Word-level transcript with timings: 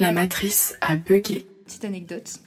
La 0.00 0.12
matrice 0.12 0.76
a 0.80 0.96
bugué. 0.96 1.46
Petite 1.66 1.84
anecdote. 1.84 2.38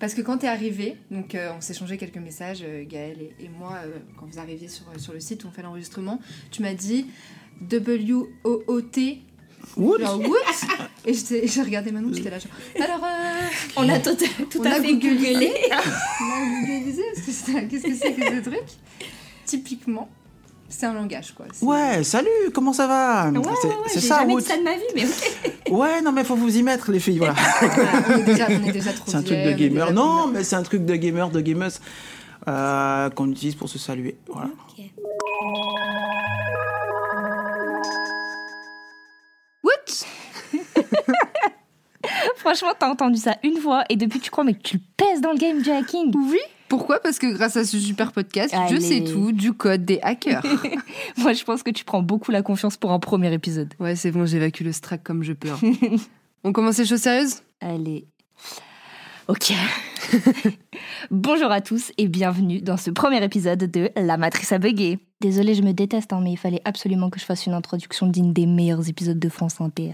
Parce 0.00 0.14
que 0.14 0.22
quand 0.22 0.38
t'es 0.38 0.48
arrivé, 0.48 0.96
donc 1.10 1.34
euh, 1.34 1.52
on 1.56 1.60
s'est 1.60 1.74
changé 1.74 1.96
quelques 1.98 2.16
messages, 2.18 2.62
euh, 2.62 2.84
Gaël 2.86 3.18
et, 3.20 3.44
et 3.44 3.48
moi, 3.48 3.78
euh, 3.84 3.98
quand 4.18 4.26
vous 4.26 4.38
arriviez 4.38 4.68
sur, 4.68 4.84
sur 4.98 5.12
le 5.12 5.20
site 5.20 5.44
où 5.44 5.48
on 5.48 5.50
fait 5.50 5.62
l'enregistrement, 5.62 6.20
tu 6.50 6.62
m'as 6.62 6.74
dit 6.74 7.06
W-O-O-T. 7.60 9.22
Genre, 9.78 10.20
what 10.20 10.36
Et 11.06 11.14
j'ai 11.14 11.62
regardé 11.62 11.90
Manon, 11.90 12.10
j'étais 12.12 12.30
là, 12.30 12.38
genre. 12.38 12.52
Alors, 12.82 13.02
euh, 13.04 13.48
On 13.76 13.88
a 13.88 13.98
tout, 13.98 14.14
tout 14.50 14.60
On 14.60 14.64
à 14.64 14.74
a 14.74 14.80
fait 14.80 14.92
googlé. 14.94 15.52
on 15.70 15.74
a 15.74 16.66
googlisé, 16.66 17.02
parce 17.14 17.26
que 17.26 17.32
c'était 17.32 17.52
là, 17.52 17.62
qu'est-ce 17.66 17.82
que 17.84 17.94
c'est 17.94 18.12
que 18.14 18.22
ce 18.22 18.40
truc? 18.50 18.64
Typiquement, 19.46 20.10
c'est 20.78 20.86
un 20.86 20.92
langage, 20.92 21.32
quoi. 21.34 21.46
Ouais, 21.62 22.02
salut, 22.02 22.28
comment 22.52 22.72
ça 22.72 22.86
va 22.86 23.30
Ouais, 23.30 23.40
C'est 23.60 23.68
ouais, 23.68 23.74
ouais, 23.74 23.80
c'est 23.86 24.00
j'ai 24.00 24.06
ça, 24.08 24.18
jamais 24.20 24.36
dit 24.36 24.44
ça 24.44 24.56
de 24.56 24.62
ma 24.62 24.74
vie, 24.74 24.82
mais 24.94 25.04
ok. 25.04 25.52
Ouais, 25.70 26.02
non, 26.02 26.12
mais 26.12 26.24
faut 26.24 26.36
vous 26.36 26.56
y 26.56 26.62
mettre, 26.62 26.90
les 26.90 27.00
filles, 27.00 27.18
voilà. 27.18 27.34
Voilà, 27.60 27.90
on, 28.08 28.18
est 28.18 28.22
déjà, 28.22 28.46
on 28.48 28.64
est 28.64 28.72
déjà 28.72 28.92
trop 28.92 29.04
C'est 29.06 29.16
un 29.16 29.22
truc 29.22 29.38
de 29.38 29.52
gamer. 29.52 29.92
Non, 29.92 30.26
mais 30.26 30.44
c'est 30.44 30.56
un 30.56 30.62
truc 30.62 30.84
de 30.84 30.94
gamer, 30.96 31.30
de 31.30 31.40
gameuse, 31.40 31.80
euh, 32.48 33.08
qu'on 33.10 33.30
utilise 33.30 33.54
pour 33.54 33.68
se 33.68 33.78
saluer. 33.78 34.16
Voilà. 34.28 34.50
Ok. 34.68 34.84
What 39.62 40.04
Franchement, 42.36 42.72
t'as 42.78 42.90
entendu 42.90 43.18
ça 43.18 43.36
une 43.42 43.58
fois 43.58 43.84
et 43.88 43.96
depuis 43.96 44.20
tu 44.20 44.30
crois 44.30 44.44
mais 44.44 44.54
que 44.54 44.62
tu 44.62 44.76
le 44.76 44.82
pèses 44.96 45.20
dans 45.20 45.32
le 45.32 45.38
game 45.38 45.62
du 45.62 45.70
hacking. 45.70 46.12
Oui. 46.30 46.38
Pourquoi? 46.68 46.98
Parce 47.00 47.18
que 47.18 47.32
grâce 47.32 47.56
à 47.56 47.64
ce 47.64 47.78
super 47.78 48.10
podcast, 48.12 48.52
je 48.52 48.74
Allez. 48.74 48.80
sais 48.80 49.04
tout 49.04 49.32
du 49.32 49.52
code 49.52 49.84
des 49.84 50.00
hackers. 50.02 50.42
Moi, 51.18 51.32
je 51.34 51.44
pense 51.44 51.62
que 51.62 51.70
tu 51.70 51.84
prends 51.84 52.02
beaucoup 52.02 52.30
la 52.30 52.42
confiance 52.42 52.76
pour 52.76 52.90
un 52.92 52.98
premier 52.98 53.32
épisode. 53.32 53.72
ouais, 53.80 53.94
c'est 53.96 54.10
bon, 54.10 54.24
j'évacue 54.26 54.62
le 54.64 54.72
strack 54.72 55.02
comme 55.02 55.22
je 55.22 55.32
peux. 55.34 55.50
hein. 55.50 55.56
on 56.42 56.52
commence 56.52 56.78
les 56.78 56.86
choses 56.86 57.00
sérieuses? 57.02 57.42
Allez. 57.60 58.06
Ok. 59.28 59.52
Bonjour 61.10 61.50
à 61.50 61.60
tous 61.60 61.92
et 61.96 62.08
bienvenue 62.08 62.60
dans 62.60 62.76
ce 62.76 62.90
premier 62.90 63.22
épisode 63.24 63.58
de 63.70 63.90
La 63.96 64.16
Matrice 64.16 64.52
à 64.52 64.58
bugger. 64.58 64.98
Désolée, 65.20 65.54
je 65.54 65.62
me 65.62 65.72
déteste, 65.72 66.12
hein, 66.12 66.20
mais 66.22 66.32
il 66.32 66.36
fallait 66.36 66.60
absolument 66.64 67.08
que 67.08 67.18
je 67.18 67.24
fasse 67.24 67.46
une 67.46 67.54
introduction 67.54 68.06
digne 68.06 68.32
des 68.34 68.44
meilleurs 68.46 68.86
épisodes 68.88 69.18
de 69.18 69.28
France 69.30 69.60
Inter. 69.60 69.92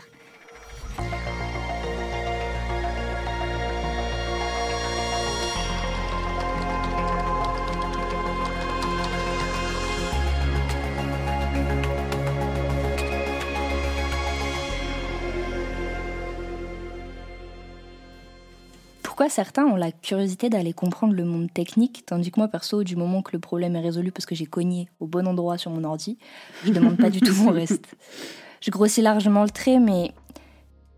Pourquoi 19.21 19.35
certains 19.35 19.67
ont 19.67 19.77
la 19.77 19.93
curiosité 19.93 20.49
d'aller 20.49 20.73
comprendre 20.73 21.13
le 21.13 21.27
monde 21.27 21.53
technique, 21.53 22.05
tandis 22.07 22.31
que 22.31 22.41
moi, 22.41 22.49
perso, 22.49 22.85
du 22.85 22.97
moment 22.97 23.21
que 23.21 23.33
le 23.35 23.39
problème 23.39 23.77
est 23.77 23.81
résolu 23.81 24.13
parce 24.13 24.25
que 24.25 24.35
j'ai 24.35 24.47
cogné 24.47 24.89
au 24.99 25.07
bon 25.07 25.29
endroit 25.29 25.59
sur 25.59 25.71
mon 25.71 25.85
ordi, 25.85 26.17
je 26.65 26.73
demande 26.73 26.97
pas 26.97 27.11
du 27.11 27.21
tout 27.21 27.35
mon 27.35 27.51
reste. 27.51 27.85
Je 28.63 28.71
grossis 28.71 29.03
largement 29.03 29.43
le 29.43 29.51
trait, 29.51 29.79
mais 29.79 30.13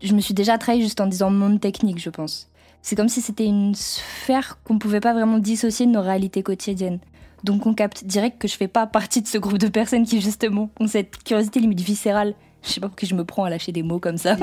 je 0.01 0.13
me 0.13 0.21
suis 0.21 0.33
déjà 0.33 0.57
trahi 0.57 0.81
juste 0.81 1.01
en 1.01 1.07
disant 1.07 1.31
monde 1.31 1.59
technique, 1.59 1.99
je 1.99 2.09
pense. 2.09 2.49
C'est 2.81 2.95
comme 2.95 3.09
si 3.09 3.19
c'était 3.19 3.45
une 3.45 3.75
sphère 3.75 4.57
qu'on 4.63 4.79
pouvait 4.79 5.01
pas 5.01 5.11
vraiment 5.11 5.37
dissocier 5.37 5.85
de 5.85 5.91
nos 5.91 6.01
réalités 6.01 6.43
quotidiennes. 6.43 6.99
Donc 7.43 7.65
on 7.65 7.73
capte 7.73 8.05
direct 8.05 8.39
que 8.39 8.47
je 8.47 8.55
fais 8.55 8.69
pas 8.69 8.87
partie 8.87 9.21
de 9.21 9.27
ce 9.27 9.37
groupe 9.37 9.57
de 9.57 9.67
personnes 9.67 10.05
qui 10.05 10.21
justement 10.21 10.69
ont 10.79 10.87
cette 10.87 11.21
curiosité 11.25 11.59
limite 11.59 11.81
viscérale. 11.81 12.35
Je 12.63 12.69
sais 12.69 12.79
pas 12.79 12.87
pour 12.87 12.95
qui 12.95 13.05
je 13.05 13.15
me 13.15 13.25
prends 13.25 13.43
à 13.43 13.49
lâcher 13.49 13.73
des 13.73 13.83
mots 13.83 13.99
comme 13.99 14.17
ça. 14.17 14.37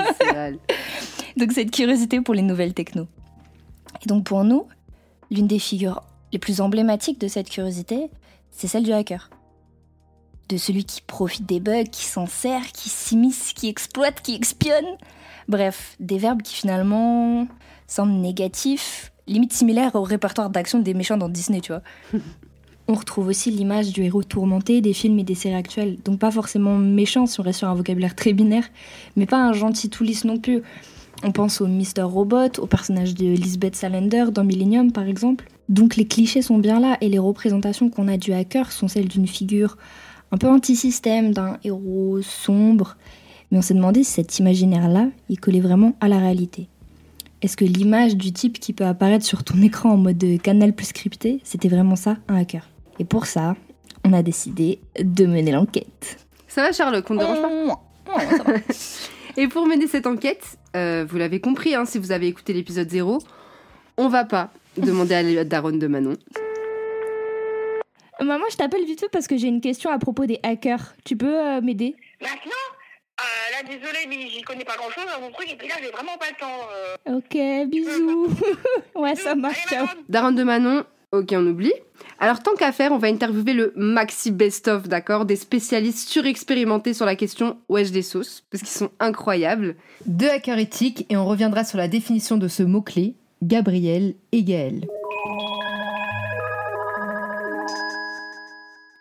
Donc 1.38 1.52
cette 1.52 1.70
curiosité 1.70 2.20
pour 2.20 2.34
les 2.34 2.42
nouvelles 2.42 2.74
techno. 2.74 3.06
Et 4.02 4.06
donc 4.06 4.24
pour 4.24 4.44
nous, 4.44 4.66
l'une 5.30 5.46
des 5.46 5.58
figures 5.58 6.02
les 6.32 6.38
plus 6.38 6.60
emblématiques 6.60 7.20
de 7.20 7.28
cette 7.28 7.50
curiosité, 7.50 8.10
c'est 8.50 8.68
celle 8.68 8.84
du 8.84 8.92
hacker. 8.92 9.30
De 10.48 10.56
celui 10.56 10.84
qui 10.84 11.00
profite 11.02 11.47
des 11.47 11.60
bugs, 11.60 11.84
qui 11.84 12.04
s'en 12.04 12.26
sert, 12.26 12.72
qui 12.72 12.88
s'immisce, 12.88 13.52
qui 13.52 13.69
exploite, 13.69 14.22
qui 14.22 14.34
expionne. 14.34 14.86
Bref, 15.48 15.97
des 16.00 16.19
verbes 16.19 16.42
qui 16.42 16.54
finalement 16.54 17.47
semblent 17.86 18.12
négatifs, 18.12 19.12
limite 19.26 19.52
similaires 19.52 19.94
au 19.94 20.02
répertoire 20.02 20.50
d'action 20.50 20.80
des 20.80 20.94
méchants 20.94 21.16
dans 21.16 21.28
Disney, 21.28 21.60
tu 21.60 21.72
vois. 21.72 21.82
On 22.88 22.94
retrouve 22.94 23.28
aussi 23.28 23.52
l'image 23.52 23.92
du 23.92 24.02
héros 24.02 24.25
tourmenté 24.25 24.80
des 24.80 24.92
films 24.92 25.20
et 25.20 25.22
des 25.22 25.36
séries 25.36 25.54
actuelles. 25.54 25.98
Donc 26.04 26.19
pas 26.19 26.32
forcément 26.32 26.76
méchant 26.76 27.25
si 27.26 27.38
on 27.38 27.44
reste 27.44 27.60
sur 27.60 27.69
un 27.69 27.75
vocabulaire 27.75 28.16
très 28.16 28.32
binaire, 28.32 28.64
mais 29.14 29.26
pas 29.26 29.36
un 29.36 29.52
gentil 29.52 29.91
tout 29.91 30.04
non 30.25 30.38
plus. 30.38 30.62
On 31.22 31.32
pense 31.32 31.60
au 31.60 31.66
Mr. 31.66 32.03
Robot, 32.03 32.58
au 32.58 32.66
personnage 32.66 33.14
de 33.14 33.26
Lisbeth 33.26 33.76
Salander 33.76 34.26
dans 34.32 34.44
Millennium 34.44 34.91
par 34.91 35.06
exemple. 35.06 35.48
Donc 35.69 35.97
les 35.97 36.06
clichés 36.06 36.42
sont 36.42 36.58
bien 36.58 36.81
là 36.81 36.97
et 37.00 37.08
les 37.08 37.19
représentations 37.19 37.91
qu'on 37.91 38.08
a 38.08 38.16
du 38.16 38.32
hacker 38.32 38.72
sont 38.72 38.88
celles 38.88 39.08
d'une 39.08 39.26
figure 39.26 39.76
un 40.32 40.38
peu 40.38 40.48
anti-système, 40.48 41.32
d'un 41.32 41.58
héros 41.62 42.22
sombre. 42.22 42.97
Mais 43.50 43.58
on 43.58 43.62
s'est 43.62 43.75
demandé 43.75 44.03
si 44.03 44.12
cet 44.12 44.38
imaginaire-là, 44.38 45.08
il 45.28 45.38
collait 45.38 45.60
vraiment 45.60 45.94
à 46.00 46.08
la 46.08 46.19
réalité. 46.19 46.69
Est-ce 47.42 47.56
que 47.56 47.64
l'image 47.64 48.16
du 48.16 48.32
type 48.32 48.58
qui 48.58 48.72
peut 48.72 48.84
apparaître 48.84 49.25
sur 49.25 49.44
ton 49.44 49.60
écran 49.62 49.91
en 49.91 49.97
mode 49.97 50.25
canal 50.42 50.72
plus 50.72 50.92
crypté, 50.92 51.41
c'était 51.42 51.69
vraiment 51.69 51.97
ça, 51.97 52.16
un 52.28 52.37
hacker? 52.37 52.69
Et 52.98 53.04
pour 53.04 53.26
ça, 53.26 53.56
on 54.04 54.12
a 54.12 54.22
décidé 54.22 54.81
de 55.02 55.26
mener 55.26 55.52
l'enquête. 55.52 56.26
Ça 56.48 56.62
va, 56.62 56.72
Sherlock, 56.72 57.10
on 57.10 57.14
ne 57.14 57.19
dérange 57.19 57.41
pas? 57.41 57.82
Oh, 58.14 58.19
ça 58.19 58.42
va. 58.42 58.52
Et 59.36 59.48
pour 59.48 59.66
mener 59.66 59.86
cette 59.86 60.06
enquête, 60.06 60.44
euh, 60.76 61.04
vous 61.08 61.16
l'avez 61.18 61.41
compris, 61.41 61.74
hein, 61.74 61.84
si 61.84 61.98
vous 61.98 62.12
avez 62.12 62.26
écouté 62.26 62.52
l'épisode 62.52 62.88
0, 62.88 63.18
on 63.96 64.08
va 64.08 64.24
pas 64.24 64.50
demander 64.76 65.14
à 65.14 65.22
la 65.22 65.44
daronne 65.44 65.78
de 65.78 65.86
Manon. 65.86 66.16
Maman, 68.20 68.44
je 68.50 68.56
t'appelle 68.56 68.84
vite 68.84 69.00
fait 69.00 69.08
parce 69.10 69.26
que 69.26 69.36
j'ai 69.38 69.48
une 69.48 69.60
question 69.62 69.90
à 69.90 69.98
propos 69.98 70.26
des 70.26 70.38
hackers. 70.42 70.94
Tu 71.04 71.16
peux 71.16 71.38
euh, 71.38 71.60
m'aider? 71.62 71.96
Maintenant? 72.20 72.52
Euh, 73.20 73.22
Là, 73.52 73.62
désolé, 73.69 73.98
mais 74.08 74.28
j'y 74.28 74.42
connais 74.42 74.64
pas 74.64 74.76
grand 74.76 74.90
chose 74.90 75.04
dans 75.14 75.20
mon 75.20 75.30
truc, 75.32 75.50
et 75.52 75.56
puis 75.56 75.69
là, 75.69 75.74
j'ai 75.82 75.90
vraiment 75.90 76.16
pas 76.19 76.26
le 76.30 76.38
temps. 76.38 76.69
euh. 77.08 77.16
Ok, 77.64 77.69
bisous. 77.70 78.28
ouais, 78.94 79.14
ça 79.14 79.34
marche. 79.34 79.72
Allez. 79.72 79.86
Daronne 80.08 80.34
de 80.36 80.42
Manon, 80.42 80.84
ok, 81.12 81.28
on 81.32 81.47
oublie. 81.47 81.72
Alors, 82.19 82.43
tant 82.43 82.54
qu'à 82.54 82.72
faire, 82.72 82.93
on 82.93 82.98
va 82.98 83.09
interviewer 83.09 83.53
le 83.53 83.72
maxi 83.76 84.31
best-of, 84.31 84.88
d'accord 84.88 85.25
Des 85.25 85.37
spécialistes 85.37 86.09
surexpérimentés 86.09 86.94
sur 86.94 87.06
la 87.06 87.16
question 87.16 87.59
wesh 87.69 87.91
des 87.91 88.03
sauces, 88.03 88.44
parce 88.50 88.62
qu'ils 88.62 88.72
sont 88.72 88.91
incroyables. 89.00 89.76
Deux 90.06 90.28
hackers 90.28 90.59
éthiques, 90.59 91.06
et 91.09 91.16
on 91.16 91.26
reviendra 91.26 91.65
sur 91.65 91.78
la 91.78 91.88
définition 91.88 92.37
de 92.37 92.49
ce 92.49 92.62
mot-clé, 92.62 93.15
Gabriel 93.43 94.15
et 94.32 94.43
Gaël. 94.43 94.87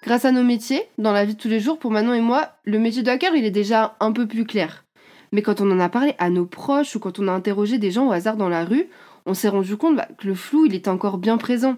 Grâce 0.04 0.26
à 0.26 0.32
nos 0.32 0.44
métiers, 0.44 0.82
dans 0.98 1.12
la 1.12 1.26
vie 1.26 1.36
de 1.36 1.40
tous 1.40 1.50
les 1.50 1.60
jours, 1.60 1.78
pour 1.78 1.92
Manon 1.92 2.14
et 2.14 2.22
moi, 2.22 2.54
le 2.64 2.80
métier 2.80 3.04
de 3.04 3.10
hacker, 3.10 3.36
il 3.36 3.46
est 3.46 3.52
déjà 3.52 3.96
un 4.00 4.12
peu 4.12 4.28
plus 4.28 4.46
clair. 4.46 4.86
Mais 5.32 5.42
quand 5.42 5.62
on 5.62 5.70
en 5.70 5.80
a 5.80 5.90
parlé 5.90 6.16
à 6.18 6.30
nos 6.30 6.46
proches 6.46 6.96
ou 6.96 7.00
quand 7.00 7.20
on 7.20 7.28
a 7.28 7.32
interrogé 7.32 7.78
des 7.78 7.92
gens 7.92 8.08
au 8.08 8.12
hasard 8.12 8.36
dans 8.36 8.50
la 8.50 8.66
rue, 8.66 8.90
on 9.26 9.34
s'est 9.34 9.50
rendu 9.50 9.78
compte 9.78 9.96
bah, 9.96 10.08
que 10.18 10.26
le 10.26 10.34
flou, 10.34 10.66
il 10.66 10.74
était 10.74 10.90
encore 10.90 11.20
bien 11.20 11.38
présent. 11.38 11.76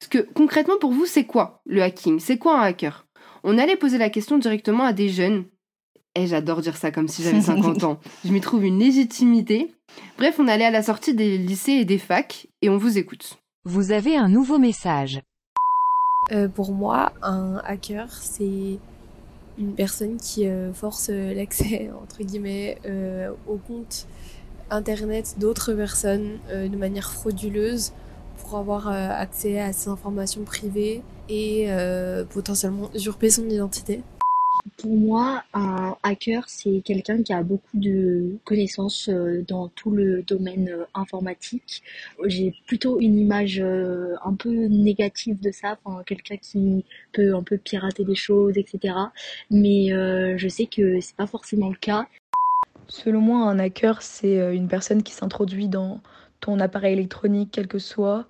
Parce 0.00 0.08
que 0.08 0.32
concrètement, 0.32 0.78
pour 0.80 0.92
vous, 0.92 1.06
c'est 1.06 1.24
quoi 1.24 1.62
le 1.66 1.82
hacking? 1.82 2.18
C'est 2.20 2.38
quoi 2.38 2.58
un 2.58 2.62
hacker? 2.62 3.06
On 3.44 3.58
allait 3.58 3.76
poser 3.76 3.98
la 3.98 4.10
question 4.10 4.38
directement 4.38 4.84
à 4.84 4.92
des 4.92 5.08
jeunes. 5.10 5.44
Et 6.14 6.26
j'adore 6.26 6.60
dire 6.60 6.76
ça 6.76 6.90
comme 6.90 7.06
si 7.06 7.22
j'avais 7.22 7.40
50 7.40 7.84
ans. 7.84 8.00
Je 8.24 8.32
m'y 8.32 8.40
trouve 8.40 8.64
une 8.64 8.78
légitimité. 8.78 9.72
Bref, 10.18 10.36
on 10.38 10.48
allait 10.48 10.64
à 10.64 10.70
la 10.70 10.82
sortie 10.82 11.14
des 11.14 11.38
lycées 11.38 11.72
et 11.72 11.84
des 11.84 11.98
facs 11.98 12.48
et 12.62 12.70
on 12.70 12.78
vous 12.78 12.98
écoute. 12.98 13.38
Vous 13.64 13.92
avez 13.92 14.16
un 14.16 14.28
nouveau 14.28 14.58
message. 14.58 15.20
Euh, 16.32 16.48
pour 16.48 16.72
moi, 16.72 17.12
un 17.22 17.58
hacker, 17.64 18.10
c'est 18.12 18.78
une 19.58 19.74
personne 19.74 20.16
qui 20.16 20.46
euh, 20.46 20.72
force 20.72 21.10
euh, 21.10 21.34
l'accès, 21.34 21.90
entre 22.02 22.22
guillemets, 22.22 22.78
euh, 22.86 23.30
au 23.46 23.56
compte 23.56 24.06
Internet 24.70 25.34
d'autres 25.38 25.72
personnes 25.72 26.38
euh, 26.48 26.68
de 26.68 26.76
manière 26.76 27.12
frauduleuse 27.12 27.92
pour 28.50 28.58
avoir 28.58 28.88
euh, 28.88 29.08
accès 29.10 29.60
à 29.60 29.72
ses 29.72 29.88
informations 29.90 30.42
privées 30.42 31.02
et 31.28 31.66
euh, 31.68 32.24
potentiellement 32.24 32.90
usurper 32.94 33.30
son 33.30 33.48
identité. 33.48 34.02
Pour 34.76 34.90
moi, 34.90 35.44
un 35.54 35.96
hacker, 36.02 36.44
c'est 36.48 36.82
quelqu'un 36.84 37.22
qui 37.22 37.32
a 37.32 37.42
beaucoup 37.44 37.78
de 37.78 38.36
connaissances 38.44 39.08
euh, 39.08 39.44
dans 39.46 39.68
tout 39.68 39.90
le 39.92 40.22
domaine 40.22 40.84
informatique. 40.94 41.82
J'ai 42.26 42.52
plutôt 42.66 42.98
une 43.00 43.18
image 43.18 43.60
un 43.60 44.34
peu 44.34 44.50
négative 44.50 45.40
de 45.40 45.52
ça, 45.52 45.78
enfin, 45.84 46.02
quelqu'un 46.04 46.36
qui 46.36 46.84
peut 47.12 47.34
un 47.34 47.44
peu 47.44 47.56
pirater 47.56 48.04
des 48.04 48.16
choses, 48.16 48.58
etc. 48.58 48.94
Mais 49.50 49.92
euh, 49.92 50.36
je 50.36 50.48
sais 50.48 50.66
que 50.66 51.00
c'est 51.00 51.16
pas 51.16 51.28
forcément 51.28 51.68
le 51.68 51.76
cas. 51.76 52.06
Selon 52.88 53.20
moi, 53.20 53.48
un 53.48 53.60
hacker, 53.60 54.02
c'est 54.02 54.54
une 54.54 54.66
personne 54.66 55.04
qui 55.04 55.12
s'introduit 55.12 55.68
dans 55.68 56.00
ton 56.40 56.58
appareil 56.60 56.94
électronique, 56.94 57.50
quel 57.52 57.68
que 57.68 57.78
soit, 57.78 58.26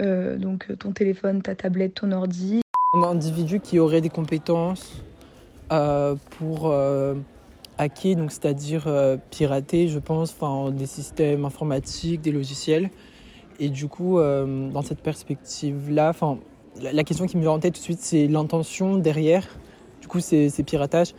euh, 0.00 0.36
donc 0.36 0.66
euh, 0.70 0.76
ton 0.76 0.92
téléphone, 0.92 1.42
ta 1.42 1.54
tablette, 1.54 1.94
ton 1.94 2.12
ordi. 2.12 2.60
Un 2.94 3.02
individu 3.02 3.60
qui 3.60 3.78
aurait 3.78 4.00
des 4.00 4.08
compétences 4.08 5.02
euh, 5.72 6.16
pour 6.38 6.70
euh, 6.70 7.14
hacker, 7.78 8.16
donc 8.16 8.32
c'est-à-dire 8.32 8.88
pirater, 9.30 9.88
je 9.88 9.98
pense, 9.98 10.36
des 10.72 10.86
systèmes 10.86 11.44
informatiques, 11.44 12.20
des 12.20 12.32
logiciels. 12.32 12.90
Et 13.58 13.68
du 13.68 13.88
coup, 13.88 14.18
dans 14.18 14.82
cette 14.82 15.00
perspective-là, 15.02 16.12
la, 16.80 17.04
question 17.04 17.26
qui 17.26 17.36
me 17.36 17.42
vient 17.42 17.52
en 17.52 17.58
tête 17.58 17.74
tout 17.74 17.80
de 17.80 17.84
suite, 17.84 18.00
c'est 18.00 18.26
l'intention 18.26 18.96
derrière. 18.96 19.46
Du 20.00 20.08
coup, 20.08 20.20
ces, 20.20 20.48
ces 20.48 20.62
piratages. 20.62 21.14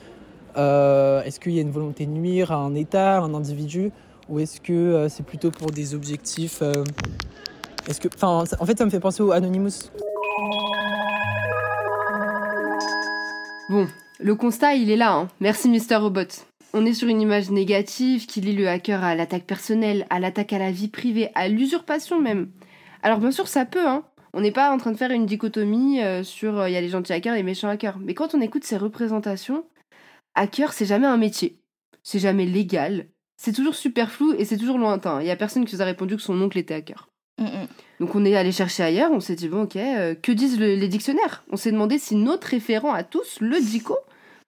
Est-ce 0.55 1.39
qu'il 1.39 1.53
y 1.53 1.59
a 1.59 1.61
une 1.61 1.71
volonté 1.71 2.07
de 2.07 2.11
nuire 2.11 2.51
à 2.51 2.55
un 2.55 2.73
État, 2.73 3.17
à 3.17 3.21
un 3.21 3.33
individu, 3.35 3.91
ou 4.31 4.39
est-ce 4.39 4.61
que 4.61 4.71
euh, 4.71 5.09
c'est 5.09 5.25
plutôt 5.25 5.51
pour 5.51 5.71
des 5.71 5.93
objectifs 5.93 6.61
euh, 6.61 6.85
Est-ce 7.87 7.99
que, 7.99 8.07
enfin, 8.15 8.45
en 8.59 8.65
fait, 8.65 8.77
ça 8.77 8.85
me 8.85 8.89
fait 8.89 9.01
penser 9.01 9.21
au 9.21 9.31
Anonymous. 9.31 9.91
Bon, 13.69 13.87
le 14.19 14.35
constat, 14.35 14.75
il 14.75 14.89
est 14.89 14.95
là. 14.95 15.13
Hein. 15.13 15.27
Merci 15.41 15.67
Mister 15.69 15.97
Robot. 15.97 16.27
On 16.73 16.85
est 16.85 16.93
sur 16.93 17.09
une 17.09 17.19
image 17.19 17.51
négative 17.51 18.25
qui 18.25 18.39
lie 18.39 18.55
le 18.55 18.69
hacker 18.69 19.03
à 19.03 19.15
l'attaque 19.15 19.43
personnelle, 19.43 20.07
à 20.09 20.21
l'attaque 20.21 20.53
à 20.53 20.59
la 20.59 20.71
vie 20.71 20.87
privée, 20.87 21.29
à 21.35 21.49
l'usurpation 21.49 22.21
même. 22.21 22.49
Alors 23.03 23.19
bien 23.19 23.31
sûr, 23.31 23.49
ça 23.49 23.65
peut, 23.65 23.85
hein. 23.85 24.05
On 24.33 24.39
n'est 24.39 24.53
pas 24.53 24.71
en 24.71 24.77
train 24.77 24.93
de 24.93 24.97
faire 24.97 25.11
une 25.11 25.25
dichotomie 25.25 26.01
euh, 26.01 26.23
sur 26.23 26.65
il 26.65 26.71
y 26.71 26.77
a 26.77 26.81
les 26.81 26.87
gentils 26.87 27.11
hackers 27.11 27.33
et 27.33 27.37
les 27.37 27.43
méchants 27.43 27.67
hackers. 27.67 27.99
Mais 27.99 28.13
quand 28.13 28.33
on 28.33 28.39
écoute 28.39 28.63
ces 28.63 28.77
représentations, 28.77 29.65
hacker, 30.35 30.71
c'est 30.71 30.85
jamais 30.85 31.07
un 31.07 31.17
métier. 31.17 31.59
C'est 32.01 32.19
jamais 32.19 32.45
légal. 32.45 33.07
C'est 33.43 33.53
toujours 33.53 33.73
super 33.73 34.11
flou 34.11 34.35
et 34.37 34.45
c'est 34.45 34.57
toujours 34.57 34.77
lointain. 34.77 35.19
Il 35.19 35.25
y 35.25 35.31
a 35.31 35.35
personne 35.35 35.65
qui 35.65 35.73
nous 35.75 35.81
a 35.81 35.85
répondu 35.85 36.15
que 36.15 36.21
son 36.21 36.39
oncle 36.39 36.59
était 36.59 36.75
hacker. 36.75 37.09
Mm, 37.39 37.45
mm. 37.45 37.67
Donc 37.99 38.13
on 38.13 38.23
est 38.23 38.35
allé 38.35 38.51
chercher 38.51 38.83
ailleurs, 38.83 39.09
on 39.11 39.19
s'est 39.19 39.33
dit 39.35 39.47
bon 39.47 39.63
ok, 39.63 39.77
euh, 39.77 40.13
que 40.13 40.31
disent 40.31 40.59
le- 40.59 40.75
les 40.75 40.87
dictionnaires? 40.87 41.43
On 41.51 41.57
s'est 41.57 41.71
demandé 41.71 41.97
si 41.97 42.15
notre 42.15 42.47
référent 42.49 42.93
à 42.93 43.03
tous, 43.03 43.39
le 43.41 43.59
dico, 43.59 43.97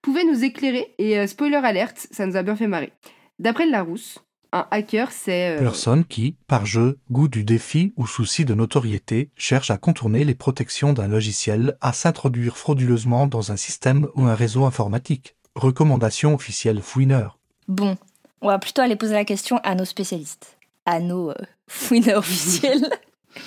pouvait 0.00 0.22
nous 0.24 0.44
éclairer. 0.44 0.94
Et 0.98 1.18
euh, 1.18 1.26
spoiler 1.26 1.56
alerte, 1.56 2.06
ça 2.12 2.24
nous 2.24 2.36
a 2.36 2.44
bien 2.44 2.54
fait 2.54 2.68
marrer. 2.68 2.92
D'après 3.40 3.66
le 3.66 3.72
Larousse, 3.72 4.20
un 4.52 4.68
hacker 4.70 5.10
c'est... 5.10 5.56
euh, 5.56 5.58
Personne 5.58 6.04
qui, 6.04 6.36
par 6.46 6.64
jeu, 6.64 6.98
goût 7.10 7.26
du 7.26 7.42
défi 7.42 7.92
ou 7.96 8.06
souci 8.06 8.44
de 8.44 8.54
notoriété, 8.54 9.30
cherche 9.36 9.72
à 9.72 9.76
contourner 9.76 10.22
les 10.24 10.36
protections 10.36 10.92
d'un 10.92 11.08
logiciel, 11.08 11.76
à 11.80 11.92
s'introduire 11.92 12.56
frauduleusement 12.56 13.26
dans 13.26 13.50
un 13.50 13.56
système 13.56 14.06
ou 14.14 14.26
un 14.26 14.36
réseau 14.36 14.64
informatique. 14.66 15.34
Recommandation 15.56 16.32
officielle 16.32 16.80
fouineur. 16.80 17.40
Bon, 17.66 17.96
on 18.44 18.48
va 18.48 18.58
plutôt 18.58 18.82
aller 18.82 18.94
poser 18.94 19.14
la 19.14 19.24
question 19.24 19.58
à 19.64 19.74
nos 19.74 19.86
spécialistes, 19.86 20.58
à 20.84 21.00
nos 21.00 21.30
euh, 21.30 21.34
fouineurs 21.66 22.18
officiels. 22.18 22.90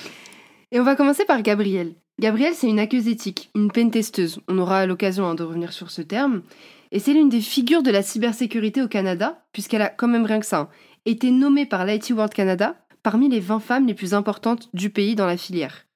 Et 0.72 0.80
on 0.80 0.84
va 0.84 0.96
commencer 0.96 1.24
par 1.24 1.40
Gabrielle. 1.42 1.94
Gabrielle, 2.18 2.54
c'est 2.54 2.68
une 2.68 2.80
hackeuse 2.80 3.06
éthique, 3.06 3.48
une 3.54 3.70
pentesteuse. 3.70 4.40
On 4.48 4.58
aura 4.58 4.86
l'occasion 4.86 5.24
hein, 5.24 5.36
de 5.36 5.44
revenir 5.44 5.72
sur 5.72 5.92
ce 5.92 6.02
terme. 6.02 6.42
Et 6.90 6.98
c'est 6.98 7.14
l'une 7.14 7.28
des 7.28 7.40
figures 7.40 7.84
de 7.84 7.92
la 7.92 8.02
cybersécurité 8.02 8.82
au 8.82 8.88
Canada, 8.88 9.40
puisqu'elle 9.52 9.82
a 9.82 9.88
quand 9.88 10.08
même 10.08 10.26
rien 10.26 10.40
que 10.40 10.46
ça, 10.46 10.58
hein, 10.58 10.68
été 11.06 11.30
nommée 11.30 11.64
par 11.64 11.86
l'IT 11.86 12.10
World 12.10 12.34
Canada 12.34 12.74
parmi 13.04 13.28
les 13.28 13.40
20 13.40 13.60
femmes 13.60 13.86
les 13.86 13.94
plus 13.94 14.14
importantes 14.14 14.68
du 14.74 14.90
pays 14.90 15.14
dans 15.14 15.26
la 15.26 15.36
filière. 15.36 15.86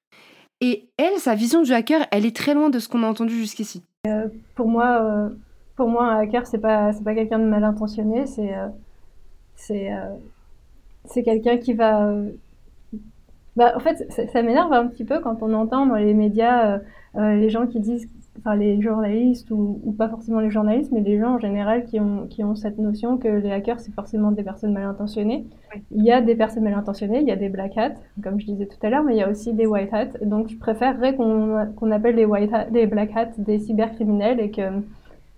Et 0.61 0.87
elle, 0.97 1.17
sa 1.17 1.35
vision 1.35 1.61
du 1.61 1.73
hacker, 1.73 2.07
elle 2.11 2.25
est 2.25 2.35
très 2.35 2.53
loin 2.53 2.69
de 2.69 2.79
ce 2.79 2.87
qu'on 2.87 3.03
a 3.03 3.07
entendu 3.07 3.35
jusqu'ici. 3.35 3.83
pour 4.55 4.69
moi, 4.69 5.01
euh, 5.01 5.29
pour 5.75 5.89
moi, 5.89 6.05
un 6.05 6.19
hacker, 6.19 6.47
c'est 6.47 6.57
pas, 6.57 6.93
c'est 6.93 7.03
pas 7.03 7.13
quelqu'un 7.13 7.39
de 7.39 7.45
mal 7.45 7.65
intentionné, 7.65 8.25
c'est, 8.27 8.55
euh, 8.55 8.69
c'est, 9.55 9.91
euh, 9.93 10.15
c'est 11.05 11.23
quelqu'un 11.23 11.57
qui 11.57 11.73
va. 11.73 12.07
euh, 12.09 12.31
Bah, 13.55 13.73
en 13.75 13.79
fait, 13.79 14.05
ça, 14.11 14.27
ça 14.27 14.41
m'énerve 14.41 14.73
un 14.73 14.87
petit 14.87 15.05
peu 15.05 15.19
quand 15.19 15.43
on 15.43 15.53
entend 15.53 15.85
dans 15.85 15.95
les 15.95 16.13
médias 16.15 16.79
euh, 17.15 17.35
les 17.35 17.49
gens 17.51 17.67
qui 17.67 17.79
disent, 17.79 18.09
enfin 18.39 18.55
les 18.55 18.81
journalistes 18.81 19.51
ou, 19.51 19.79
ou 19.83 19.91
pas 19.93 20.09
forcément 20.09 20.39
les 20.39 20.49
journalistes, 20.49 20.91
mais 20.91 21.01
les 21.01 21.19
gens 21.19 21.35
en 21.35 21.39
général 21.39 21.85
qui 21.85 21.99
ont, 21.99 22.25
qui 22.27 22.43
ont 22.43 22.55
cette 22.55 22.79
notion 22.79 23.17
que 23.19 23.27
les 23.27 23.51
hackers 23.51 23.79
c'est 23.79 23.93
forcément 23.93 24.31
des 24.31 24.41
personnes 24.43 24.73
mal 24.73 24.85
intentionnées. 24.85 25.45
Il 25.91 26.03
y 26.03 26.11
a 26.11 26.19
des 26.21 26.35
personnes 26.35 26.63
mal 26.63 26.73
intentionnées, 26.73 27.21
il 27.21 27.27
y 27.27 27.31
a 27.31 27.35
des 27.35 27.49
black 27.49 27.77
hats, 27.77 27.93
comme 28.23 28.39
je 28.39 28.45
disais 28.47 28.65
tout 28.65 28.83
à 28.83 28.89
l'heure, 28.89 29.03
mais 29.03 29.13
il 29.15 29.19
y 29.19 29.23
a 29.23 29.29
aussi 29.29 29.53
des 29.53 29.67
white 29.67 29.93
hats. 29.93 30.17
Donc 30.23 30.47
je 30.49 30.57
préférerais 30.57 31.15
qu'on 31.15 31.91
appelle 31.91 32.15
les 32.15 32.25
white 32.25 32.51
les 32.71 32.87
black 32.87 33.11
hats 33.15 33.29
des 33.37 33.59
cybercriminels 33.59 34.39
et 34.39 34.49
que 34.51 34.61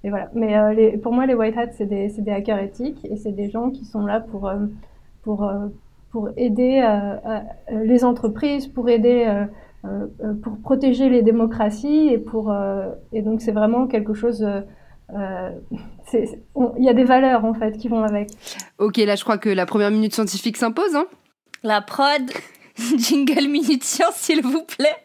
et 0.06 0.10
voilà. 0.12 0.30
Mais 0.36 0.56
euh, 0.56 0.72
les, 0.72 0.98
pour 0.98 1.12
moi, 1.14 1.26
les 1.26 1.34
white 1.34 1.58
hats, 1.58 1.72
c'est 1.72 1.88
des, 1.88 2.10
des 2.10 2.32
hackers 2.32 2.60
éthiques 2.60 3.04
et 3.10 3.18
c'est 3.18 3.32
des 3.32 3.50
gens 3.50 3.72
qui 3.72 3.86
sont 3.86 4.06
là 4.06 4.20
pour, 4.20 4.48
euh, 4.48 4.68
pour, 5.24 5.44
euh, 5.44 5.66
pour 6.12 6.30
aider 6.38 6.82
les 7.72 8.06
entreprises, 8.06 8.68
pour 8.68 8.88
aider, 8.88 9.46
pour 10.44 10.58
protéger 10.60 11.10
les 11.10 11.24
démocraties 11.24 12.10
et 12.10 12.20
pour 12.20 12.52
euh, 12.52 12.88
et 13.12 13.22
donc 13.22 13.42
c'est 13.42 13.52
vraiment 13.52 13.88
quelque 13.88 14.14
chose. 14.14 14.48
Il 15.12 16.84
y 16.84 16.90
a 16.90 16.94
des 16.94 17.04
valeurs 17.04 17.44
en 17.44 17.54
fait 17.54 17.78
qui 17.78 17.90
vont 17.90 18.04
avec. 18.04 18.30
Ok, 18.78 18.96
là 18.98 19.16
je 19.16 19.24
crois 19.24 19.38
que 19.38 19.50
la 19.50 19.66
première 19.66 19.92
minute 19.92 20.14
scientifique 20.14 20.56
s'impose. 20.56 20.96
Hein 20.96 21.08
La 21.64 21.82
prod, 21.82 22.32
jingle 22.78 23.50
minute 23.50 23.84
science, 23.84 24.16
s'il 24.16 24.42
vous 24.42 24.64
plaît. 24.64 24.96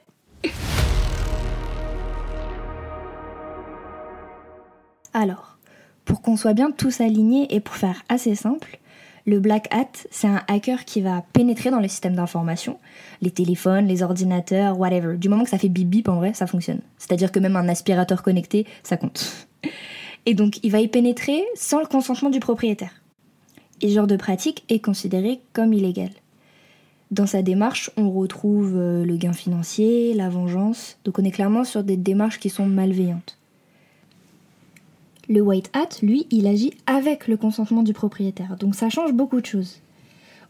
Alors, 5.13 5.59
pour 6.05 6.23
qu'on 6.23 6.37
soit 6.37 6.55
bien 6.55 6.71
tous 6.71 7.01
alignés 7.01 7.55
et 7.55 7.61
pour 7.61 7.75
faire 7.75 8.03
assez 8.09 8.35
simple, 8.35 8.79
le 9.27 9.39
Black 9.39 9.69
Hat, 9.71 9.91
c'est 10.11 10.27
un 10.27 10.43
hacker 10.49 10.85
qui 10.85 11.03
va 11.03 11.23
pénétrer 11.33 11.71
dans 11.71 11.79
les 11.79 11.89
systèmes 11.89 12.17
d'information, 12.17 12.79
les 13.21 13.31
téléphones, 13.31 13.87
les 13.87 14.03
ordinateurs, 14.03 14.79
whatever. 14.79 15.17
Du 15.17 15.29
moment 15.29 15.45
que 15.45 15.51
ça 15.51 15.59
fait 15.59 15.69
bip 15.69 15.89
bip, 15.89 16.09
en 16.09 16.17
vrai, 16.17 16.33
ça 16.35 16.47
fonctionne. 16.47 16.81
C'est-à-dire 16.99 17.31
que 17.31 17.39
même 17.39 17.57
un 17.57 17.69
aspirateur 17.69 18.23
connecté, 18.23 18.67
ça 18.83 18.97
compte. 18.97 19.47
Et 20.27 20.35
donc, 20.35 20.59
il 20.63 20.71
va 20.71 20.81
y 20.81 20.89
pénétrer 20.89 21.45
sans 21.55 21.81
le 21.81 21.87
consentement 21.87 22.31
du 22.31 22.41
propriétaire. 22.41 23.03
Et 23.81 23.89
ce 23.89 23.95
genre 23.95 24.07
de 24.07 24.17
pratique 24.17 24.65
est 24.69 24.81
considéré 24.81 25.41
comme 25.53 25.73
illégal. 25.73 26.11
Dans 27.11 27.27
sa 27.27 27.43
démarche, 27.43 27.91
on 27.97 28.11
retrouve 28.11 28.77
euh, 28.77 29.05
le 29.05 29.17
gain 29.17 29.33
financier, 29.33 30.15
la 30.15 30.29
vengeance, 30.29 30.99
donc 31.05 31.19
on 31.19 31.25
est 31.25 31.33
clairement 31.33 31.65
sur 31.65 31.83
des 31.83 31.97
démarches 31.97 32.39
qui 32.39 32.51
sont 32.51 32.67
malveillantes. 32.67 33.40
Le 35.33 35.43
white 35.43 35.71
hat, 35.75 36.03
lui, 36.03 36.27
il 36.33 36.49
agit 36.49 36.73
avec 36.89 37.29
le 37.29 37.37
consentement 37.37 37.85
du 37.85 37.93
propriétaire, 37.93 38.57
donc 38.59 38.75
ça 38.75 38.91
change 38.91 39.13
beaucoup 39.13 39.41
de 39.41 39.47
choses. 39.47 39.79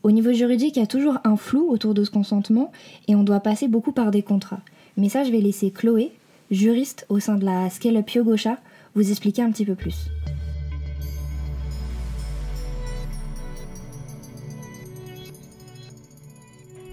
Au 0.03 0.11
niveau 0.11 0.33
juridique, 0.33 0.77
il 0.77 0.81
y 0.81 0.83
a 0.83 0.87
toujours 0.87 1.19
un 1.25 1.37
flou 1.37 1.69
autour 1.69 1.93
de 1.93 2.03
ce 2.03 2.11
consentement 2.11 2.73
et 3.07 3.15
on 3.15 3.23
doit 3.23 3.41
passer 3.41 3.69
beaucoup 3.69 3.93
par 3.93 4.11
des 4.11 4.23
contrats. 4.23 4.63
Mais 4.97 5.11
ça, 5.11 5.23
je 5.23 5.31
vais 5.31 5.43
laisser 5.43 5.71
Chloé, 5.71 6.13
juriste 6.51 7.05
au 7.11 7.21
sein 7.21 7.37
de 7.37 7.45
la 7.45 7.69
Scale 7.69 7.99
Up 7.99 8.09
Yogosha, 8.09 8.57
vous 8.95 9.11
expliquer 9.11 9.43
un 9.43 9.51
petit 9.51 9.67
peu 9.67 9.75
plus. 9.75 10.09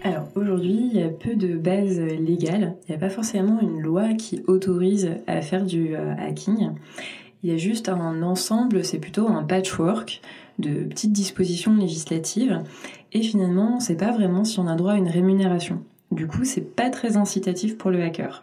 Alors 0.04 0.28
aujourd'hui, 0.36 0.90
il 0.92 1.00
y 1.00 1.04
a 1.04 1.08
peu 1.08 1.36
de 1.36 1.56
bases 1.56 2.02
légales. 2.02 2.76
Il 2.88 2.92
n'y 2.92 2.96
a 2.96 3.00
pas 3.00 3.10
forcément 3.10 3.62
une 3.62 3.80
loi 3.80 4.14
qui 4.14 4.44
autorise 4.48 5.10
à 5.26 5.42
faire 5.42 5.66
du 5.66 5.96
euh, 5.96 6.14
hacking. 6.18 6.72
Il 7.48 7.52
y 7.52 7.54
a 7.54 7.58
juste 7.58 7.88
un 7.88 8.24
ensemble, 8.24 8.84
c'est 8.84 8.98
plutôt 9.00 9.30
un 9.30 9.42
patchwork 9.42 10.20
de 10.60 10.84
petites 10.84 11.14
dispositions 11.14 11.74
législatives. 11.78 12.62
Et 13.14 13.22
finalement, 13.22 13.70
on 13.72 13.76
ne 13.78 13.80
sait 13.82 13.96
pas 13.96 14.12
vraiment 14.12 14.44
si 14.44 14.60
on 14.60 14.68
a 14.68 14.76
droit 14.76 14.92
à 14.92 14.98
une 14.98 15.08
rémunération. 15.08 15.82
Du 16.12 16.28
coup, 16.28 16.44
c'est 16.44 16.76
pas 16.76 16.90
très 16.90 17.16
incitatif 17.16 17.78
pour 17.78 17.90
le 17.90 18.04
hacker. 18.04 18.42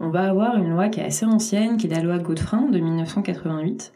On 0.00 0.08
va 0.08 0.28
avoir 0.28 0.56
une 0.56 0.70
loi 0.70 0.88
qui 0.88 0.98
est 0.98 1.04
assez 1.04 1.24
ancienne, 1.24 1.76
qui 1.76 1.86
est 1.86 1.90
la 1.90 2.02
loi 2.02 2.18
Godefrin 2.18 2.62
de 2.62 2.80
1988. 2.80 3.92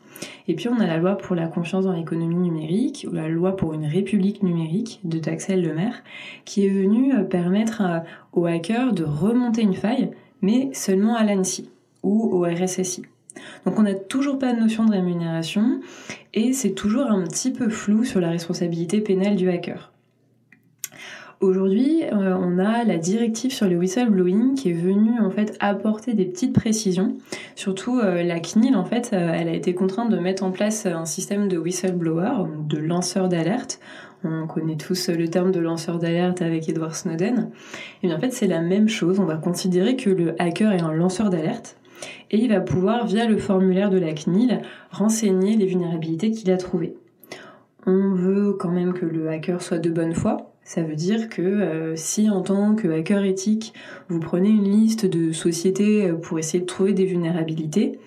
Et 0.47 0.55
puis 0.55 0.69
on 0.69 0.79
a 0.79 0.87
la 0.87 0.99
loi 0.99 1.19
pour 1.19 1.35
la 1.35 1.49
confiance 1.49 1.85
dans 1.85 1.93
l'économie 1.93 2.37
numérique, 2.37 3.05
ou 3.11 3.15
la 3.17 3.29
loi 3.29 3.57
pour 3.57 3.75
une 3.75 3.87
république 3.87 4.45
numérique 4.45 5.01
de 5.03 5.19
Taxel 5.19 5.61
Lemaire, 5.61 6.05
qui 6.45 6.65
est 6.65 6.71
venue 6.71 7.13
euh, 7.17 7.25
permettre 7.25 7.83
à- 7.83 8.05
aux 8.33 8.47
hackers 8.47 8.93
de 8.93 9.03
remonter 9.03 9.63
une 9.63 9.75
faille, 9.75 10.13
mais 10.41 10.71
seulement 10.73 11.17
à 11.17 11.25
l'ANSI 11.25 11.69
ou 12.05 12.31
au 12.33 12.43
RSSI. 12.45 13.03
Donc 13.65 13.79
on 13.79 13.83
n'a 13.83 13.95
toujours 13.95 14.39
pas 14.39 14.53
de 14.53 14.61
notion 14.61 14.85
de 14.85 14.93
rémunération, 14.93 15.81
et 16.35 16.53
c'est 16.53 16.73
toujours 16.73 17.07
un 17.07 17.25
petit 17.25 17.51
peu 17.51 17.69
flou 17.69 18.05
sur 18.05 18.21
la 18.21 18.31
responsabilité 18.31 19.01
pénale 19.01 19.37
du 19.37 19.49
hacker. 19.49 19.93
Aujourd'hui, 21.41 22.03
euh, 22.05 22.35
on 22.35 22.59
a 22.59 22.83
la 22.85 22.97
directive 22.97 23.53
sur 23.53 23.69
le 23.69 23.77
whistleblowing 23.77 24.55
qui 24.55 24.71
est 24.71 24.75
venue 24.75 25.21
en 25.21 25.31
fait 25.31 25.55
apporter 25.61 26.15
des 26.15 26.25
petites 26.25 26.55
précisions. 26.55 27.19
Surtout 27.57 27.99
euh, 27.99 28.23
la 28.23 28.41
CNIL 28.41 28.75
en 28.75 28.87
fait, 28.87 29.11
euh, 29.13 29.33
elle 29.35 29.49
a 29.49 29.53
été 29.53 29.75
contrainte 29.75 30.09
de 30.09 30.17
mettre 30.17 30.45
en 30.45 30.51
place 30.51 30.87
un 30.87 31.05
système 31.05 31.49
de 31.49 31.59
whistleblower, 31.59 32.47
de 32.67 32.79
lanceur 32.79 33.29
d'alerte. 33.29 33.81
On 34.25 34.47
connaît 34.47 34.77
tous 34.77 35.11
le 35.11 35.29
terme 35.29 35.53
de 35.53 35.61
lanceur 35.61 35.99
d'alerte 35.99 36.41
avec 36.41 36.71
Edward 36.71 36.95
Snowden. 36.95 37.51
Et 38.03 38.13
en 38.13 38.19
fait, 38.19 38.33
c'est 38.33 38.47
la 38.47 38.63
même 38.63 38.89
chose. 38.89 39.21
On 39.21 39.27
va 39.27 39.37
considérer 39.37 39.95
que 39.95 40.09
le 40.09 40.41
hacker 40.41 40.73
est 40.73 40.81
un 40.81 40.93
lanceur 40.93 41.29
d'alerte 41.29 41.77
et 42.31 42.39
il 42.39 42.49
va 42.49 42.61
pouvoir, 42.61 43.07
via 43.07 43.27
le 43.27 43.37
formulaire 43.37 43.91
de 43.91 43.99
la 43.99 44.13
CNIL, 44.13 44.63
renseigner 44.91 45.57
les 45.57 45.67
vulnérabilités 45.67 46.31
qu'il 46.31 46.51
a 46.51 46.57
trouvées. 46.57 46.95
On 47.87 48.15
veut 48.15 48.53
quand 48.55 48.71
même 48.71 48.93
que 48.93 49.07
le 49.07 49.29
hacker 49.29 49.63
soit 49.63 49.79
de 49.79 49.91
bonne 49.91 50.15
foi. 50.15 50.53
Ça 50.65 50.83
veut 50.83 50.97
dire 50.97 51.29
que 51.29 51.43
euh, 51.43 51.95
si 51.95 52.29
en 52.29 52.43
tant 52.43 52.75
que 52.75 52.89
hacker 52.89 53.25
éthique, 53.25 53.73
vous 54.09 54.19
prenez 54.19 54.49
une 54.49 54.65
liste 54.65 55.07
de 55.07 55.31
sociétés 55.31 56.09
euh, 56.09 56.15
pour 56.15 56.41
essayer 56.41 56.61
de 56.61 56.67
trouver 56.67 56.93
des 56.93 57.05
vulnérabilités, 57.05 58.01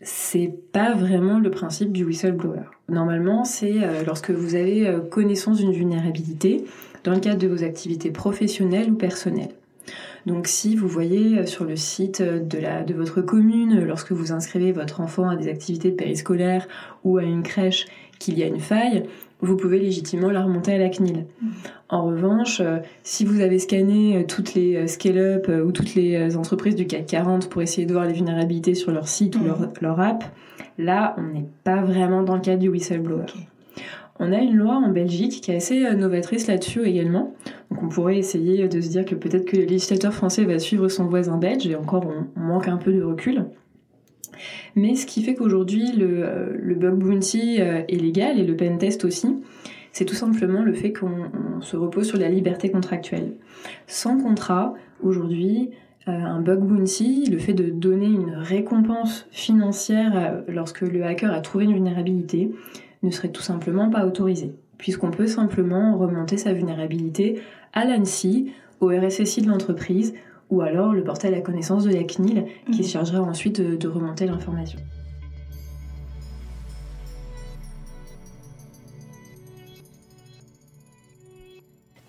c'est 0.00 0.54
pas 0.70 0.94
vraiment 0.94 1.40
le 1.40 1.50
principe 1.50 1.90
du 1.90 2.04
whistleblower. 2.04 2.66
Normalement, 2.88 3.44
c'est 3.44 4.04
lorsque 4.04 4.30
vous 4.30 4.54
avez 4.54 4.98
connaissance 5.10 5.56
d'une 5.56 5.72
vulnérabilité 5.72 6.66
dans 7.04 7.12
le 7.12 7.20
cadre 7.20 7.38
de 7.38 7.48
vos 7.48 7.64
activités 7.64 8.10
professionnelles 8.10 8.90
ou 8.90 8.96
personnelles. 8.96 9.54
Donc 10.26 10.46
si 10.46 10.74
vous 10.74 10.88
voyez 10.88 11.44
sur 11.46 11.64
le 11.64 11.76
site 11.76 12.22
de, 12.22 12.58
la, 12.58 12.82
de 12.82 12.94
votre 12.94 13.20
commune, 13.20 13.84
lorsque 13.84 14.12
vous 14.12 14.32
inscrivez 14.32 14.72
votre 14.72 15.00
enfant 15.00 15.28
à 15.28 15.36
des 15.36 15.48
activités 15.48 15.90
de 15.90 15.96
périscolaire 15.96 16.66
ou 17.04 17.18
à 17.18 17.22
une 17.22 17.42
crèche, 17.42 17.86
qu'il 18.18 18.38
y 18.38 18.42
a 18.42 18.46
une 18.46 18.60
faille, 18.60 19.04
vous 19.40 19.56
pouvez 19.56 19.78
légitimement 19.78 20.30
la 20.30 20.42
remonter 20.42 20.72
à 20.72 20.78
la 20.78 20.88
CNIL. 20.88 21.26
En 21.88 22.06
revanche, 22.06 22.60
euh, 22.60 22.78
si 23.02 23.24
vous 23.24 23.40
avez 23.40 23.58
scanné 23.58 24.16
euh, 24.16 24.22
toutes 24.26 24.54
les 24.54 24.76
euh, 24.76 24.86
scale-up 24.86 25.48
ou 25.48 25.72
toutes 25.72 25.94
les 25.94 26.36
entreprises 26.36 26.76
du 26.76 26.86
CAC 26.86 27.06
40 27.06 27.50
pour 27.50 27.60
essayer 27.62 27.86
de 27.86 27.92
voir 27.92 28.06
les 28.06 28.14
vulnérabilités 28.14 28.74
sur 28.74 28.90
leur 28.92 29.08
site 29.08 29.36
ou 29.36 29.44
leur, 29.44 29.70
leur, 29.80 30.00
app, 30.00 30.24
là, 30.78 31.14
on 31.18 31.22
n'est 31.22 31.46
pas 31.64 31.82
vraiment 31.82 32.22
dans 32.22 32.34
le 32.34 32.40
cadre 32.40 32.60
du 32.60 32.68
whistleblower. 32.68 33.26
On 34.18 34.32
a 34.32 34.38
une 34.38 34.56
loi 34.56 34.76
en 34.76 34.88
Belgique 34.88 35.40
qui 35.42 35.50
est 35.50 35.56
assez 35.56 35.94
novatrice 35.94 36.46
là-dessus 36.46 36.84
également. 36.84 37.34
Donc 37.70 37.82
on 37.82 37.88
pourrait 37.88 38.18
essayer 38.18 38.68
de 38.68 38.80
se 38.80 38.88
dire 38.88 39.04
que 39.04 39.14
peut-être 39.14 39.44
que 39.44 39.56
le 39.56 39.64
législateur 39.64 40.12
français 40.12 40.44
va 40.44 40.58
suivre 40.58 40.88
son 40.88 41.06
voisin 41.06 41.36
belge, 41.36 41.66
et 41.66 41.76
encore 41.76 42.06
on 42.06 42.40
manque 42.40 42.68
un 42.68 42.76
peu 42.76 42.92
de 42.92 43.02
recul. 43.02 43.44
Mais 44.76 44.96
ce 44.96 45.06
qui 45.06 45.22
fait 45.22 45.34
qu'aujourd'hui, 45.34 45.92
le, 45.92 46.22
euh, 46.24 46.74
bug 46.76 46.94
bounty 46.94 47.60
euh, 47.60 47.82
est 47.88 47.96
légal 47.96 48.38
et 48.38 48.44
le 48.44 48.56
pen 48.56 48.78
test 48.78 49.04
aussi, 49.04 49.28
c'est 49.92 50.04
tout 50.04 50.14
simplement 50.14 50.62
le 50.62 50.72
fait 50.72 50.92
qu'on 50.92 51.60
se 51.60 51.76
repose 51.76 52.08
sur 52.08 52.18
la 52.18 52.28
liberté 52.28 52.70
contractuelle. 52.70 53.34
Sans 53.86 54.18
contrat, 54.18 54.74
aujourd'hui, 55.02 55.70
euh, 56.08 56.12
un 56.12 56.40
bug 56.40 56.60
bounty, 56.60 57.26
le 57.30 57.38
fait 57.38 57.52
de 57.52 57.70
donner 57.70 58.06
une 58.06 58.34
récompense 58.34 59.26
financière 59.30 60.42
lorsque 60.48 60.80
le 60.80 61.04
hacker 61.04 61.32
a 61.32 61.40
trouvé 61.40 61.64
une 61.64 61.74
vulnérabilité, 61.74 62.50
ne 63.02 63.10
serait 63.10 63.30
tout 63.30 63.42
simplement 63.42 63.90
pas 63.90 64.06
autorisé, 64.06 64.54
puisqu'on 64.84 65.10
peut 65.10 65.26
simplement 65.26 65.96
remonter 65.96 66.36
sa 66.36 66.52
vulnérabilité 66.52 67.40
à 67.72 67.86
l'ANSI, 67.86 68.52
au 68.82 68.88
RSSI 68.88 69.40
de 69.40 69.48
l'entreprise 69.48 70.12
ou 70.50 70.60
alors 70.60 70.92
le 70.92 71.02
porter 71.02 71.28
à 71.28 71.30
la 71.30 71.40
connaissance 71.40 71.84
de 71.84 71.90
la 71.90 72.04
CNIL 72.04 72.44
qui 72.66 72.84
se 72.84 72.88
mhm. 72.88 72.92
chargera 72.92 73.22
ensuite 73.22 73.62
de, 73.62 73.88
remonter 73.88 74.26
l'information. 74.26 74.78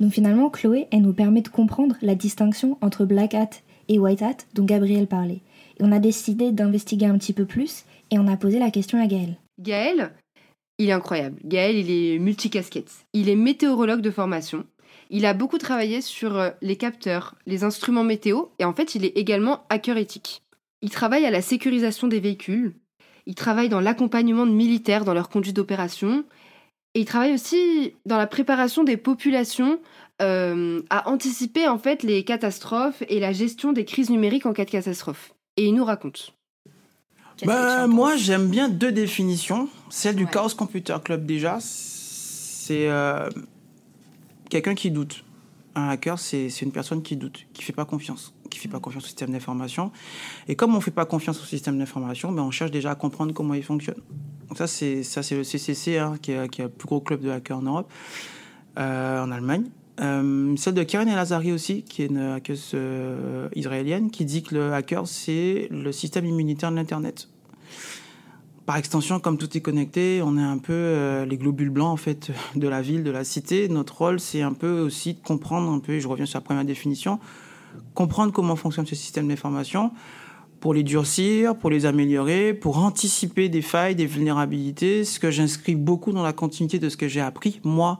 Donc 0.02 0.12
finalement, 0.12 0.50
Chloé, 0.50 0.90
elle 0.92 1.04
nous 1.04 1.14
permet 1.14 1.44
de 1.44 1.48
comprendre 1.48 1.96
la 2.02 2.16
distinction 2.16 2.78
entre 2.82 3.06
Black 3.06 3.36
Hat 3.36 3.52
et 3.88 4.00
White 4.00 4.22
Hat 4.22 4.38
dont 4.54 4.66
Gabriel 4.66 5.08
parlait. 5.08 5.40
Et 5.80 5.84
on 5.84 5.94
a 5.94 6.00
décidé 6.00 6.52
d'investiguer 6.52 7.06
un 7.06 7.18
petit 7.18 7.32
peu 7.32 7.46
plus 7.46 7.86
et 8.12 8.20
on 8.20 8.28
a 8.28 8.36
posé 8.36 8.60
la 8.60 8.70
question 8.70 9.02
à 9.02 9.08
Gaël. 9.08 9.38
Gaël, 9.62 10.12
il 10.78 10.90
est 10.90 10.94
incroyable. 10.94 11.40
Gaël, 11.44 11.76
il 11.76 11.92
est 11.92 12.20
multicasquette. 12.20 12.92
Il 13.14 13.30
est 13.30 13.36
météorologue 13.36 14.02
de 14.02 14.12
formation. 14.12 14.66
Il 15.10 15.26
a 15.26 15.34
beaucoup 15.34 15.58
travaillé 15.58 16.02
sur 16.02 16.38
euh, 16.38 16.50
les 16.62 16.76
capteurs, 16.76 17.36
les 17.46 17.64
instruments 17.64 18.04
météo, 18.04 18.46
et 18.60 18.66
en 18.66 18.74
fait, 18.74 18.96
il 18.96 19.06
est 19.06 19.18
également 19.18 19.66
hacker 19.70 19.98
éthique. 19.98 20.42
Il 20.82 20.90
travaille 20.90 21.26
à 21.26 21.32
la 21.32 21.42
sécurisation 21.42 22.08
des 22.08 22.20
véhicules, 22.20 22.76
il 23.26 23.36
travaille 23.36 23.70
dans 23.70 23.80
l'accompagnement 23.80 24.46
de 24.46 24.52
militaires 24.52 25.06
dans 25.06 25.14
leur 25.14 25.30
conduite 25.30 25.56
d'opération, 25.56 26.26
et 26.94 27.02
il 27.02 27.06
travaille 27.06 27.34
aussi 27.34 27.94
dans 28.06 28.18
la 28.18 28.28
préparation 28.28 28.84
des 28.84 28.98
populations 28.98 29.80
euh, 30.22 30.82
à 30.90 31.10
anticiper 31.10 31.68
en 31.68 31.78
fait 31.78 32.04
les 32.04 32.24
catastrophes 32.24 33.04
et 33.10 33.20
la 33.20 33.34
gestion 33.34 33.74
des 33.74 33.86
crises 33.86 34.10
numériques 34.10 34.46
en 34.46 34.54
cas 34.54 34.66
de 34.66 34.72
catastrophe. 34.72 35.34
Et 35.58 35.66
il 35.66 35.74
nous 35.74 35.86
raconte. 35.86 36.35
Bah, 37.44 37.88
moi, 37.88 38.16
j'aime 38.16 38.48
bien 38.48 38.70
deux 38.70 38.92
définitions. 38.92 39.68
Celle 39.90 40.16
du 40.16 40.26
Chaos 40.26 40.50
Computer 40.50 40.96
Club 41.04 41.26
déjà, 41.26 41.58
c'est 41.60 42.88
euh, 42.90 43.30
quelqu'un 44.50 44.76
qui 44.76 44.92
doute. 44.92 45.24
Un 45.78 45.90
hacker, 45.90 46.18
c'est 46.18 46.48
une 46.62 46.72
personne 46.72 47.02
qui 47.02 47.18
doute, 47.18 47.46
qui 47.54 47.62
fait 47.62 47.74
pas 47.74 47.84
confiance, 47.84 48.34
qui 48.50 48.60
fait 48.60 48.70
pas 48.70 48.80
confiance 48.80 49.04
au 49.04 49.08
système 49.08 49.32
d'information. 49.32 49.92
Et 50.48 50.56
comme 50.56 50.74
on 50.74 50.80
fait 50.80 50.92
pas 50.92 51.04
confiance 51.04 51.42
au 51.42 51.44
système 51.44 51.78
d'information, 51.78 52.32
ben 52.32 52.44
on 52.44 52.52
cherche 52.52 52.72
déjà 52.72 52.92
à 52.92 52.96
comprendre 52.96 53.34
comment 53.34 53.54
il 53.54 53.64
fonctionne. 53.64 54.00
Donc 54.48 54.58
ça, 54.58 54.68
c'est 54.68 55.04
ça, 55.04 55.22
c'est 55.22 55.36
le 55.36 55.44
CCC 55.44 55.98
hein, 55.98 56.16
qui, 56.22 56.32
est, 56.32 56.48
qui, 56.48 56.62
est, 56.62 56.66
le 56.66 56.70
plus 56.70 56.88
gros 56.88 57.02
club 57.02 57.20
de 57.20 57.30
hackers 57.30 57.58
en 57.58 57.64
Europe, 57.64 57.92
euh, 58.80 59.22
en 59.22 59.32
Allemagne. 59.32 59.66
Euh, 60.02 60.56
celle 60.58 60.74
de 60.74 60.84
Karen 60.84 61.08
El 61.08 61.18
Azari 61.18 61.52
aussi, 61.52 61.84
qui 61.84 62.04
est 62.04 62.08
une 62.08 62.18
hackeuse 62.18 62.72
euh, 62.74 63.48
israélienne, 63.56 64.12
qui 64.12 64.26
dit 64.26 64.44
que 64.44 64.56
le 64.56 64.74
hacker, 64.74 65.08
c'est 65.08 65.68
le 65.72 65.92
système 65.92 66.26
immunitaire 66.26 66.72
de 66.72 66.76
l'Internet 66.76 67.30
par 68.66 68.78
extension, 68.78 69.20
comme 69.20 69.38
tout 69.38 69.56
est 69.56 69.62
connecté, 69.62 70.22
on 70.24 70.38
est 70.38 70.44
un 70.44 70.58
peu 70.58 70.74
euh, 70.74 71.26
les 71.26 71.38
globules 71.38 71.70
blancs 71.70 71.94
en 71.94 71.98
fait 71.98 72.32
de 72.56 72.68
la 72.68 72.82
ville, 72.82 73.04
de 73.04 73.12
la 73.12 73.24
cité. 73.24 73.70
Notre 73.70 73.98
rôle, 73.98 74.20
c'est 74.20 74.42
un 74.42 74.54
peu 74.54 74.80
aussi 74.80 75.14
de 75.14 75.20
comprendre 75.22 75.72
un 75.72 75.80
peu. 75.80 76.00
Je 76.00 76.08
reviens 76.08 76.26
sur 76.26 76.40
la 76.40 76.44
première 76.44 76.66
définition, 76.66 77.20
comprendre 77.94 78.34
comment 78.34 78.56
fonctionne 78.56 78.86
ce 78.86 78.96
système 78.96 79.28
d'information 79.28 79.92
pour 80.62 80.74
les 80.74 80.84
durcir, 80.84 81.56
pour 81.56 81.70
les 81.70 81.86
améliorer, 81.86 82.54
pour 82.56 82.80
anticiper 82.80 83.50
des 83.50 83.62
failles, 83.62 83.94
des 83.94 84.08
vulnérabilités. 84.08 85.04
Ce 85.04 85.20
que 85.20 85.30
j'inscris 85.30 85.76
beaucoup 85.76 86.12
dans 86.12 86.24
la 86.24 86.34
continuité 86.34 86.80
de 86.80 86.90
ce 86.90 86.98
que 86.98 87.08
j'ai 87.08 87.22
appris 87.22 87.60
moi 87.64 88.00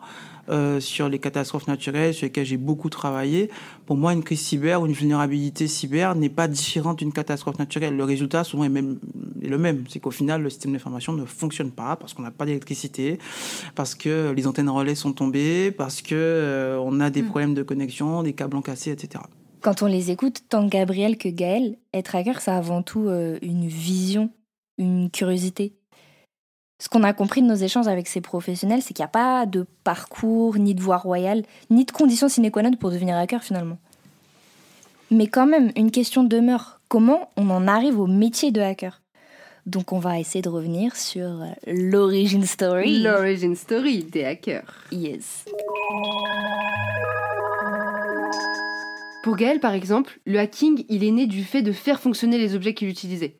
euh, 0.50 0.80
sur 0.80 1.10
les 1.10 1.20
catastrophes 1.20 1.68
naturelles, 1.68 2.14
sur 2.14 2.26
lesquelles 2.26 2.46
j'ai 2.46 2.58
beaucoup 2.58 2.90
travaillé. 2.90 3.50
Pour 3.86 3.98
moi, 3.98 4.14
une 4.14 4.24
crise 4.24 4.42
cyber 4.42 4.82
ou 4.82 4.86
une 4.86 4.94
vulnérabilité 4.94 5.68
cyber 5.68 6.16
n'est 6.16 6.30
pas 6.30 6.48
différente 6.48 7.00
d'une 7.00 7.14
catastrophe 7.14 7.60
naturelle. 7.60 7.96
Le 7.96 8.04
résultat 8.04 8.44
souvent 8.44 8.64
est 8.64 8.70
même 8.70 9.00
le 9.48 9.58
même, 9.58 9.86
c'est 9.90 10.00
qu'au 10.00 10.12
final, 10.12 10.42
le 10.42 10.50
système 10.50 10.74
d'information 10.74 11.14
ne 11.14 11.26
fonctionne 11.26 11.72
pas 11.72 11.96
parce 11.96 12.14
qu'on 12.14 12.24
n'a 12.24 12.32
pas 12.32 12.46
d'électricité, 12.46 13.20
parce 13.76 13.96
que 13.96 14.32
les 14.36 14.48
antennes 14.48 14.70
relais 14.70 14.96
sont 14.96 15.14
tombées, 15.14 15.72
parce 15.72 16.02
que 16.02 16.16
euh, 16.16 16.80
on 16.84 17.00
a 17.00 17.10
des 17.10 17.22
mm. 17.22 17.28
problèmes 17.28 17.54
de 17.54 17.64
connexion, 17.64 18.24
des 18.24 18.34
câbles 18.34 18.62
cassés, 18.62 18.92
etc. 18.92 19.24
Quand 19.62 19.82
on 19.82 19.88
les 19.88 20.12
écoute, 20.12 20.44
tant 20.50 20.68
Gabriel 20.68 21.18
que 21.18 21.30
Gaël, 21.30 21.78
être 21.94 22.16
hacker, 22.16 22.42
c'est 22.42 22.52
avant 22.52 22.84
tout 22.84 23.08
euh, 23.08 23.40
une 23.42 23.68
vision, 23.68 24.30
une 24.78 25.10
curiosité 25.10 25.74
ce 26.86 26.90
qu'on 26.90 27.02
a 27.02 27.14
compris 27.14 27.42
de 27.42 27.48
nos 27.48 27.56
échanges 27.56 27.88
avec 27.88 28.08
ces 28.08 28.22
professionnels, 28.22 28.84
c'est 28.84 28.94
qu'il 28.94 29.02
n'y 29.02 29.08
a 29.08 29.08
pas 29.08 29.48
de 29.48 29.66
parcours, 29.84 30.60
ni 30.60 30.76
de 30.76 30.82
voie 30.82 30.98
royale, 30.98 31.42
ni 31.72 31.84
de 31.84 31.92
conditions 31.92 32.30
sine 32.30 32.52
qua 32.52 32.62
non 32.62 32.74
pour 32.74 32.92
devenir 32.92 33.18
hacker 33.18 33.44
finalement. 33.44 33.80
Mais 35.10 35.26
quand 35.26 35.48
même, 35.48 35.72
une 35.76 35.90
question 35.90 36.24
demeure. 36.24 36.80
Comment 36.88 37.32
on 37.38 37.50
en 37.50 37.68
arrive 37.68 38.00
au 38.00 38.06
métier 38.06 38.52
de 38.52 38.62
hacker? 38.62 39.02
Donc 39.66 39.94
on 39.94 39.98
va 39.98 40.20
essayer 40.20 40.44
de 40.44 40.50
revenir 40.50 40.96
sur 40.96 41.26
euh, 41.26 41.48
l'origin 41.66 42.44
story. 42.44 43.02
L'origin 43.02 43.56
story 43.56 44.04
des 44.04 44.24
hackers. 44.24 44.72
Yes. 44.92 45.46
Pour 49.24 49.38
Gaël, 49.38 49.60
par 49.60 49.74
exemple, 49.74 50.20
le 50.28 50.38
hacking, 50.38 50.86
il 50.88 51.04
est 51.04 51.10
né 51.10 51.26
du 51.26 51.44
fait 51.44 51.64
de 51.64 51.72
faire 51.72 52.00
fonctionner 52.00 52.38
les 52.38 52.54
objets 52.54 52.76
qu'il 52.76 52.90
utilisait. 52.90 53.40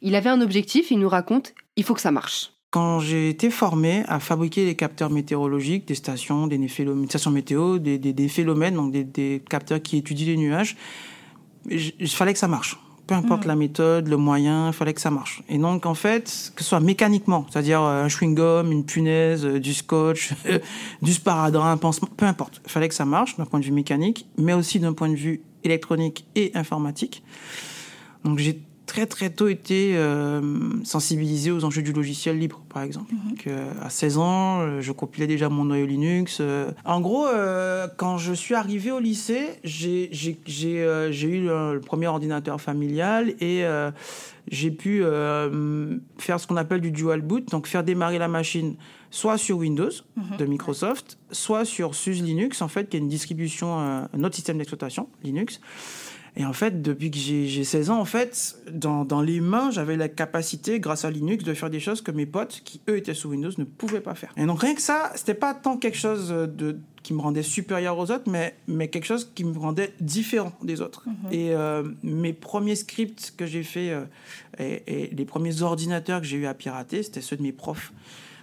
Il 0.00 0.14
avait 0.14 0.30
un 0.30 0.40
objectif, 0.40 0.90
il 0.90 0.98
nous 0.98 1.10
raconte, 1.10 1.52
il 1.76 1.84
faut 1.84 1.92
que 1.92 2.00
ça 2.00 2.10
marche. 2.10 2.55
Quand 2.70 2.98
j'ai 3.00 3.30
été 3.30 3.50
formé 3.50 4.02
à 4.08 4.20
fabriquer 4.20 4.66
des 4.66 4.74
capteurs 4.74 5.08
météorologiques, 5.08 5.86
des 5.86 5.94
stations, 5.94 6.46
des 6.46 6.68
stations 7.08 7.30
météo, 7.30 7.78
des, 7.78 7.98
des, 7.98 8.28
phénomènes, 8.28 8.74
donc 8.74 8.92
des, 8.92 9.42
capteurs 9.48 9.80
qui 9.80 9.96
étudient 9.96 10.26
les 10.26 10.36
nuages, 10.36 10.76
il 11.70 12.08
fallait 12.08 12.32
que 12.32 12.38
ça 12.38 12.48
marche. 12.48 12.78
Peu 13.06 13.14
importe 13.14 13.44
mm. 13.44 13.48
la 13.48 13.56
méthode, 13.56 14.08
le 14.08 14.16
moyen, 14.16 14.68
il 14.68 14.72
fallait 14.72 14.94
que 14.94 15.00
ça 15.00 15.12
marche. 15.12 15.42
Et 15.48 15.58
donc, 15.58 15.86
en 15.86 15.94
fait, 15.94 16.52
que 16.56 16.62
ce 16.62 16.68
soit 16.68 16.80
mécaniquement, 16.80 17.46
c'est-à-dire 17.48 17.80
euh, 17.82 18.04
un 18.04 18.08
chewing-gum, 18.08 18.72
une 18.72 18.84
punaise, 18.84 19.46
euh, 19.46 19.60
du 19.60 19.74
scotch, 19.74 20.32
du 21.02 21.12
sparadrap, 21.12 21.72
un 21.72 21.76
pansement, 21.76 22.08
peu 22.16 22.26
importe. 22.26 22.60
Il 22.64 22.70
fallait 22.70 22.88
que 22.88 22.94
ça 22.94 23.04
marche 23.04 23.36
d'un 23.36 23.44
point 23.44 23.60
de 23.60 23.64
vue 23.64 23.72
mécanique, 23.72 24.28
mais 24.38 24.54
aussi 24.54 24.80
d'un 24.80 24.92
point 24.92 25.08
de 25.08 25.14
vue 25.14 25.42
électronique 25.62 26.26
et 26.34 26.50
informatique. 26.54 27.22
Donc, 28.24 28.38
j'ai 28.38 28.60
très 28.86 29.06
très 29.06 29.30
tôt 29.30 29.48
été 29.48 29.96
euh, 29.96 30.40
sensibilisé 30.84 31.50
aux 31.50 31.64
enjeux 31.64 31.82
du 31.82 31.92
logiciel 31.92 32.38
libre, 32.38 32.62
par 32.72 32.82
exemple. 32.82 33.12
Euh, 33.46 33.72
à 33.82 33.90
16 33.90 34.18
ans, 34.18 34.60
euh, 34.60 34.80
je 34.80 34.92
compilais 34.92 35.26
déjà 35.26 35.48
mon 35.48 35.64
noyau 35.64 35.86
Linux. 35.86 36.40
En 36.84 37.00
gros, 37.00 37.26
quand 37.96 38.16
je 38.16 38.32
suis 38.32 38.54
arrivé 38.54 38.90
au 38.92 39.00
lycée, 39.00 39.58
j'ai 39.64 40.08
eu 40.08 41.40
le, 41.42 41.80
premier 41.80 42.06
ordinateur 42.06 42.60
familial 42.60 43.34
et 43.40 43.64
j'ai 44.48 44.70
pu 44.70 45.02
faire 46.18 46.40
ce 46.40 46.46
qu'on 46.46 46.56
appelle 46.56 46.80
du 46.80 46.92
dual 46.92 47.20
boot, 47.20 47.50
donc 47.50 47.66
faire 47.66 47.84
démarrer 47.84 48.18
la 48.18 48.28
machine 48.28 48.76
soit 49.10 49.38
sur 49.38 49.58
Windows 49.58 49.90
mhm. 50.16 50.36
de 50.36 50.44
Microsoft, 50.44 51.18
soit 51.30 51.64
sur 51.64 51.94
SUSE 51.94 52.22
Linux, 52.22 52.60
en 52.60 52.68
fait, 52.68 52.88
qui 52.88 52.96
est 52.96 53.00
une 53.00 53.08
distribution, 53.08 53.78
un 53.78 54.24
autre 54.24 54.34
système 54.34 54.58
d'exploitation, 54.58 55.08
Linux. 55.22 55.60
Et 56.36 56.44
en 56.44 56.52
fait, 56.52 56.82
depuis 56.82 57.10
que 57.10 57.16
j'ai 57.16 57.64
16 57.64 57.90
ans, 57.90 57.98
en 57.98 58.04
fait, 58.04 58.58
dans, 58.70 59.04
dans 59.04 59.22
les 59.22 59.40
mains, 59.40 59.70
j'avais 59.70 59.96
la 59.96 60.08
capacité, 60.08 60.80
grâce 60.80 61.06
à 61.06 61.10
Linux, 61.10 61.44
de 61.44 61.54
faire 61.54 61.70
des 61.70 61.80
choses 61.80 62.02
que 62.02 62.10
mes 62.10 62.26
potes, 62.26 62.60
qui 62.62 62.80
eux 62.88 62.98
étaient 62.98 63.14
sous 63.14 63.30
Windows, 63.30 63.50
ne 63.56 63.64
pouvaient 63.64 64.00
pas 64.00 64.14
faire. 64.14 64.32
Et 64.36 64.44
donc 64.44 64.60
rien 64.60 64.74
que 64.74 64.82
ça, 64.82 65.12
c'était 65.14 65.34
pas 65.34 65.54
tant 65.54 65.78
quelque 65.78 65.96
chose 65.96 66.28
de, 66.28 66.78
qui 67.02 67.14
me 67.14 67.20
rendait 67.20 67.42
supérieur 67.42 67.96
aux 67.98 68.10
autres, 68.10 68.28
mais, 68.30 68.54
mais 68.68 68.88
quelque 68.88 69.06
chose 69.06 69.30
qui 69.34 69.44
me 69.44 69.58
rendait 69.58 69.94
différent 70.00 70.52
des 70.62 70.82
autres. 70.82 71.04
Mhm. 71.06 71.32
Et 71.32 71.54
euh, 71.54 71.84
mes 72.02 72.34
premiers 72.34 72.76
scripts 72.76 73.32
que 73.36 73.46
j'ai 73.46 73.62
fait 73.62 73.90
euh, 73.90 74.04
et, 74.58 74.82
et, 74.86 75.14
les 75.14 75.24
premiers 75.24 75.62
ordinateurs 75.62 76.20
que 76.20 76.26
j'ai 76.26 76.36
eu 76.36 76.46
à 76.46 76.54
pirater, 76.54 77.02
c'était 77.02 77.22
ceux 77.22 77.36
de 77.36 77.42
mes 77.42 77.52
profs 77.52 77.92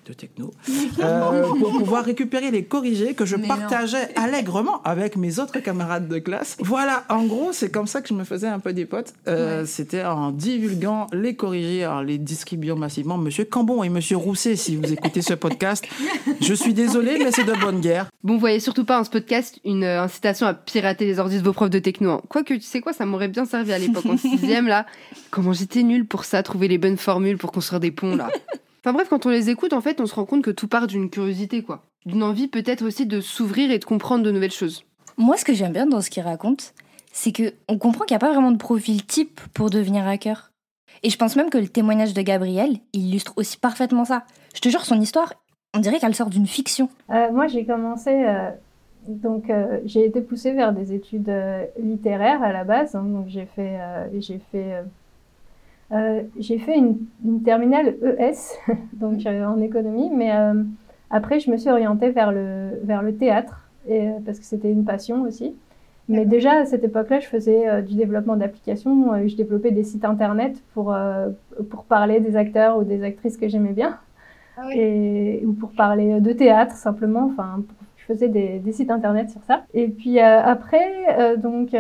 de 0.06 0.14
techno, 0.14 0.52
euh, 1.00 1.44
pour 1.60 1.72
pouvoir 1.72 2.04
récupérer 2.04 2.52
les 2.52 2.64
corrigés 2.66 3.14
que 3.14 3.26
je 3.26 3.36
partageais 3.36 4.10
allègrement 4.16 4.82
avec 4.84 5.16
mes 5.16 5.40
autres 5.40 5.60
camarades 5.60 6.08
de 6.08 6.20
classe. 6.20 6.58
Voilà, 6.60 7.04
en 7.10 7.26
gros, 7.26 7.52
c'est 7.54 7.72
comme 7.72 7.88
ça 7.88 8.02
que 8.02 8.08
je 8.10 8.14
me 8.14 8.24
faisais 8.24 8.48
un 8.48 8.60
peu 8.60 8.74
des 8.74 8.86
potes. 8.86 9.14
Euh, 9.28 9.66
c'était 9.66 10.04
en 10.04 10.32
divulguant 10.32 11.08
les 11.14 11.36
corrigés, 11.36 11.86
en 11.86 12.02
les 12.02 12.18
distribuant 12.18 12.76
massivement. 12.76 13.18
Monsieur 13.18 13.46
Cambon 13.46 13.84
et 13.84 13.90
Monsieur 13.90 14.18
Rousset, 14.18 14.56
si 14.56 14.76
vous 14.76 14.92
écoutez 14.92 15.22
ce 15.22 15.34
podcast, 15.34 15.86
je 16.42 16.54
suis 16.54 16.74
désolé, 16.74 17.18
mais 17.20 17.32
c'est 17.32 17.46
de 17.46 17.54
bonne 17.60 17.82
guerre. 17.82 18.08
Bon, 18.24 18.34
vous 18.34 18.40
voyez 18.40 18.60
surtout 18.60 18.86
pas 18.86 19.00
en 19.00 19.04
ce 19.04 19.10
podcast 19.10 19.60
une 19.66 19.84
euh, 19.84 20.04
incitation 20.04 20.48
à 20.48 20.54
pirater 20.54 21.06
les 21.06 21.20
ordi 21.20 21.38
de 21.38 21.44
vos 21.44 21.54
profs 21.54 21.70
de 21.70 21.80
techno. 21.80 22.12
Hein. 22.12 22.22
Quoique, 22.30 22.54
tu 22.54 22.62
sais 22.62 22.82
quoi, 22.82 22.94
ça 22.94 23.06
m'aurait 23.06 23.28
bien 23.28 23.46
servi 23.46 23.74
à 23.74 23.80
l'époque 23.80 24.06
en 24.06 24.18
sixième, 24.18 24.68
là. 24.68 24.86
Comment 25.32 25.54
j'étais 25.54 25.84
nulle 25.84 26.06
pour 26.06 26.26
ça, 26.26 26.44
trouver 26.44 26.68
les 26.68 26.78
bonnes 26.78 26.98
formules 26.98 27.38
pour 27.38 27.52
construire 27.52 27.80
des 27.80 27.92
ponts, 27.92 28.16
là. 28.16 28.30
Enfin 28.84 28.94
bref, 28.94 29.08
quand 29.10 29.26
on 29.26 29.30
les 29.30 29.50
écoute, 29.50 29.72
en 29.72 29.80
fait, 29.80 30.02
on 30.02 30.06
se 30.06 30.14
rend 30.14 30.26
compte 30.26 30.44
que 30.44 30.52
tout 30.52 30.68
part 30.68 30.88
d'une 30.88 31.10
curiosité, 31.10 31.64
quoi. 31.64 31.84
D'une 32.06 32.22
envie 32.22 32.50
peut-être 32.50 32.84
aussi 32.84 33.06
de 33.06 33.22
s'ouvrir 33.22 33.72
et 33.72 33.80
de 33.80 33.86
comprendre 33.86 34.26
de 34.26 34.32
nouvelles 34.32 34.52
choses. 34.52 34.84
Moi, 35.18 35.38
ce 35.38 35.46
que 35.46 35.54
j'aime 35.54 35.72
bien 35.72 35.86
dans 35.86 36.02
ce 36.02 36.10
qu'il 36.10 36.24
raconte, 36.24 36.74
c'est 37.14 37.32
que 37.32 37.54
on 37.70 37.78
comprend 37.78 38.04
qu'il 38.04 38.14
n'y 38.14 38.18
a 38.18 38.28
pas 38.28 38.34
vraiment 38.34 38.52
de 38.52 38.58
profil 38.58 39.06
type 39.06 39.40
pour 39.54 39.70
devenir 39.70 40.06
hacker. 40.06 40.52
Et 41.02 41.10
je 41.10 41.18
pense 41.18 41.38
même 41.38 41.50
que 41.50 41.58
le 41.58 41.70
témoignage 41.70 42.14
de 42.14 42.22
Gabriel 42.22 42.78
illustre 42.92 43.32
aussi 43.38 43.58
parfaitement 43.58 44.04
ça. 44.04 44.26
Je 44.54 44.60
te 44.60 44.68
jure, 44.68 44.84
son 44.84 45.00
histoire, 45.00 45.34
on 45.74 45.80
dirait 45.80 46.00
qu'elle 46.00 46.16
sort 46.16 46.30
d'une 46.30 46.48
fiction. 46.48 46.90
Euh, 47.10 47.32
moi, 47.32 47.48
j'ai 47.48 47.66
commencé, 47.66 48.12
euh, 48.12 48.50
donc 49.08 49.50
euh, 49.50 49.80
j'ai 49.86 50.06
été 50.06 50.20
poussée 50.20 50.52
vers 50.52 50.74
des 50.74 50.94
études 50.94 51.32
littéraires 51.82 52.44
à 52.44 52.52
la 52.52 52.66
base. 52.66 52.96
Hein. 52.96 53.04
donc 53.04 53.28
j'ai 53.30 53.46
fait, 53.46 53.80
j'ai 54.20 54.42
fait 54.52 54.74
euh, 54.74 54.84
j'ai 56.40 56.58
fait 56.58 56.78
une, 56.78 57.44
terminale 57.44 57.96
ES, 58.20 58.58
donc 58.94 59.26
euh, 59.26 59.46
en 59.46 59.60
économie, 59.62 60.10
mais 60.14 60.36
euh, 60.36 60.64
après 61.10 61.40
je 61.40 61.52
me 61.52 61.58
suis 61.58 61.70
orientée 61.70 62.10
vers 62.10 62.32
le, 62.32 62.80
vers 62.84 63.02
le 63.02 63.16
théâtre, 63.16 63.70
et, 63.88 64.10
parce 64.26 64.40
que 64.40 64.46
c'était 64.46 64.72
une 64.72 64.86
passion 64.86 65.22
aussi. 65.24 65.56
Mais 66.10 66.26
déjà 66.26 66.52
à 66.52 66.66
cette 66.66 66.84
époque-là, 66.84 67.22
je 67.22 67.28
faisais 67.28 67.82
du 67.84 67.96
développement 67.96 68.36
d'applications, 68.36 69.26
je 69.26 69.36
développais 69.38 69.72
des 69.72 69.86
sites 69.86 70.04
internet 70.04 70.62
pour, 70.74 70.94
pour 71.70 71.86
parler 71.86 72.20
des 72.20 72.36
acteurs 72.36 72.78
ou 72.78 72.84
des 72.84 73.04
actrices 73.04 73.38
que 73.38 73.48
j'aimais 73.48 73.72
bien, 73.72 73.98
ah 74.58 74.68
et, 74.76 75.44
ou 75.46 75.54
pour 75.54 75.72
parler 75.72 76.20
de 76.20 76.34
théâtre 76.34 76.76
simplement. 76.76 77.32
Enfin, 77.32 77.64
je 77.96 78.04
faisais 78.04 78.28
des, 78.28 78.60
des, 78.60 78.72
sites 78.74 78.92
internet 78.92 79.30
sur 79.30 79.42
ça. 79.44 79.64
Et 79.74 79.88
puis 79.88 80.20
après, 80.20 81.38
donc 81.38 81.74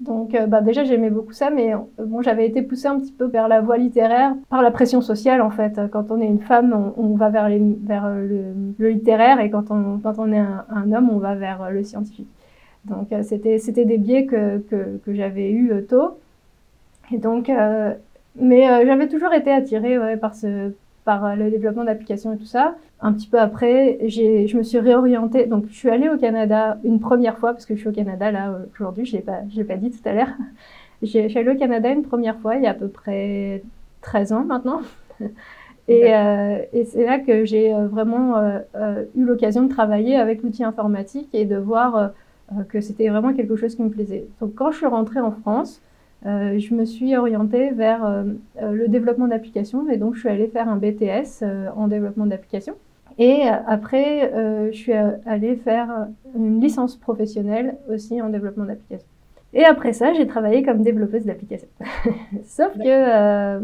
donc 0.00 0.34
euh, 0.34 0.46
bah, 0.46 0.62
déjà 0.62 0.82
j'aimais 0.82 1.10
beaucoup 1.10 1.32
ça, 1.32 1.50
mais 1.50 1.74
euh, 1.74 1.78
bon 1.98 2.22
j'avais 2.22 2.46
été 2.46 2.62
poussée 2.62 2.88
un 2.88 2.98
petit 2.98 3.12
peu 3.12 3.26
vers 3.26 3.48
la 3.48 3.60
voie 3.60 3.76
littéraire 3.76 4.34
par 4.48 4.62
la 4.62 4.70
pression 4.70 5.02
sociale 5.02 5.42
en 5.42 5.50
fait. 5.50 5.78
Quand 5.92 6.10
on 6.10 6.20
est 6.22 6.26
une 6.26 6.40
femme, 6.40 6.92
on, 6.96 7.14
va 7.16 7.28
vers, 7.28 7.48
vers 7.84 8.08
le, 8.08 8.88
littéraire 8.88 9.40
et 9.40 9.50
quand 9.50 9.70
on, 9.70 9.98
quand 9.98 10.18
on 10.18 10.32
est 10.32 10.38
un, 10.38 10.92
homme, 10.92 11.10
on 11.10 11.18
va 11.18 11.34
vers 11.34 11.70
le 11.70 11.84
scientifique. 11.84 12.28
Donc 12.86 13.12
euh, 13.12 13.22
c'était 13.22 13.58
c'était 13.58 13.84
des 13.84 13.98
biais 13.98 14.24
que, 14.24 14.58
que, 14.70 15.14
j'avais 15.14 15.50
eu 15.50 15.84
tôt. 15.86 16.18
Et 17.12 17.18
donc 17.18 17.50
mais 18.36 18.86
j'avais 18.86 19.08
toujours 19.08 19.34
été 19.34 19.50
attirée 19.50 20.16
par 20.16 20.34
ce 20.34 20.72
euh, 21.24 21.34
le 21.34 21.50
développement 21.50 21.84
d'applications 21.84 22.32
et 22.32 22.36
tout 22.36 22.44
ça. 22.44 22.76
Un 23.00 23.12
petit 23.12 23.26
peu 23.26 23.38
après, 23.38 23.98
je 24.08 24.56
me 24.56 24.62
suis 24.62 24.78
réorientée. 24.78 25.46
Donc, 25.46 25.66
je 25.68 25.74
suis 25.74 25.90
allée 25.90 26.08
au 26.08 26.18
Canada 26.18 26.78
une 26.84 27.00
première 27.00 27.38
fois, 27.38 27.52
parce 27.52 27.66
que 27.66 27.74
je 27.74 27.80
suis 27.80 27.88
au 27.88 27.92
Canada 27.92 28.30
là 28.30 28.58
aujourd'hui, 28.74 29.06
je 29.06 29.16
ne 29.16 29.20
l'ai 29.20 29.24
pas, 29.24 29.40
pas 29.68 29.76
dit 29.76 29.90
tout 29.90 30.08
à 30.08 30.12
l'heure. 30.12 30.32
Je 31.02 31.06
suis 31.06 31.38
allée 31.38 31.50
au 31.50 31.56
Canada 31.56 31.90
une 31.90 32.02
première 32.02 32.38
fois, 32.40 32.56
il 32.56 32.62
y 32.62 32.66
a 32.66 32.72
à 32.72 32.74
peu 32.74 32.88
près 32.88 33.62
13 34.02 34.32
ans 34.34 34.44
maintenant. 34.44 34.82
Et, 35.88 36.14
euh, 36.14 36.58
et 36.72 36.84
c'est 36.84 37.04
là 37.04 37.18
que 37.18 37.44
j'ai 37.44 37.74
euh, 37.74 37.88
vraiment 37.88 38.36
eu 39.16 39.24
l'occasion 39.24 39.64
de 39.64 39.68
travailler 39.68 40.14
avec 40.14 40.42
l'outil 40.42 40.62
informatique 40.62 41.30
et 41.32 41.46
de 41.46 41.56
voir 41.56 42.12
que 42.68 42.80
c'était 42.80 43.08
vraiment 43.08 43.32
quelque 43.32 43.56
chose 43.56 43.74
qui 43.74 43.82
me 43.82 43.88
plaisait. 43.88 44.26
Donc, 44.40 44.54
quand 44.54 44.70
je 44.70 44.76
suis 44.76 44.86
rentrée 44.86 45.20
en 45.20 45.32
France, 45.32 45.80
euh, 46.26 46.58
je 46.58 46.74
me 46.74 46.84
suis 46.84 47.16
orientée 47.16 47.70
vers 47.70 48.04
euh, 48.04 48.24
euh, 48.60 48.72
le 48.72 48.88
développement 48.88 49.26
d'applications 49.26 49.88
et 49.88 49.96
donc 49.96 50.16
je 50.16 50.20
suis 50.20 50.28
allée 50.28 50.48
faire 50.48 50.68
un 50.68 50.76
BTS 50.76 51.44
en 51.76 51.88
développement 51.88 52.26
d'applications. 52.26 52.74
Et 53.18 53.42
après, 53.66 54.32
je 54.72 54.76
suis 54.76 54.94
allée 55.26 55.56
faire 55.56 56.06
une 56.34 56.58
licence 56.58 56.96
professionnelle 56.96 57.76
aussi 57.92 58.22
en 58.22 58.30
développement 58.30 58.64
d'applications. 58.64 59.08
Et 59.52 59.64
après 59.64 59.92
ça, 59.92 60.14
j'ai 60.14 60.26
travaillé 60.26 60.62
comme 60.62 60.82
développeuse 60.82 61.26
d'applications. 61.26 61.68
Sauf 62.44 62.72
que 62.78 63.58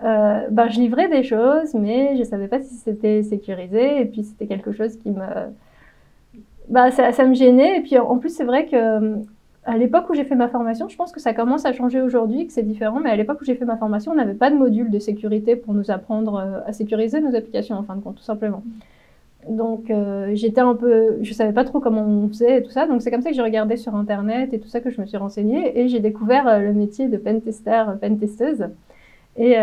ben, 0.00 0.68
je 0.70 0.80
livrais 0.80 1.08
des 1.08 1.22
choses, 1.22 1.74
mais 1.74 2.14
je 2.14 2.20
ne 2.20 2.24
savais 2.24 2.48
pas 2.48 2.62
si 2.62 2.76
c'était 2.76 3.22
sécurisé. 3.22 4.00
Et 4.00 4.06
puis 4.06 4.22
c'était 4.22 4.46
quelque 4.46 4.72
chose 4.72 4.96
qui 4.96 5.10
me... 5.10 5.20
Bah, 6.70 6.90
ça, 6.90 7.12
ça, 7.12 7.26
me 7.26 7.34
gênait. 7.34 7.80
Et 7.80 7.82
puis 7.82 7.98
en 7.98 8.16
plus, 8.16 8.30
c'est 8.30 8.44
vrai 8.44 8.64
que 8.66 9.18
à 9.66 9.78
l'époque 9.78 10.08
où 10.10 10.14
j'ai 10.14 10.24
fait 10.24 10.34
ma 10.34 10.48
formation, 10.48 10.88
je 10.88 10.96
pense 10.96 11.12
que 11.12 11.20
ça 11.20 11.32
commence 11.32 11.64
à 11.64 11.72
changer 11.72 12.00
aujourd'hui, 12.00 12.46
que 12.46 12.52
c'est 12.52 12.62
différent, 12.62 13.00
mais 13.00 13.10
à 13.10 13.16
l'époque 13.16 13.40
où 13.40 13.44
j'ai 13.44 13.54
fait 13.54 13.64
ma 13.64 13.76
formation, 13.76 14.12
on 14.12 14.14
n'avait 14.14 14.34
pas 14.34 14.50
de 14.50 14.56
module 14.56 14.90
de 14.90 14.98
sécurité 14.98 15.56
pour 15.56 15.72
nous 15.74 15.90
apprendre 15.90 16.36
euh, 16.36 16.60
à 16.66 16.72
sécuriser 16.72 17.20
nos 17.20 17.34
applications, 17.34 17.76
en 17.76 17.82
fin 17.82 17.96
de 17.96 18.02
compte, 18.02 18.16
tout 18.16 18.22
simplement. 18.22 18.62
Donc 19.48 19.90
euh, 19.90 20.30
j'étais 20.34 20.60
un 20.60 20.74
peu, 20.74 21.18
je 21.22 21.32
savais 21.34 21.52
pas 21.52 21.64
trop 21.64 21.80
comment 21.80 22.02
on 22.02 22.28
faisait 22.28 22.58
et 22.58 22.62
tout 22.62 22.70
ça, 22.70 22.86
donc 22.86 23.02
c'est 23.02 23.10
comme 23.10 23.20
ça 23.20 23.28
que 23.30 23.36
j'ai 23.36 23.42
regardé 23.42 23.76
sur 23.76 23.94
internet 23.94 24.54
et 24.54 24.58
tout 24.58 24.68
ça 24.68 24.80
que 24.80 24.90
je 24.90 25.00
me 25.00 25.06
suis 25.06 25.18
renseignée 25.18 25.78
et 25.78 25.88
j'ai 25.88 26.00
découvert 26.00 26.48
euh, 26.48 26.58
le 26.60 26.72
métier 26.72 27.08
de 27.08 27.16
pentester, 27.16 27.84
pentesteuse. 28.00 28.68
Et, 29.36 29.56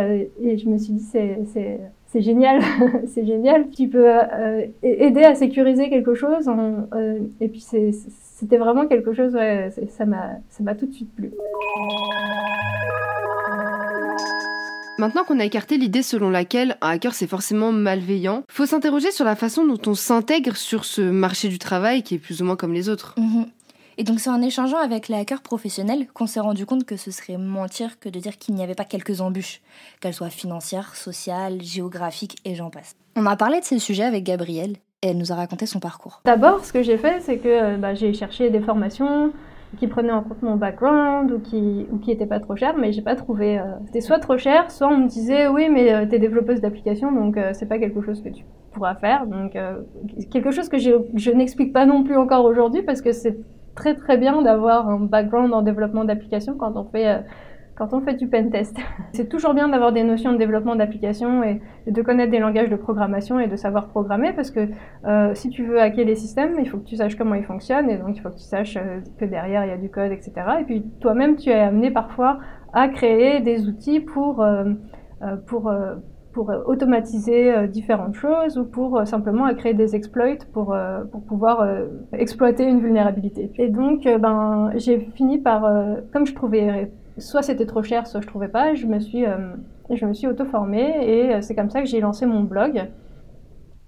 et 0.43 0.57
je 0.57 0.67
me 0.67 0.77
suis 0.77 0.91
dit 0.91 1.03
c'est 1.03 2.21
génial, 2.21 2.61
c'est 3.07 3.25
génial. 3.25 3.69
Tu 3.69 3.87
peux 3.87 4.05
aider 4.83 5.23
à 5.23 5.33
sécuriser 5.33 5.89
quelque 5.89 6.13
chose 6.13 6.51
et 7.39 7.47
puis 7.47 7.61
c'est 7.61 7.93
c'était 8.41 8.57
vraiment 8.57 8.87
quelque 8.87 9.13
chose, 9.13 9.35
ouais, 9.35 9.71
ça 9.87 10.05
m'a 10.05 10.75
tout 10.75 10.87
de 10.87 10.93
suite 10.93 11.13
plu. 11.13 11.31
Maintenant 14.97 15.23
qu'on 15.23 15.39
a 15.39 15.45
écarté 15.45 15.77
l'idée 15.77 16.01
selon 16.01 16.31
laquelle 16.31 16.75
un 16.81 16.89
hacker 16.89 17.13
c'est 17.13 17.27
forcément 17.27 17.71
malveillant, 17.71 18.43
faut 18.49 18.65
s'interroger 18.65 19.11
sur 19.11 19.25
la 19.25 19.35
façon 19.35 19.63
dont 19.65 19.79
on 19.85 19.93
s'intègre 19.93 20.57
sur 20.57 20.85
ce 20.85 21.01
marché 21.01 21.49
du 21.49 21.59
travail 21.59 22.01
qui 22.01 22.15
est 22.15 22.19
plus 22.19 22.41
ou 22.41 22.45
moins 22.45 22.55
comme 22.55 22.73
les 22.73 22.89
autres. 22.89 23.13
Mhm. 23.19 23.45
Et 23.99 24.03
donc 24.03 24.19
c'est 24.19 24.31
en 24.31 24.41
échangeant 24.41 24.79
avec 24.79 25.07
les 25.07 25.17
hackers 25.17 25.43
professionnels 25.43 26.07
qu'on 26.15 26.25
s'est 26.25 26.39
rendu 26.39 26.65
compte 26.65 26.85
que 26.85 26.97
ce 26.97 27.11
serait 27.11 27.37
mentir 27.37 27.99
que 27.99 28.09
de 28.09 28.19
dire 28.19 28.39
qu'il 28.39 28.55
n'y 28.55 28.63
avait 28.63 28.73
pas 28.73 28.85
quelques 28.85 29.21
embûches, 29.21 29.61
qu'elles 29.99 30.15
soient 30.15 30.31
financières, 30.31 30.95
sociales, 30.95 31.61
géographiques 31.61 32.37
et 32.43 32.55
j'en 32.55 32.71
passe. 32.71 32.95
On 33.15 33.27
a 33.27 33.35
parlé 33.35 33.59
de 33.59 33.65
ces 33.65 33.77
sujets 33.77 34.03
avec 34.03 34.23
Gabrielle 34.23 34.77
et 35.03 35.09
elle 35.09 35.17
nous 35.17 35.31
a 35.31 35.35
raconté 35.35 35.65
son 35.65 35.79
parcours. 35.79 36.21
D'abord, 36.25 36.63
ce 36.63 36.71
que 36.71 36.83
j'ai 36.83 36.97
fait, 36.97 37.21
c'est 37.21 37.37
que 37.37 37.47
euh, 37.47 37.77
bah, 37.77 37.93
j'ai 37.93 38.13
cherché 38.13 38.49
des 38.49 38.59
formations 38.59 39.31
qui 39.79 39.87
prenaient 39.87 40.11
en 40.11 40.21
compte 40.21 40.41
mon 40.41 40.57
background 40.57 41.31
ou 41.31 41.39
qui 41.39 41.87
ou 41.91 42.25
pas 42.25 42.39
trop 42.39 42.55
chères, 42.55 42.75
mais 42.77 42.91
j'ai 42.91 43.01
pas 43.01 43.15
trouvé. 43.15 43.57
Euh, 43.57 43.63
c'était 43.85 44.01
soit 44.01 44.19
trop 44.19 44.37
cher, 44.37 44.69
soit 44.69 44.89
on 44.89 44.97
me 44.97 45.07
disait 45.07 45.47
oui, 45.47 45.69
mais 45.69 45.93
euh, 45.93 46.05
tu 46.05 46.15
es 46.15 46.19
développeuse 46.19 46.61
d'application, 46.61 47.11
donc 47.11 47.39
c'est 47.53 47.67
pas 47.67 47.79
quelque 47.79 48.01
chose 48.01 48.21
que 48.21 48.29
tu 48.29 48.43
pourras 48.73 48.95
faire. 48.95 49.25
Donc 49.25 49.57
quelque 50.29 50.51
chose 50.51 50.69
que 50.69 50.77
je 50.77 51.31
n'explique 51.31 51.73
pas 51.73 51.85
non 51.85 52.03
plus 52.03 52.17
encore 52.17 52.45
aujourd'hui 52.45 52.83
parce 52.83 53.01
que 53.01 53.11
c'est 53.11 53.37
très 53.75 53.95
très 53.95 54.17
bien 54.17 54.41
d'avoir 54.41 54.89
un 54.89 54.99
background 54.99 55.53
en 55.53 55.61
développement 55.61 56.03
d'application 56.03 56.55
quand 56.57 56.75
on 56.75 56.83
fait 56.83 57.23
quand 57.75 57.93
on 57.93 58.01
fait 58.01 58.13
du 58.13 58.27
pen 58.27 58.49
test. 58.49 58.77
C'est 59.13 59.29
toujours 59.29 59.53
bien 59.53 59.69
d'avoir 59.69 59.91
des 59.91 60.03
notions 60.03 60.33
de 60.33 60.37
développement 60.37 60.75
d'application 60.75 61.43
et 61.43 61.61
de 61.87 62.01
connaître 62.01 62.31
des 62.31 62.39
langages 62.39 62.69
de 62.69 62.75
programmation 62.75 63.39
et 63.39 63.47
de 63.47 63.55
savoir 63.55 63.89
programmer 63.89 64.33
parce 64.33 64.51
que 64.51 64.67
euh, 65.05 65.33
si 65.33 65.49
tu 65.49 65.63
veux 65.65 65.79
hacker 65.79 66.05
les 66.05 66.15
systèmes, 66.15 66.55
il 66.59 66.69
faut 66.69 66.77
que 66.77 66.85
tu 66.85 66.95
saches 66.95 67.15
comment 67.15 67.35
ils 67.35 67.45
fonctionnent 67.45 67.89
et 67.89 67.97
donc 67.97 68.15
il 68.15 68.19
faut 68.19 68.29
que 68.29 68.37
tu 68.37 68.43
saches 68.43 68.77
euh, 68.77 68.99
que 69.17 69.25
derrière 69.25 69.65
il 69.65 69.69
y 69.69 69.73
a 69.73 69.77
du 69.77 69.89
code, 69.89 70.11
etc. 70.11 70.33
Et 70.61 70.63
puis 70.63 70.83
toi-même, 70.99 71.35
tu 71.35 71.49
es 71.49 71.59
amené 71.59 71.91
parfois 71.91 72.39
à 72.73 72.87
créer 72.87 73.41
des 73.41 73.67
outils 73.67 73.99
pour, 73.99 74.41
euh, 74.41 74.65
pour, 75.47 75.73
pour 76.33 76.51
automatiser 76.65 77.67
différentes 77.67 78.15
choses 78.15 78.57
ou 78.57 78.63
pour 78.63 79.05
simplement 79.05 79.43
à 79.43 79.53
créer 79.53 79.73
des 79.73 79.95
exploits 79.95 80.45
pour, 80.53 80.75
pour 81.11 81.25
pouvoir 81.25 81.67
exploiter 82.13 82.63
une 82.63 82.79
vulnérabilité. 82.79 83.51
Et 83.57 83.67
donc, 83.67 84.03
ben, 84.05 84.71
j'ai 84.75 84.99
fini 85.15 85.39
par, 85.39 85.69
comme 86.13 86.25
je 86.25 86.33
trouvais 86.33 86.89
soit 87.21 87.41
c'était 87.41 87.65
trop 87.65 87.83
cher, 87.83 88.07
soit 88.07 88.21
je 88.21 88.27
trouvais 88.27 88.47
pas. 88.47 88.73
Je 88.73 88.85
me 88.85 88.99
suis, 88.99 89.25
euh, 89.25 89.53
je 89.89 90.05
me 90.05 90.13
suis 90.13 90.27
auto-formée 90.27 91.07
et 91.07 91.33
euh, 91.33 91.41
c'est 91.41 91.55
comme 91.55 91.69
ça 91.69 91.81
que 91.81 91.87
j'ai 91.87 92.01
lancé 92.01 92.25
mon 92.25 92.43
blog 92.43 92.89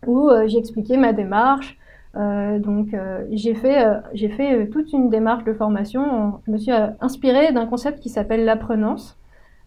où 0.08 0.30
euh, 0.30 0.48
j'ai 0.48 0.58
expliqué 0.58 0.98
ma 0.98 1.14
démarche, 1.14 1.78
donc 2.16 2.96
j'ai 3.32 3.56
fait, 3.56 3.88
j'ai 4.14 4.30
fait 4.30 4.68
toute 4.68 4.94
une 4.94 5.10
démarche 5.10 5.46
de 5.46 5.54
formation. 5.54 6.34
Je 6.46 6.52
me 6.52 6.58
suis 6.58 6.72
inspirée 7.02 7.52
d'un 7.52 7.66
concept 7.66 8.02
qui 8.02 8.10
s'appelle 8.10 8.46
l'apprenance 8.46 9.18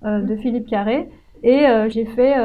de 0.05 0.37
Philippe 0.37 0.69
Carré 0.69 1.11
et 1.43 1.67
j'ai 1.89 2.05
fait 2.05 2.37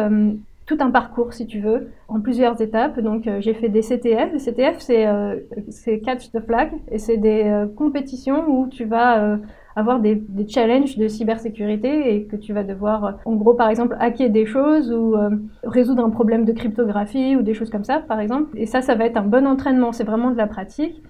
tout 0.72 0.78
un 0.80 0.92
parcours, 0.92 1.34
si 1.34 1.48
tu 1.48 1.60
veux, 1.60 1.92
en 2.08 2.22
plusieurs 2.22 2.62
étapes. 2.62 3.00
Donc, 3.00 3.28
euh, 3.28 3.42
j'ai 3.42 3.54
fait 3.54 3.70
des 3.70 3.82
CTF. 3.82 4.32
Les 4.32 4.40
CTF, 4.40 4.78
euh, 4.90 5.40
c'est 5.70 6.00
Catch 6.00 6.32
the 6.32 6.40
Flag 6.40 6.72
et 6.90 6.98
c'est 6.98 7.18
des 7.18 7.44
euh, 7.44 7.68
compétitions 7.68 8.46
où 8.48 8.68
tu 8.68 8.86
vas 8.86 9.38
avoir 9.76 10.00
des, 10.00 10.16
des, 10.16 10.48
challenges 10.48 10.98
de 10.98 11.08
cybersécurité 11.08 12.16
et 12.16 12.26
que 12.26 12.36
tu 12.36 12.54
vas 12.54 12.64
devoir, 12.64 13.20
en 13.26 13.36
gros, 13.36 13.54
par 13.54 13.70
exemple, 13.70 13.96
hacker 14.00 14.30
des 14.30 14.46
choses 14.46 14.92
ou 14.92 15.16
résoudre 15.64 16.04
un 16.04 16.10
problème 16.10 16.46
de 16.46 16.52
cryptographie 16.52 17.36
ou 17.36 17.42
des 17.42 17.54
choses 17.54 17.70
comme 17.70 17.84
ça, 17.84 18.00
par 18.00 18.20
exemple. 18.20 18.58
Et 18.58 18.66
ça, 18.66 18.82
ça 18.82 18.96
va 18.96 19.06
être 19.06 19.18
un 19.18 19.24
bon 19.24 19.48
entraînement. 19.48 19.92
C'est 19.92 20.04
vraiment 20.04 20.32
de 20.32 20.38
la 20.38 20.48
pratique. 20.48 21.02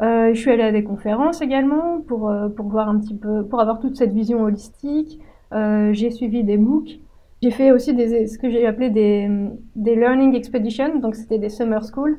je 0.00 0.32
suis 0.34 0.50
allée 0.50 0.62
à 0.62 0.72
des 0.72 0.84
conférences 0.84 1.40
également 1.40 2.00
pour, 2.06 2.32
pour 2.56 2.66
voir 2.66 2.88
un 2.88 2.98
petit 2.98 3.14
peu, 3.14 3.44
pour 3.44 3.60
avoir 3.60 3.80
toute 3.80 3.96
cette 3.96 4.12
vision 4.12 4.42
holistique. 4.42 5.20
j'ai 5.52 6.10
suivi 6.10 6.44
des 6.44 6.58
MOOC. 6.58 7.00
J'ai 7.42 7.50
fait 7.50 7.72
aussi 7.72 7.94
des, 7.94 8.26
ce 8.26 8.38
que 8.38 8.50
j'ai 8.50 8.66
appelé 8.66 8.90
des, 8.90 9.28
des 9.74 9.96
learning 9.96 10.34
expeditions, 10.34 10.98
donc 10.98 11.14
c'était 11.14 11.38
des 11.38 11.48
summer 11.48 11.82
schools. 11.82 12.18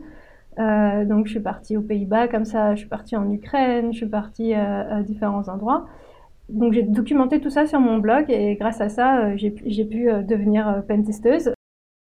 Euh, 0.60 1.06
donc 1.06 1.28
je 1.28 1.32
suis 1.32 1.40
partie 1.40 1.78
aux 1.78 1.82
Pays-Bas 1.82 2.28
comme 2.28 2.46
ça, 2.46 2.76
je 2.76 2.80
suis 2.80 2.90
partie 2.90 3.16
en 3.16 3.30
Ukraine, 3.32 3.94
je 3.94 3.98
suis 3.98 4.10
partie 4.10 4.54
à, 4.54 4.98
à 4.98 5.02
différents 5.02 5.48
endroits. 5.48 5.88
Donc 6.52 6.74
j'ai 6.74 6.84
documenté 6.84 7.40
tout 7.40 7.50
ça 7.50 7.66
sur 7.66 7.80
mon 7.80 7.98
blog 7.98 8.26
et 8.30 8.56
grâce 8.56 8.82
à 8.82 8.90
ça, 8.90 9.26
euh, 9.26 9.34
j'ai 9.38 9.86
pu 9.86 10.10
euh, 10.10 10.22
devenir 10.22 10.68
euh, 10.68 10.82
pentesteuse. 10.82 11.52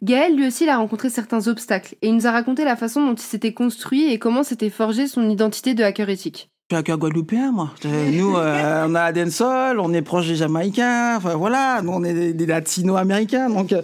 Gaël, 0.04 0.36
lui 0.36 0.48
aussi, 0.48 0.66
il 0.66 0.70
a 0.70 0.78
rencontré 0.78 1.10
certains 1.10 1.48
obstacles 1.48 1.96
et 2.02 2.10
il 2.10 2.16
nous 2.16 2.28
a 2.28 2.32
raconté 2.32 2.66
la 2.66 2.76
façon 2.76 3.06
dont 3.06 3.14
il 3.14 3.22
s'était 3.22 3.54
construit 3.54 4.12
et 4.12 4.20
comment 4.20 4.44
s'était 4.44 4.70
forgé 4.70 5.08
son 5.08 5.30
identité 5.30 5.74
de 5.76 5.84
hacker 5.84 6.10
éthique 6.10 6.50
suis 6.76 6.98
guadeloupéen, 6.98 7.52
moi. 7.52 7.72
Nous, 7.84 8.36
euh, 8.36 8.86
on 8.88 8.96
a 8.96 9.02
Adensol, 9.02 9.80
on 9.80 9.94
est 9.94 10.02
proche 10.02 10.28
des 10.28 10.36
Jamaïcains, 10.36 11.18
enfin 11.18 11.36
voilà, 11.36 11.82
nous 11.82 11.92
on 11.92 12.04
est 12.04 12.34
des, 12.34 12.46
Latino-Américains, 12.46 13.50
donc 13.50 13.72
euh, 13.72 13.82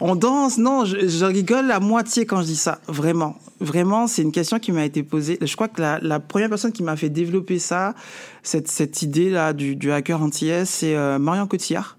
on 0.00 0.16
danse. 0.16 0.58
Non, 0.58 0.84
je, 0.84 1.24
rigole 1.24 1.70
à 1.70 1.80
moitié 1.80 2.26
quand 2.26 2.40
je 2.40 2.46
dis 2.46 2.56
ça, 2.56 2.78
vraiment. 2.88 3.36
Vraiment, 3.60 4.06
c'est 4.06 4.22
une 4.22 4.32
question 4.32 4.58
qui 4.58 4.72
m'a 4.72 4.84
été 4.84 5.02
posée. 5.02 5.38
Je 5.40 5.54
crois 5.54 5.68
que 5.68 5.80
la, 5.80 6.20
première 6.20 6.48
personne 6.48 6.72
qui 6.72 6.82
m'a 6.82 6.96
fait 6.96 7.08
développer 7.08 7.58
ça, 7.58 7.94
cette, 8.42 8.68
cette 8.68 9.02
idée-là 9.02 9.52
du, 9.52 9.76
du 9.76 9.90
hacker 9.92 10.22
anti-S, 10.22 10.68
c'est 10.68 10.94
euh, 10.94 11.18
Marion 11.18 11.46
Cotillard. 11.46 11.96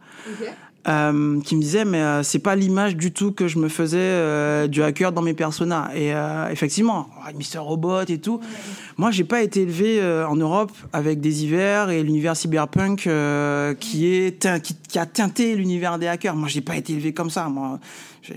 Euh, 0.88 1.42
qui 1.42 1.58
me 1.58 1.62
disait 1.62 1.84
mais 1.84 2.02
euh, 2.02 2.24
c'est 2.24 2.40
pas 2.40 2.56
l'image 2.56 2.96
du 2.96 3.12
tout 3.12 3.34
que 3.34 3.50
je 3.50 3.60
me 3.60 3.68
faisais 3.68 3.98
euh, 4.00 4.68
du 4.68 4.82
hacker 4.82 5.12
dans 5.12 5.22
mes 5.22 5.34
personas. 5.34 5.90
Et 5.94 6.14
effectivement 6.50 7.10
Mister 7.36 7.58
Robot 7.58 8.04
et 8.08 8.20
tout. 8.20 8.40
Moi 8.96 9.12
j'ai 9.12 9.26
pas 9.26 9.42
été 9.42 9.64
élevé 9.64 10.02
en 10.28 10.36
Europe 10.36 10.72
avec 10.94 11.20
des 11.20 11.44
hivers 11.44 11.90
et 11.90 12.04
l'univers 12.04 12.38
cyberpunk 12.38 13.10
qui 13.80 14.08
est 14.08 14.62
qui, 14.62 14.76
qui, 14.76 15.00
a 15.00 15.06
teinté 15.06 15.56
l'univers 15.56 16.00
des 16.00 16.08
hackers. 16.08 16.36
Moi 16.36 16.48
j'ai 16.48 16.62
pas 16.62 16.78
été 16.78 16.94
élevé 16.94 17.14
comme 17.14 17.30
ça 17.30 17.50
moi 17.50 17.80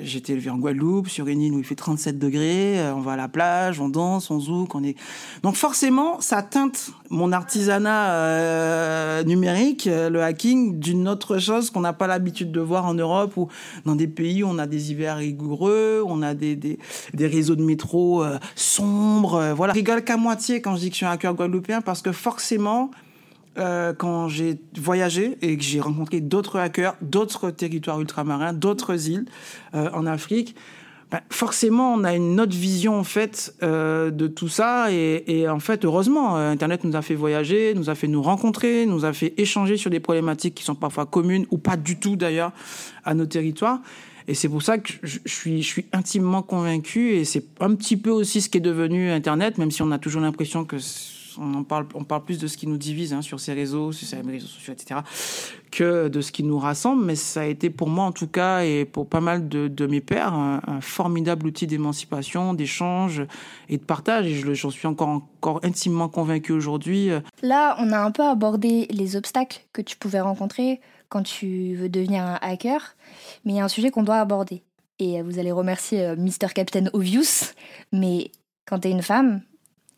J'étais 0.03 0.33
élevé 0.33 0.51
en 0.51 0.59
Guadeloupe, 0.59 1.09
sur 1.09 1.27
une 1.29 1.41
île 1.41 1.53
où 1.53 1.59
il 1.59 1.65
fait 1.65 1.75
37 1.75 2.19
degrés, 2.19 2.81
euh, 2.81 2.95
on 2.95 3.01
va 3.01 3.13
à 3.13 3.17
la 3.17 3.29
plage, 3.29 3.81
on 3.81 3.89
danse, 3.89 4.31
on 4.31 4.41
zouk, 4.41 4.75
on 4.75 4.83
est... 4.83 4.97
Donc 5.43 5.57
forcément, 5.57 6.21
ça 6.21 6.43
teinte 6.43 6.91
mon 7.11 7.33
artisanat 7.33 8.13
euh, 8.13 9.23
numérique, 9.25 9.87
euh, 9.87 10.11
le 10.11 10.23
hacking, 10.23 10.79
d'une 10.79 11.09
autre 11.09 11.39
chose 11.39 11.71
qu'on 11.71 11.81
n'a 11.81 11.93
pas 11.93 12.07
l'habitude 12.07 12.53
de 12.53 12.61
voir 12.61 12.87
en 12.87 12.95
Europe 12.95 13.37
ou 13.37 13.49
dans 13.85 13.97
des 13.97 14.09
pays 14.09 14.43
où 14.43 14.49
on 14.49 14.59
a 14.59 14.67
des 14.67 14.93
hivers 14.93 15.17
rigoureux, 15.17 16.03
on 16.07 16.23
a 16.23 16.35
des, 16.35 16.57
des, 16.57 16.79
des 17.15 17.27
réseaux 17.27 17.57
de 17.57 17.63
métro 17.63 18.25
sombres. 18.55 19.53
voilà. 19.55 19.73
Je 19.73 19.79
rigole 19.79 20.05
qu'à 20.05 20.17
moitié 20.17 20.61
quand 20.61 20.77
je 20.77 20.81
dis 20.81 20.89
que 20.89 20.95
je 20.95 20.99
suis 20.99 21.07
un 21.07 21.11
hacker 21.11 21.35
guadeloupéen 21.35 21.81
parce 21.81 22.03
que 22.03 22.13
forcément, 22.13 22.91
euh, 23.59 23.93
quand 23.93 24.29
j'ai 24.29 24.61
voyagé 24.79 25.37
et 25.43 25.57
que 25.57 25.63
j'ai 25.63 25.81
rencontré 25.81 26.21
d'autres 26.21 26.59
hackers, 26.59 26.95
d'autres 27.03 27.51
territoires 27.51 28.01
ultramarins, 28.01 28.53
d'autres 28.53 29.09
îles 29.09 29.27
euh, 29.75 29.91
en 29.93 30.07
Afrique, 30.07 30.55
ben, 31.11 31.21
forcément, 31.31 31.93
on 31.95 32.05
a 32.05 32.15
une 32.15 32.41
autre 32.41 32.55
vision 32.55 32.97
en 32.97 33.03
fait 33.03 33.53
euh, 33.65 34.13
de 34.13 34.29
tout 34.29 34.49
ça. 34.49 34.93
Et, 34.93 35.49
en 35.49 35.59
fait, 35.59 35.85
heureusement, 35.85 36.37
Internet 36.37 36.85
nous 36.85 36.95
a 36.95 37.03
fait 37.03 37.17
voyager, 37.17 37.75
nous 37.75 37.91
a 37.91 37.97
fait 37.97 38.07
nous 38.07 38.23
rencontrer, 38.23 38.87
nous 38.87 39.05
a 39.05 39.13
fait 39.13 39.35
échanger 39.37 39.77
sur 39.77 39.91
des 39.91 39.99
problématiques 39.99 40.55
qui 40.55 40.63
sont 40.63 40.77
parfois 40.77 41.07
communes 41.07 41.47
ou 41.51 41.59
pas 41.59 41.77
du 41.77 41.99
tout 41.99 42.15
d'ailleurs 42.15 42.53
à 43.05 43.15
nos 43.15 43.27
territoires. 43.27 43.81
Et 44.29 44.35
c'est 44.35 44.49
pour 44.49 44.63
ça 44.63 44.79
que 44.79 44.93
je, 45.03 45.19
suis, 45.27 45.61
je 45.61 45.67
suis 45.67 45.87
intimement 45.93 46.43
convaincu, 46.43 47.15
et 47.15 47.25
c'est 47.25 47.45
un 47.59 47.75
petit 47.75 47.97
peu 47.97 48.11
aussi 48.11 48.41
ce 48.41 48.49
qui 48.49 48.59
est 48.59 48.61
devenu 48.61 49.11
Internet, 49.11 49.59
même 49.59 49.73
si 49.73 49.83
on 49.83 49.91
a 49.91 49.99
toujours 49.99 50.23
l'impression 50.23 50.65
que 50.65 50.77
on 51.41 51.55
en 51.55 51.65
parle, 51.65 51.87
on 51.95 52.05
parle 52.05 52.25
plus 52.25 52.39
de 52.39 52.47
ce 52.47 52.57
qui 52.57 52.67
nous 52.67 52.77
divise 52.77 53.13
hein, 53.13 53.23
sur 53.23 53.41
ces 53.41 53.53
réseaux, 53.53 53.93
sur 53.93 54.07
ces 54.07 54.21
réseaux 54.21 54.47
sociaux, 54.47 54.73
etc., 54.73 55.01
que 55.73 56.09
de 56.09 56.21
ce 56.21 56.31
qui 56.33 56.43
nous 56.43 56.59
rassemble. 56.59 57.05
Mais 57.05 57.17
ça 57.17 57.41
a 57.41 57.45
été 57.47 57.71
pour 57.71 57.89
moi, 57.89 58.05
en 58.05 58.13
tout 58.13 58.27
cas, 58.27 58.63
et 58.63 58.85
pour 58.85 59.09
pas 59.09 59.21
mal 59.21 59.49
de, 59.49 59.87
mes 59.87 60.01
pères, 60.01 60.35
un, 60.35 60.81
formidable 60.81 61.47
outil 61.47 61.67
d'émancipation, 61.67 62.55
d'échange 62.55 63.23
et 63.69 63.79
de 63.79 63.85
partage. 63.85 64.27
Et 64.27 64.55
j'en 64.55 64.71
suis 64.71 64.87
encore, 64.87 65.09
encore 65.09 65.61
intimement 65.63 66.09
convaincu 66.09 66.53
aujourd'hui. 66.53 67.11
Là, 67.43 67.77
on 67.79 67.91
a 67.93 67.99
un 67.99 68.11
peu 68.11 68.23
abordé 68.23 68.87
les 68.91 69.17
obstacles 69.17 69.63
que 69.73 69.83
tu 69.83 69.97
pouvais 69.97 70.21
rencontrer 70.21 70.81
quand 71.09 71.23
tu 71.23 71.75
veux 71.75 71.89
devenir 71.89 72.23
un 72.23 72.39
hacker, 72.41 72.97
mais 73.45 73.53
il 73.53 73.57
y 73.57 73.61
a 73.61 73.65
un 73.65 73.69
sujet 73.69 73.91
qu'on 73.91 74.05
doit 74.05 74.19
aborder. 74.21 74.63
Et 75.01 75.23
vous 75.23 75.39
allez 75.39 75.51
remercier 75.51 76.05
euh, 76.05 76.17
Mr. 76.17 76.53
Captain 76.55 76.87
Obvious, 76.93 77.53
mais 77.93 78.31
quand 78.67 78.81
tu 78.81 78.89
es 78.89 78.91
une 78.91 79.03
femme, 79.03 79.43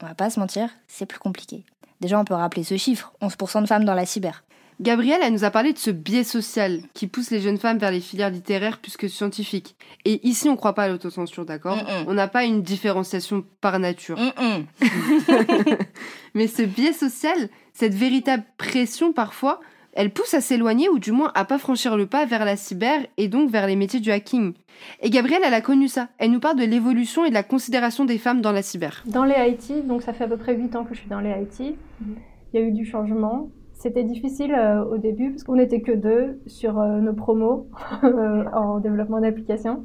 on 0.03 0.07
va 0.07 0.15
pas 0.15 0.31
se 0.31 0.41
mentir, 0.41 0.69
c'est 0.89 1.07
plus 1.07 1.19
compliqué. 1.19 1.65
Déjà, 2.01 2.19
on 2.19 2.25
peut 2.25 2.35
rappeler 2.35 2.65
ce 2.65 2.77
chiffre 2.77 3.13
11% 3.23 3.63
de 3.63 3.67
femmes 3.67 3.85
dans 3.85 3.95
la 3.95 4.05
cyber. 4.05 4.45
Gabrielle, 4.81 5.21
elle 5.23 5.33
nous 5.33 5.45
a 5.45 5.51
parlé 5.51 5.73
de 5.73 5.79
ce 5.79 5.91
biais 5.91 6.25
social 6.25 6.81
qui 6.93 7.07
pousse 7.07 7.31
les 7.31 7.41
jeunes 7.41 7.59
femmes 7.59 7.79
vers 7.79 7.93
les 7.93 8.01
filières 8.01 8.31
littéraires 8.31 8.79
plus 8.79 8.97
que 8.97 9.07
scientifiques. 9.07 9.77
Et 10.05 10.27
ici, 10.27 10.49
on 10.49 10.53
ne 10.53 10.57
croit 10.57 10.75
pas 10.75 10.85
à 10.85 10.89
l'autocensure, 10.89 11.45
d'accord? 11.45 11.79
On 12.09 12.15
n'a 12.15 12.27
pas 12.27 12.45
une 12.45 12.63
différenciation 12.63 13.45
par 13.61 13.79
nature. 13.79 14.19
Mais 16.35 16.49
ce 16.49 16.63
biais 16.63 16.93
social, 16.93 17.49
cette 17.73 17.95
véritable 17.95 18.43
pression 18.59 19.13
parfois, 19.13 19.61
elle 19.95 20.11
pousse 20.11 20.35
à 20.35 20.41
s'éloigner 20.41 20.89
ou 20.89 20.99
du 20.99 21.13
moins 21.13 21.31
à 21.35 21.45
pas 21.45 21.59
franchir 21.59 21.97
le 21.97 22.07
pas 22.07 22.25
vers 22.25 22.45
la 22.45 22.57
cyber 22.57 23.01
et 23.17 23.29
donc 23.29 23.51
vers 23.51 23.67
les 23.67 23.77
métiers 23.77 24.01
du 24.01 24.11
hacking. 24.11 24.55
Et 25.01 25.11
Gabrielle, 25.11 25.43
elle 25.45 25.55
a 25.55 25.61
connu 25.61 25.89
ça. 25.89 26.09
Elle 26.19 26.31
nous 26.31 26.41
parle 26.41 26.59
de 26.59 26.65
l'évolution 26.65 27.25
et 27.25 27.29
de 27.29 27.35
la 27.35 27.43
considération 27.43 28.05
des 28.05 28.19
femmes 28.19 28.41
dans 28.41 28.53
la 28.53 28.63
cyber. 28.63 29.03
Dans 29.07 29.25
les 29.25 29.35
IT, 29.51 29.87
donc 29.87 30.03
ça 30.03 30.13
fait 30.13 30.25
à 30.25 30.29
peu 30.29 30.37
près 30.37 30.55
8 30.55 30.77
ans 30.77 30.85
que 30.85 30.95
je 30.95 31.01
suis 31.01 31.11
dans 31.11 31.21
les 31.21 31.31
IT, 31.31 31.61
il 31.61 32.61
y 32.61 32.63
a 32.63 32.67
eu 32.67 32.73
du 32.73 32.85
changement. 32.85 33.51
C'était 33.75 34.05
difficile 34.05 34.55
euh, 34.55 34.85
au 34.85 34.97
début 34.97 35.31
parce 35.31 35.45
qu'on 35.45 35.57
n'était 35.57 35.81
que 35.81 35.93
deux 35.93 36.41
sur 36.47 36.79
euh, 36.79 37.01
nos 37.01 37.15
promos 37.15 37.67
euh, 38.05 38.45
en 38.55 38.79
développement 38.79 39.21
d'applications. 39.21 39.85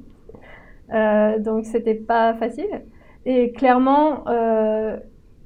donc 1.39 1.65
c'était 1.65 1.95
pas 1.95 2.33
facile. 2.35 2.83
Et 3.25 3.51
clairement, 3.51 4.23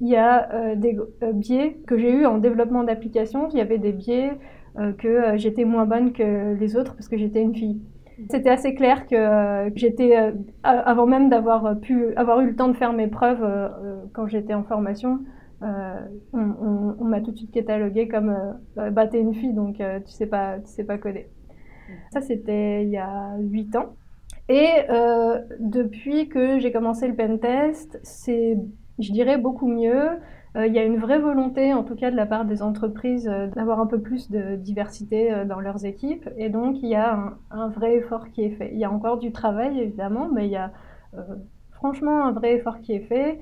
il 0.01 0.09
y 0.09 0.17
a 0.17 0.75
des 0.75 0.97
biais 1.33 1.77
que 1.87 1.97
j'ai 1.97 2.11
eu 2.11 2.25
en 2.25 2.37
développement 2.37 2.83
d'applications. 2.83 3.47
Il 3.49 3.57
y 3.57 3.61
avait 3.61 3.77
des 3.77 3.93
biais 3.93 4.31
que 4.97 5.37
j'étais 5.37 5.63
moins 5.63 5.85
bonne 5.85 6.11
que 6.11 6.55
les 6.55 6.75
autres 6.75 6.95
parce 6.95 7.07
que 7.07 7.17
j'étais 7.17 7.41
une 7.41 7.55
fille. 7.55 7.79
C'était 8.29 8.49
assez 8.49 8.75
clair 8.75 9.07
que 9.07 9.15
euh, 9.15 9.69
j'étais, 9.75 10.17
euh, 10.17 10.31
avant 10.63 11.05
même 11.07 11.29
d'avoir 11.29 11.79
pu 11.79 12.13
avoir 12.15 12.41
eu 12.41 12.47
le 12.47 12.55
temps 12.55 12.67
de 12.67 12.73
faire 12.73 12.93
mes 12.93 13.07
preuves 13.07 13.43
euh, 13.43 13.69
quand 14.13 14.27
j'étais 14.27 14.53
en 14.53 14.63
formation, 14.63 15.19
on, 16.33 17.05
m'a 17.05 17.21
tout 17.21 17.31
de 17.31 17.37
suite 17.37 17.51
catalogué 17.51 18.07
comme 18.07 18.35
bah 18.75 19.05
t'es 19.05 19.19
une 19.19 19.35
fille 19.35 19.53
donc 19.53 19.75
tu 19.75 20.11
sais 20.11 20.25
pas 20.25 20.57
tu 20.57 20.71
sais 20.71 20.83
pas 20.83 20.97
coder. 20.97 21.27
Ça 22.11 22.21
c'était 22.21 22.83
il 22.83 22.89
y 22.89 22.97
a 22.97 23.37
8 23.37 23.75
ans. 23.75 23.93
Et 24.49 24.69
depuis 25.59 26.29
que 26.29 26.57
j'ai 26.57 26.71
commencé 26.71 27.07
le 27.07 27.15
pentest, 27.15 27.99
c'est 28.01 28.57
je 29.01 29.11
dirais 29.11 29.37
beaucoup 29.37 29.67
mieux. 29.67 30.19
Euh, 30.57 30.67
il 30.67 30.73
y 30.73 30.79
a 30.79 30.83
une 30.83 30.97
vraie 30.97 31.19
volonté, 31.19 31.73
en 31.73 31.83
tout 31.83 31.95
cas 31.95 32.11
de 32.11 32.15
la 32.15 32.25
part 32.25 32.45
des 32.45 32.61
entreprises, 32.61 33.27
euh, 33.27 33.47
d'avoir 33.47 33.79
un 33.79 33.87
peu 33.87 34.01
plus 34.01 34.29
de 34.29 34.55
diversité 34.55 35.31
euh, 35.31 35.45
dans 35.45 35.61
leurs 35.61 35.85
équipes. 35.85 36.29
Et 36.37 36.49
donc, 36.49 36.77
il 36.81 36.89
y 36.89 36.95
a 36.95 37.33
un, 37.51 37.67
vrai 37.69 37.95
effort 37.95 38.29
qui 38.31 38.43
est 38.43 38.51
fait. 38.51 38.71
Il 38.73 38.79
y 38.79 38.83
a 38.83 38.91
encore 38.91 39.17
du 39.17 39.31
travail, 39.31 39.79
évidemment, 39.79 40.29
mais 40.31 40.47
il 40.47 40.51
y 40.51 40.57
a 40.57 40.71
franchement 41.71 42.25
un 42.25 42.31
vrai 42.31 42.53
effort 42.55 42.79
qui 42.79 42.93
est 42.93 43.01
fait. 43.01 43.39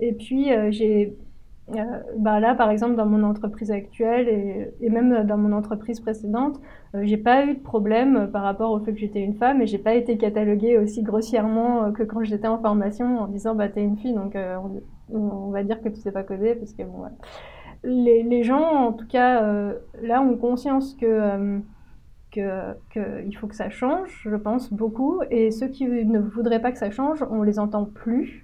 et 0.00 0.12
puis, 0.12 0.50
j'ai 0.70 1.16
bah 2.18 2.40
là, 2.40 2.54
par 2.54 2.70
exemple, 2.70 2.94
dans 2.94 3.06
mon 3.06 3.22
entreprise 3.22 3.70
actuelle 3.70 4.28
et, 4.80 4.90
même 4.90 5.26
dans 5.26 5.38
mon 5.38 5.52
entreprise 5.52 6.00
précédente, 6.00 6.60
j'ai 7.02 7.16
pas 7.16 7.46
eu 7.46 7.54
de 7.54 7.60
problème 7.60 8.30
par 8.30 8.42
rapport 8.42 8.70
au 8.70 8.80
fait 8.80 8.92
que 8.92 8.98
j'étais 8.98 9.22
une 9.22 9.34
femme 9.34 9.62
et 9.62 9.66
j'ai 9.66 9.78
pas 9.78 9.94
été 9.94 10.18
cataloguée 10.18 10.78
aussi 10.78 11.02
grossièrement 11.02 11.90
que 11.92 12.02
quand 12.02 12.22
j'étais 12.22 12.48
en 12.48 12.58
formation 12.58 13.18
en 13.18 13.28
disant 13.28 13.54
bah 13.54 13.68
t'es 13.68 13.82
une 13.82 13.96
fille 13.96 14.12
donc 14.12 14.36
on 15.10 15.50
va 15.50 15.62
dire 15.64 15.80
que 15.80 15.88
tu 15.88 15.96
sais 15.96 16.12
pas 16.12 16.22
coder 16.22 16.54
parce 16.54 16.72
que 16.72 16.82
bon, 16.82 17.04
les, 17.84 18.22
les, 18.22 18.42
gens, 18.42 18.62
en 18.62 18.92
tout 18.92 19.06
cas, 19.06 19.42
euh, 19.44 19.74
là, 20.02 20.22
ont 20.22 20.36
conscience 20.36 20.94
que, 20.94 21.06
euh, 21.06 21.58
que, 22.32 22.72
que, 22.90 23.24
il 23.26 23.36
faut 23.36 23.46
que 23.46 23.54
ça 23.54 23.70
change, 23.70 24.26
je 24.28 24.36
pense, 24.36 24.72
beaucoup. 24.72 25.20
Et 25.30 25.50
ceux 25.50 25.68
qui 25.68 25.86
ne 25.86 26.18
voudraient 26.18 26.62
pas 26.62 26.72
que 26.72 26.78
ça 26.78 26.90
change, 26.90 27.24
on 27.30 27.42
les 27.42 27.58
entend 27.58 27.84
plus. 27.84 28.43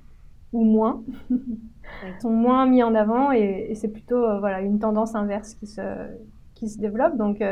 Ou 0.52 0.64
moins. 0.64 1.02
Sont 2.20 2.30
moins 2.30 2.66
mis 2.66 2.82
en 2.82 2.94
avant 2.94 3.32
et, 3.32 3.72
c'est 3.74 3.88
plutôt 3.88 4.20
voilà, 4.38 4.60
une 4.60 4.78
tendance 4.78 5.14
inverse 5.14 5.54
qui 5.54 5.66
se, 5.66 5.82
qui 6.54 6.68
se 6.68 6.78
développe. 6.78 7.16
Donc, 7.16 7.42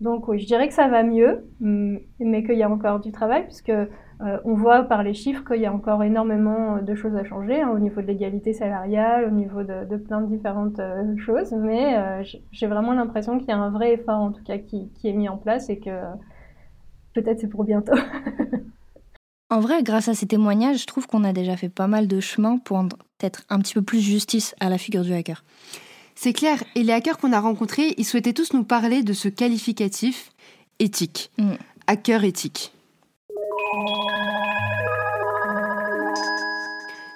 donc 0.00 0.26
oui, 0.28 0.38
je 0.38 0.46
dirais 0.46 0.68
que 0.68 0.74
ça 0.74 0.88
va 0.88 1.02
mieux, 1.02 1.44
mais 1.60 2.42
qu'il 2.44 2.56
y 2.56 2.62
a 2.62 2.70
encore 2.70 3.00
du 3.00 3.12
travail, 3.12 3.44
puisque 3.44 3.72
euh, 4.22 4.38
on 4.44 4.54
voit 4.54 4.84
par 4.84 5.02
les 5.02 5.14
chiffres 5.14 5.42
qu'il 5.44 5.60
y 5.60 5.66
a 5.66 5.72
encore 5.72 6.02
énormément 6.04 6.80
de 6.80 6.94
choses 6.94 7.16
à 7.16 7.24
changer 7.24 7.60
hein, 7.60 7.70
au 7.74 7.78
niveau 7.80 8.02
de 8.02 8.06
l'égalité 8.06 8.52
salariale, 8.52 9.24
au 9.26 9.30
niveau 9.30 9.64
de, 9.64 9.96
plein 9.96 10.20
de 10.20 10.26
différentes 10.26 10.78
euh, 10.78 11.16
choses. 11.16 11.52
Mais 11.52 11.96
euh, 11.96 12.22
j'ai 12.52 12.66
vraiment 12.68 12.92
l'impression 12.92 13.38
qu'il 13.38 13.48
y 13.48 13.52
a 13.52 13.58
un 13.58 13.70
vrai 13.70 13.94
effort, 13.94 14.20
en 14.20 14.30
tout 14.30 14.42
cas, 14.44 14.58
qui, 14.58 14.90
qui 14.94 15.08
est 15.08 15.12
mis 15.12 15.28
en 15.28 15.38
place 15.38 15.70
et 15.70 15.78
que 15.78 15.90
peut-être 17.14 17.40
c'est 17.40 17.48
pour 17.48 17.64
bientôt. 17.64 17.94
en 19.52 19.60
vrai, 19.60 19.82
grâce 19.82 20.08
à 20.08 20.14
ces 20.14 20.26
témoignages, 20.26 20.80
je 20.80 20.86
trouve 20.86 21.06
qu'on 21.06 21.24
a 21.24 21.34
déjà 21.34 21.58
fait 21.58 21.68
pas 21.68 21.86
mal 21.86 22.08
de 22.08 22.20
chemin 22.20 22.56
pour 22.56 22.82
peut-être 23.18 23.42
un 23.50 23.58
petit 23.58 23.74
peu 23.74 23.82
plus 23.82 24.00
justice 24.00 24.54
à 24.60 24.70
la 24.70 24.78
figure 24.78 25.02
du 25.02 25.12
hacker. 25.12 25.44
C'est 26.14 26.32
clair, 26.32 26.64
et 26.74 26.82
les 26.82 26.92
hackers 26.92 27.18
qu'on 27.18 27.34
a 27.34 27.40
rencontrés, 27.40 27.94
ils 27.98 28.06
souhaitaient 28.06 28.32
tous 28.32 28.54
nous 28.54 28.64
parler 28.64 29.02
de 29.02 29.12
ce 29.12 29.28
qualificatif 29.28 30.32
éthique. 30.78 31.30
Mm. 31.36 31.52
Hacker 31.86 32.24
éthique. 32.24 32.72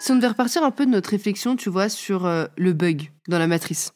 Si 0.00 0.12
on 0.12 0.16
devait 0.16 0.28
repartir 0.28 0.62
un 0.62 0.70
peu 0.70 0.84
de 0.84 0.90
notre 0.90 1.08
réflexion, 1.10 1.56
tu 1.56 1.70
vois, 1.70 1.88
sur 1.88 2.26
euh, 2.26 2.44
le 2.58 2.74
bug 2.74 3.10
dans 3.28 3.38
la 3.38 3.46
matrice. 3.46 3.92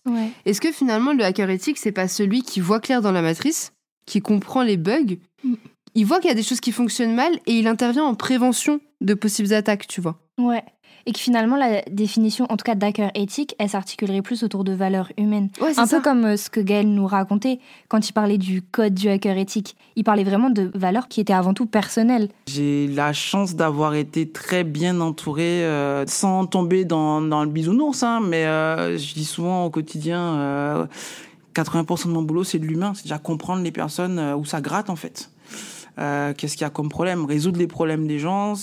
Est-ce 0.47 0.63
que 0.63 0.73
finalement 0.73 1.13
le 1.13 1.25
hacker 1.25 1.51
éthique, 1.51 1.77
c'est 1.77 1.93
pas 1.93 2.09
celui 2.09 2.41
qui 2.41 2.61
voit 2.61 2.81
clair 2.81 3.03
dans 3.03 3.13
la 3.13 3.21
matrice, 3.21 3.73
qui 4.07 4.23
comprend 4.23 4.63
les 4.63 4.79
bugs, 4.79 5.19
mm. 5.45 5.55
Il 5.95 6.07
voit 6.07 6.21
qu'il 6.21 6.29
y 6.29 6.33
a 6.33 6.37
des 6.37 6.43
choses 6.43 6.61
qui 6.61 6.73
fonctionnent 6.73 7.15
mal 7.15 7.33
et 7.47 7.59
il 7.59 7.67
intervient 7.67 8.05
en 8.05 8.15
prévention 8.15 8.81
de 9.01 9.15
possibles 9.15 9.53
attaques, 9.53 9.87
tu 9.87 10.01
vois. 10.01 10.19
Ouais 10.39 10.65
et 11.07 11.13
que 11.13 11.19
finalement 11.19 11.57
la 11.57 11.83
définition, 11.91 12.47
en 12.51 12.57
tout 12.57 12.65
cas 12.65 12.75
d'hacker 12.75 13.11
éthique, 13.15 13.55
elle 13.59 13.69
s'articulerait 13.69 14.23
plus 14.23 14.43
autour 14.43 14.65
de 14.65 14.73
valeurs 14.73 15.11
humaines. 15.17 15.49
un 15.77 15.87
peu 15.87 16.01
comme 16.01 16.25
euh, 16.25 16.37
ce 16.37 16.51
que 16.51 16.61
Gaël 16.61 16.89
nous 16.89 17.07
racontait 17.07 17.59
quand 17.89 18.09
il 18.09 18.13
parlait 18.13 18.39
du 18.39 18.63
code 18.63 18.95
du 18.95 19.09
hacker 19.09 19.37
éthique. 19.39 19.77
Il 19.97 20.05
parlait 20.05 20.25
vraiment 20.25 20.51
de 20.51 20.71
valeurs 20.75 21.09
qui 21.09 21.21
étaient 21.21 21.33
avant 21.33 21.55
tout 21.55 21.67
personnelles. 21.67 22.29
J'ai 22.47 22.87
la 22.89 23.13
chance 23.13 23.55
d'avoir 23.55 23.95
été 23.95 24.29
très 24.29 24.65
bien 24.65 25.01
entouré, 25.01 25.65
euh, 25.65 26.05
sans 26.07 26.47
tomber 26.47 26.85
dans, 26.85 27.21
dans, 27.21 27.45
le 27.45 27.51
bisounours, 27.51 28.03
hein, 28.03 28.21
mais 28.23 28.47
euh, 28.47 28.99
je 28.99 29.15
dis 29.15 29.25
souvent 29.25 29.65
au 29.65 29.71
quotidien, 29.71 30.89
80% 31.55 32.07
de 32.07 32.13
mon 32.13 32.23
boulot 32.23 32.45
c'est 32.45 32.59
de 32.59 32.67
l'humain, 32.67 32.93
c'est 32.95 33.05
déjà 33.05 33.19
comprendre 33.19 33.63
les 33.63 33.73
personnes 33.73 34.21
où 34.35 34.45
ça 34.45 34.61
gratte 34.61 34.91
en 34.91 34.97
fait. 34.97 35.31
Qu'est-ce 35.97 36.55
qu'il 36.55 36.63
y 36.63 36.65
a 36.65 36.71
comme 36.71 36.89
problème? 36.89 37.25
Résoudre 37.27 37.59
les 37.59 37.67
problèmes 37.67 38.07
des 38.07 38.19
gens, 38.19 38.55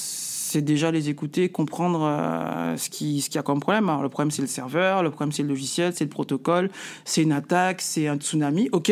c'est 0.48 0.62
déjà 0.62 0.92
les 0.92 1.10
écouter, 1.10 1.50
comprendre 1.50 2.04
euh, 2.04 2.78
ce 2.78 2.90
qui 2.90 3.22
ce 3.22 3.30
qu'il 3.30 3.36
y 3.36 3.40
a 3.40 3.44
comme 3.44 3.60
problème. 3.60 3.90
Alors, 3.90 4.02
le 4.02 4.10
problème 4.10 4.32
c'est 4.32 4.42
le 4.42 4.48
serveur, 4.48 5.04
le 5.04 5.12
problème 5.12 5.32
c'est 5.32 5.44
le 5.44 5.50
logiciel, 5.50 5.94
c'est 5.94 6.06
le 6.06 6.10
protocole, 6.10 6.70
c'est 7.04 7.22
une 7.22 7.34
attaque, 7.34 7.82
c'est 7.82 8.08
un 8.08 8.16
tsunami. 8.16 8.70
Ok. 8.72 8.92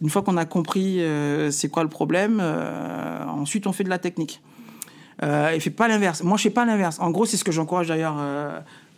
Une 0.00 0.10
fois 0.10 0.22
qu'on 0.22 0.36
a 0.36 0.44
compris 0.44 1.00
euh, 1.00 1.52
c'est 1.52 1.68
quoi 1.68 1.84
le 1.84 1.88
problème, 1.88 2.40
euh, 2.42 3.24
ensuite 3.26 3.66
on 3.68 3.72
fait 3.72 3.84
de 3.84 3.90
la 3.90 3.98
technique. 3.98 4.42
et 5.22 5.60
fait 5.60 5.70
pas 5.70 5.86
l'inverse. 5.86 6.22
Moi 6.24 6.36
je 6.36 6.42
fais 6.42 6.50
pas 6.50 6.64
l'inverse. 6.64 6.98
En 6.98 7.10
gros 7.10 7.26
c'est 7.26 7.36
ce 7.36 7.44
que 7.44 7.52
j'encourage 7.52 7.88
d'ailleurs 7.88 8.16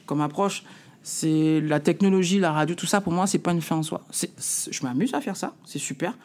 comme 0.06 0.22
approche 0.22 0.64
c'est 1.06 1.60
la 1.60 1.80
technologie, 1.80 2.40
la 2.40 2.50
radio, 2.50 2.74
tout 2.74 2.86
ça, 2.86 3.02
pour 3.02 3.12
moi, 3.12 3.26
c'est 3.26 3.38
pas 3.38 3.52
une 3.52 3.60
fin 3.60 3.76
en 3.76 3.82
soi. 3.82 4.00
je 4.10 4.82
m'amuse 4.82 5.12
à 5.12 5.20
faire 5.20 5.36
ça, 5.36 5.54
c'est 5.66 5.78
super, 5.78 6.16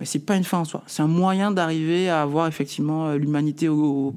mais 0.00 0.06
c'est 0.06 0.20
pas 0.20 0.36
une 0.36 0.42
fin 0.42 0.60
en 0.60 0.64
soi. 0.64 0.82
C'est 0.86 1.02
un 1.02 1.06
moyen 1.06 1.50
d'arriver 1.50 2.08
à 2.08 2.22
avoir 2.22 2.46
effectivement 2.46 3.08
euh, 3.08 3.18
l'humanité 3.18 3.68
au, 3.68 4.14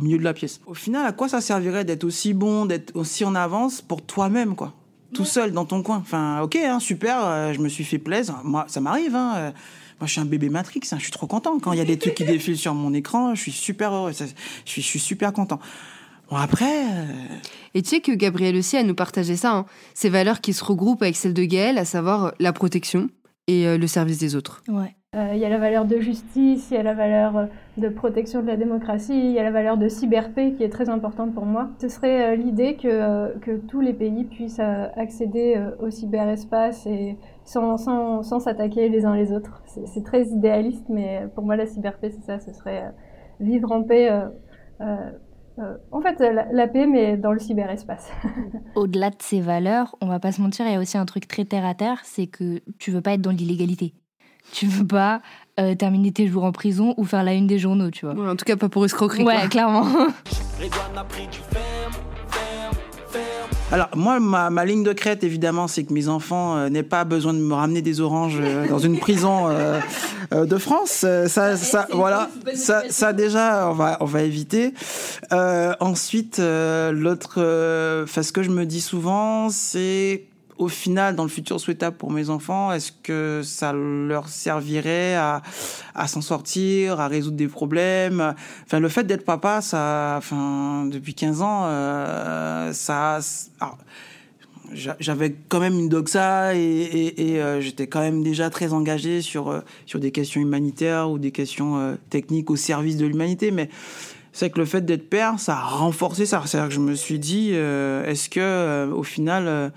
milieu 0.00 0.16
de 0.16 0.22
la 0.22 0.32
pièce. 0.32 0.60
Au 0.66 0.74
final, 0.74 1.04
à 1.04 1.10
quoi 1.10 1.28
ça 1.28 1.40
servirait 1.40 1.84
d'être 1.84 2.04
aussi 2.04 2.34
bon, 2.34 2.66
d'être 2.66 2.94
aussi 2.94 3.24
en 3.24 3.34
avance 3.34 3.82
pour 3.82 4.00
toi-même, 4.00 4.54
quoi? 4.54 4.74
Tout 5.12 5.24
seul 5.24 5.50
dans 5.50 5.64
ton 5.64 5.82
coin. 5.82 5.96
Enfin, 5.96 6.40
ok, 6.40 6.54
hein, 6.54 6.78
super, 6.78 7.18
euh, 7.24 7.52
je 7.52 7.58
me 7.58 7.68
suis 7.68 7.84
fait 7.84 7.98
plaisir. 7.98 8.36
Moi, 8.44 8.64
ça 8.68 8.80
m'arrive, 8.80 9.16
hein, 9.16 9.34
euh, 9.38 9.50
moi, 10.00 10.06
je 10.06 10.12
suis 10.12 10.20
un 10.20 10.24
bébé 10.24 10.50
Matrix, 10.50 10.82
hein, 10.92 10.98
je 10.98 11.02
suis 11.02 11.10
trop 11.10 11.26
content. 11.26 11.58
Quand 11.58 11.72
il 11.72 11.78
y 11.78 11.82
a 11.82 11.84
des 11.84 11.98
trucs 11.98 12.14
qui 12.14 12.24
défilent 12.24 12.56
sur 12.56 12.74
mon 12.74 12.94
écran, 12.94 13.34
je 13.34 13.40
suis 13.40 13.50
super 13.50 13.92
heureux, 13.92 14.12
je 14.12 14.24
suis, 14.64 14.82
je 14.82 14.86
suis 14.86 15.00
super 15.00 15.32
content. 15.32 15.58
Bon, 16.30 16.36
après. 16.36 16.84
Euh, 16.84 17.38
Et 17.74 17.82
tu 17.82 17.88
sais 17.88 18.00
que 18.00 18.12
Gabriel 18.12 18.56
aussi 18.56 18.76
a 18.76 18.82
nous 18.82 18.94
partagé 18.94 19.36
ça, 19.36 19.52
hein. 19.54 19.66
ces 19.94 20.10
valeurs 20.10 20.40
qui 20.40 20.52
se 20.52 20.64
regroupent 20.64 21.02
avec 21.02 21.16
celles 21.16 21.34
de 21.34 21.44
Gaël, 21.44 21.78
à 21.78 21.84
savoir 21.84 22.24
euh, 22.26 22.30
la 22.38 22.52
protection 22.52 23.08
et 23.46 23.66
euh, 23.66 23.78
le 23.78 23.86
service 23.86 24.18
des 24.18 24.36
autres. 24.36 24.62
Ouais. 24.68 24.94
Il 25.14 25.38
y 25.38 25.44
a 25.46 25.48
la 25.48 25.58
valeur 25.58 25.86
de 25.86 25.98
justice, 26.00 26.68
il 26.70 26.74
y 26.74 26.76
a 26.76 26.82
la 26.82 26.92
valeur 26.92 27.48
de 27.78 27.88
protection 27.88 28.42
de 28.42 28.46
la 28.46 28.58
démocratie, 28.58 29.18
il 29.18 29.32
y 29.32 29.38
a 29.38 29.42
la 29.42 29.50
valeur 29.50 29.78
de 29.78 29.88
cyberpaix 29.88 30.52
qui 30.52 30.62
est 30.62 30.68
très 30.68 30.90
importante 30.90 31.34
pour 31.34 31.46
moi. 31.46 31.70
Ce 31.80 31.88
serait 31.88 32.36
l'idée 32.36 32.76
que, 32.76 33.36
que 33.38 33.56
tous 33.56 33.80
les 33.80 33.94
pays 33.94 34.24
puissent 34.24 34.60
accéder 34.60 35.58
au 35.80 35.88
cyberespace 35.88 36.86
et 36.86 37.16
sans, 37.46 37.78
sans, 37.78 38.22
sans 38.22 38.38
s'attaquer 38.38 38.90
les 38.90 39.06
uns 39.06 39.16
les 39.16 39.32
autres. 39.32 39.62
C'est 39.86 40.04
très 40.04 40.24
idéaliste, 40.26 40.84
mais 40.90 41.26
pour 41.34 41.42
moi 41.42 41.56
la 41.56 41.64
cyberpaix 41.64 42.10
c'est 42.10 42.26
ça, 42.26 42.38
ce 42.38 42.52
serait 42.52 42.92
vivre 43.40 43.72
en 43.72 43.82
paix 43.82 44.10
euh, 45.58 45.76
en 45.90 46.00
fait, 46.00 46.20
la, 46.20 46.68
paix, 46.68 46.86
mais 46.86 47.16
dans 47.16 47.32
le 47.32 47.38
cyberespace. 47.38 48.10
Au-delà 48.74 49.10
de 49.10 49.16
ces 49.18 49.40
valeurs, 49.40 49.96
on 50.00 50.06
va 50.06 50.20
pas 50.20 50.32
se 50.32 50.40
mentir, 50.40 50.66
il 50.66 50.72
y 50.72 50.76
a 50.76 50.80
aussi 50.80 50.98
un 50.98 51.06
truc 51.06 51.26
très 51.26 51.44
terre 51.44 51.64
à 51.64 51.74
terre, 51.74 52.00
c'est 52.04 52.26
que 52.26 52.60
tu 52.78 52.90
veux 52.90 53.00
pas 53.00 53.12
être 53.12 53.22
dans 53.22 53.30
l'illégalité. 53.30 53.94
Tu 54.52 54.66
veux 54.66 54.86
pas 54.86 55.20
euh, 55.60 55.74
terminer 55.74 56.12
tes 56.12 56.26
jours 56.26 56.44
en 56.44 56.52
prison 56.52 56.94
ou 56.96 57.04
faire 57.04 57.22
la 57.22 57.34
une 57.34 57.46
des 57.46 57.58
journaux, 57.58 57.90
tu 57.90 58.06
vois. 58.06 58.30
en 58.30 58.36
tout 58.36 58.44
cas, 58.44 58.56
pas 58.56 58.68
pour 58.68 58.84
escroquerie. 58.84 59.24
Ouais, 59.24 59.48
clairement. 59.48 59.86
Alors 63.70 63.90
moi, 63.94 64.18
ma, 64.18 64.64
ligne 64.64 64.82
de 64.82 64.94
crête, 64.94 65.24
évidemment, 65.24 65.68
c'est 65.68 65.84
que 65.84 65.92
mes 65.92 66.08
enfants 66.08 66.56
euh, 66.56 66.68
n'aient 66.70 66.82
pas 66.82 67.04
besoin 67.04 67.34
de 67.34 67.38
me 67.38 67.52
ramener 67.52 67.82
des 67.82 68.00
oranges 68.00 68.38
euh, 68.40 68.66
dans 68.66 68.78
une 68.78 68.98
prison 68.98 69.48
euh, 69.48 69.80
de 70.32 70.56
France. 70.56 71.04
Ça, 71.26 71.56
ça, 71.56 71.86
voilà, 71.92 72.30
ça, 72.54 72.82
ça 72.88 73.12
déjà, 73.12 73.68
on 73.70 73.74
va, 73.74 73.98
on 74.00 74.06
va 74.06 74.22
éviter. 74.22 74.72
ensuite, 75.30 76.38
l'autre, 76.38 78.04
enfin, 78.04 78.22
ce 78.22 78.32
que 78.32 78.42
je 78.42 78.50
me 78.50 78.64
dis 78.64 78.80
souvent, 78.80 79.50
c'est 79.50 80.24
au 80.58 80.68
final, 80.68 81.14
dans 81.14 81.22
le 81.22 81.28
futur 81.28 81.60
souhaitable 81.60 81.96
pour 81.96 82.10
mes 82.10 82.30
enfants, 82.30 82.72
est-ce 82.72 82.92
que 82.92 83.42
ça 83.44 83.72
leur 83.72 84.28
servirait 84.28 85.14
à, 85.14 85.42
à 85.94 86.08
s'en 86.08 86.20
sortir, 86.20 87.00
à 87.00 87.08
résoudre 87.08 87.36
des 87.36 87.48
problèmes? 87.48 88.34
Enfin, 88.64 88.80
le 88.80 88.88
fait 88.88 89.04
d'être 89.04 89.24
papa, 89.24 89.60
ça, 89.60 90.16
enfin, 90.18 90.86
depuis 90.86 91.14
15 91.14 91.42
ans, 91.42 91.62
euh, 91.66 92.72
ça. 92.72 93.20
j'avais 94.72 95.34
quand 95.48 95.60
même 95.60 95.78
une 95.78 95.88
doxa 95.88 96.54
et, 96.54 97.14
euh, 97.18 97.60
j'étais 97.60 97.86
quand 97.86 98.00
même 98.00 98.22
déjà 98.22 98.50
très 98.50 98.72
engagé 98.72 99.22
sur 99.22 99.48
euh, 99.48 99.60
sur 99.86 100.00
des 100.00 100.10
questions 100.10 100.40
humanitaires 100.40 101.10
ou 101.10 101.18
des 101.18 101.30
questions 101.30 101.96
techniques 102.10 102.50
au 102.50 102.56
service 102.56 102.96
de 102.96 103.06
l'humanité 103.06 103.50
mais 103.50 103.70
c'est 104.32 104.50
que 104.50 104.58
le 104.58 104.66
fait 104.66 104.82
d'être 104.82 105.08
père 105.08 105.40
ça 105.40 105.56
a 105.56 105.64
renforcé 105.64 106.26
ça 106.26 106.42
c'est-à-dire 106.44 106.68
que 106.68 106.74
je 106.74 106.80
me 106.80 106.94
suis 106.94 107.18
dit 107.18 107.52
est-ce 107.52 108.28
que 108.28 108.90
au 108.92 109.02
final 109.02 109.72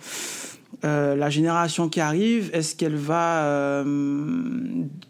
euh, 0.83 1.15
la 1.15 1.29
génération 1.29 1.89
qui 1.89 1.99
arrive, 1.99 2.49
est-ce 2.53 2.75
qu'elle 2.75 2.95
va, 2.95 3.43
euh, 3.45 3.83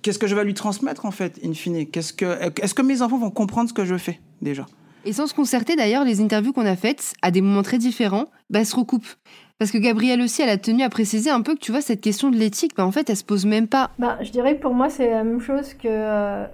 qu'est-ce 0.01 0.19
que 0.19 0.27
je 0.27 0.35
vais 0.35 0.43
lui 0.43 0.53
transmettre 0.53 1.05
en 1.05 1.11
fait, 1.11 1.39
in 1.45 1.53
fine? 1.53 1.85
Qu'est-ce 1.87 2.11
que, 2.11 2.25
est-ce 2.61 2.73
que 2.73 2.81
mes 2.81 3.01
enfants 3.01 3.17
vont 3.17 3.31
comprendre 3.31 3.69
ce 3.69 3.73
que 3.73 3.85
je 3.85 3.95
fais 3.95 4.19
déjà? 4.41 4.65
Et 5.05 5.13
sans 5.13 5.27
se 5.27 5.33
concerter 5.33 5.77
d'ailleurs, 5.77 6.03
les 6.03 6.19
interviews 6.19 6.51
qu'on 6.51 6.65
a 6.65 6.75
faites 6.75 7.13
à 7.21 7.31
des 7.31 7.41
moments 7.41 7.63
très 7.63 7.77
différents, 7.77 8.25
bah, 8.49 8.65
se 8.65 8.75
recoupent. 8.75 9.15
Parce 9.59 9.71
que 9.71 9.77
Gabrielle 9.77 10.21
aussi, 10.21 10.41
elle 10.41 10.49
a 10.49 10.57
tenu 10.57 10.83
à 10.83 10.89
préciser 10.89 11.29
un 11.29 11.41
peu 11.41 11.53
que 11.55 11.59
tu 11.59 11.71
vois 11.71 11.81
cette 11.81 12.01
question 12.01 12.29
de 12.29 12.35
l'éthique, 12.35 12.73
bah, 12.75 12.85
en 12.85 12.91
fait, 12.91 13.09
elle 13.09 13.15
se 13.15 13.23
pose 13.23 13.45
même 13.45 13.67
pas. 13.67 13.91
Bah, 13.97 14.17
je 14.21 14.31
dirais 14.31 14.57
que 14.57 14.61
pour 14.61 14.73
moi, 14.73 14.89
c'est 14.89 15.09
la 15.09 15.23
même 15.23 15.39
chose 15.39 15.73
que 15.73 15.87
euh, 15.87 16.45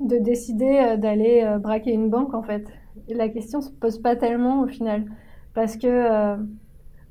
de 0.00 0.18
décider 0.18 0.96
d'aller 0.98 1.56
braquer 1.60 1.92
une 1.92 2.10
banque 2.10 2.34
en 2.34 2.42
fait. 2.42 2.66
La 3.08 3.30
question 3.30 3.62
se 3.62 3.70
pose 3.70 4.02
pas 4.02 4.16
tellement 4.16 4.60
au 4.60 4.66
final, 4.66 5.06
parce 5.54 5.76
que 5.76 6.36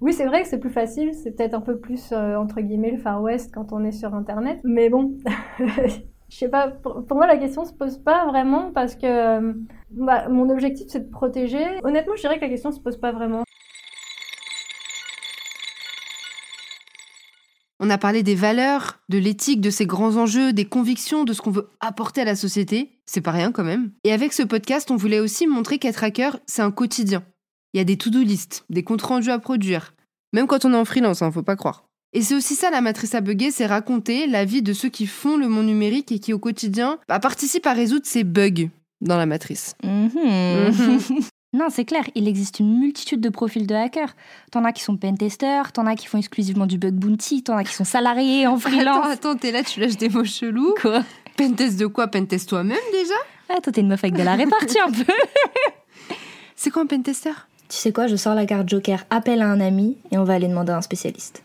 oui, 0.04 0.12
c'est 0.12 0.26
vrai 0.26 0.42
que 0.42 0.50
c'est 0.50 0.60
plus 0.60 0.70
facile, 0.70 1.13
c'est 1.13 1.32
peut-être 1.32 1.54
un 1.54 1.62
peu 1.62 1.80
plus, 1.80 2.12
euh, 2.12 2.36
entre 2.36 2.60
guillemets, 2.60 2.92
le 2.92 2.98
Far 2.98 3.22
West 3.22 3.54
quand 3.54 3.72
on 3.72 3.86
est 3.86 3.94
sur 3.94 4.13
Internet. 4.13 4.60
Mais 4.66 4.89
bon, 4.89 5.18
je 5.60 6.38
sais 6.38 6.50
pas, 6.50 6.68
pour, 6.68 7.06
moi 7.12 7.26
la 7.26 7.38
question 7.38 7.63
se 7.63 7.72
pose 7.72 8.00
pas 8.00 8.26
vraiment 8.26 8.74
parce 8.74 8.96
que 8.96 9.06
euh, 9.06 9.54
bah, 9.92 10.28
mon 10.28 10.50
objectif 10.50 10.88
c'est 10.89 11.06
de 11.06 11.10
protéger. 11.10 11.63
Honnêtement, 11.86 12.16
je 12.18 12.22
dirais 12.22 12.36
que 12.36 12.42
la 12.42 12.50
question 12.50 12.74
se 12.74 12.82
pose 12.82 12.98
pas 12.98 13.13
vraiment. 13.13 13.44
On 17.80 17.89
a 17.89 17.98
parlé 17.98 18.24
des 18.24 18.36
valeurs, 18.36 19.00
de 19.08 19.18
l'éthique, 19.18 19.62
de 19.62 19.70
ces 19.70 19.86
grands 19.86 20.18
enjeux, 20.18 20.52
des 20.52 20.66
convictions, 20.66 21.24
de 21.24 21.32
ce 21.32 21.42
qu'on 21.42 21.52
veut 21.52 21.70
apporter 21.80 22.20
à 22.20 22.26
la 22.26 22.36
société. 22.36 23.00
C'est 23.06 23.22
pas 23.22 23.32
rien 23.32 23.54
quand 23.54 23.63
même. 23.63 23.92
Et 24.04 24.12
avec 24.12 24.34
ce 24.34 24.44
podcast, 24.44 24.92
on 24.92 24.98
voulait 24.98 25.22
aussi 25.22 25.48
montrer 25.48 25.80
qu'être 25.80 26.04
hacker, 26.04 26.39
c'est 26.46 26.62
un 26.62 26.72
quotidien. 26.72 27.24
Il 27.73 27.77
y 27.77 27.81
a 27.81 27.83
des 27.83 27.97
to-do 27.97 28.21
list, 28.21 28.65
des 28.69 28.83
comptes 28.83 29.01
rendus 29.01 29.31
à 29.31 29.39
produire. 29.39 29.93
Même 30.31 30.47
quand 30.47 30.65
on 30.65 30.73
est 30.73 30.77
en 30.77 30.86
freelance, 30.86 31.21
hein, 31.21 31.31
faut 31.31 31.43
pas 31.43 31.55
croire. 31.55 31.86
Et 32.13 32.21
c'est 32.21 32.36
aussi 32.36 32.53
ça 32.53 32.69
la 32.69 32.81
matrice 32.81 33.15
à 33.15 33.21
bugger, 33.21 33.49
c'est 33.49 33.65
raconter 33.65 34.27
la 34.27 34.45
vie 34.45 34.62
de 34.62 34.73
ceux 34.73 34.89
qui 34.89 35.07
font 35.07 35.36
le 35.38 35.47
monde 35.47 35.65
numérique 35.65 36.12
et 36.12 36.19
qui 36.19 36.33
au 36.33 36.39
quotidien 36.39 36.99
bah, 37.07 37.19
participent 37.19 37.65
à 37.65 37.73
résoudre 37.73 38.05
ces 38.05 38.23
bugs 38.23 38.69
dans 39.01 39.17
la 39.17 39.25
matrice. 39.25 39.75
Mm-hmm. 39.83 41.29
Non, 41.55 41.67
c'est 41.69 41.86
clair, 41.86 42.03
il 42.15 42.27
existe 42.27 42.59
une 42.59 42.79
multitude 42.79 43.21
de 43.21 43.29
profils 43.29 43.67
de 43.67 43.75
hackers. 43.75 44.15
T'en 44.51 44.65
as 44.65 44.71
qui 44.71 44.81
sont 44.81 44.97
pentesters, 44.97 45.71
t'en 45.71 45.86
as 45.86 45.95
qui 45.95 46.07
font 46.07 46.17
exclusivement 46.17 46.65
du 46.65 46.79
bug 46.79 46.95
bounty, 46.95 47.43
t'en 47.43 47.55
as 47.55 47.63
qui 47.63 47.75
sont 47.75 47.83
salariés 47.83 48.47
en 48.47 48.57
freelance. 48.57 49.05
Attends, 49.05 49.12
attends, 49.12 49.36
t'es 49.36 49.51
là, 49.51 49.62
tu 49.62 49.79
lâches 49.79 49.97
des 49.97 50.09
mots 50.09 50.23
chelous. 50.23 50.73
Quoi? 50.81 51.03
Pentest 51.38 51.79
de 51.79 51.86
quoi? 51.86 52.07
Pentest 52.07 52.49
toi-même 52.49 52.75
déjà? 52.91 53.13
Ah, 53.49 53.62
toi, 53.62 53.71
t'es 53.71 53.81
une 53.81 53.88
meuf 53.88 54.03
avec 54.03 54.15
de 54.15 54.23
la 54.23 54.33
répartie 54.33 54.79
un 54.79 54.91
peu. 54.91 55.05
C'est 56.55 56.71
quoi 56.71 56.81
un 56.81 56.86
pentester? 56.88 57.33
Tu 57.69 57.78
sais 57.78 57.91
quoi, 57.91 58.08
je 58.08 58.15
sors 58.15 58.36
la 58.36 58.45
carte 58.45 58.69
Joker, 58.69 59.04
appelle 59.10 59.41
à 59.41 59.49
un 59.49 59.60
ami 59.60 59.97
et 60.12 60.17
on 60.17 60.23
va 60.23 60.34
aller 60.34 60.47
demander 60.47 60.71
à 60.71 60.78
un 60.78 60.82
spécialiste. 60.82 61.43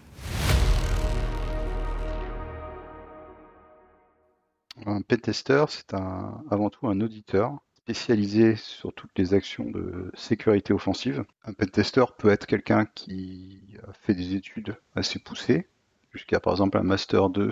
Un 4.87 5.03
pentester, 5.03 5.65
c'est 5.69 5.95
avant 5.95 6.71
tout 6.71 6.87
un 6.89 7.01
auditeur 7.01 7.59
spécialisé 7.77 8.57
sur 8.57 8.93
toutes 8.93 9.17
les 9.17 9.33
actions 9.33 9.65
de 9.65 10.11
sécurité 10.15 10.75
offensive. 10.75 11.25
Un 11.45 11.55
pentester 11.55 12.05
peut 12.19 12.29
être 12.29 12.47
quelqu'un 12.47 12.87
qui 12.95 13.77
a 13.89 13.93
fait 13.95 14.15
des 14.15 14.35
études 14.35 14.77
assez 14.95 15.19
poussées, 15.19 15.67
jusqu'à 16.13 16.41
par 16.41 16.53
exemple 16.53 16.77
un 16.77 16.83
master 16.83 17.31
2 17.31 17.51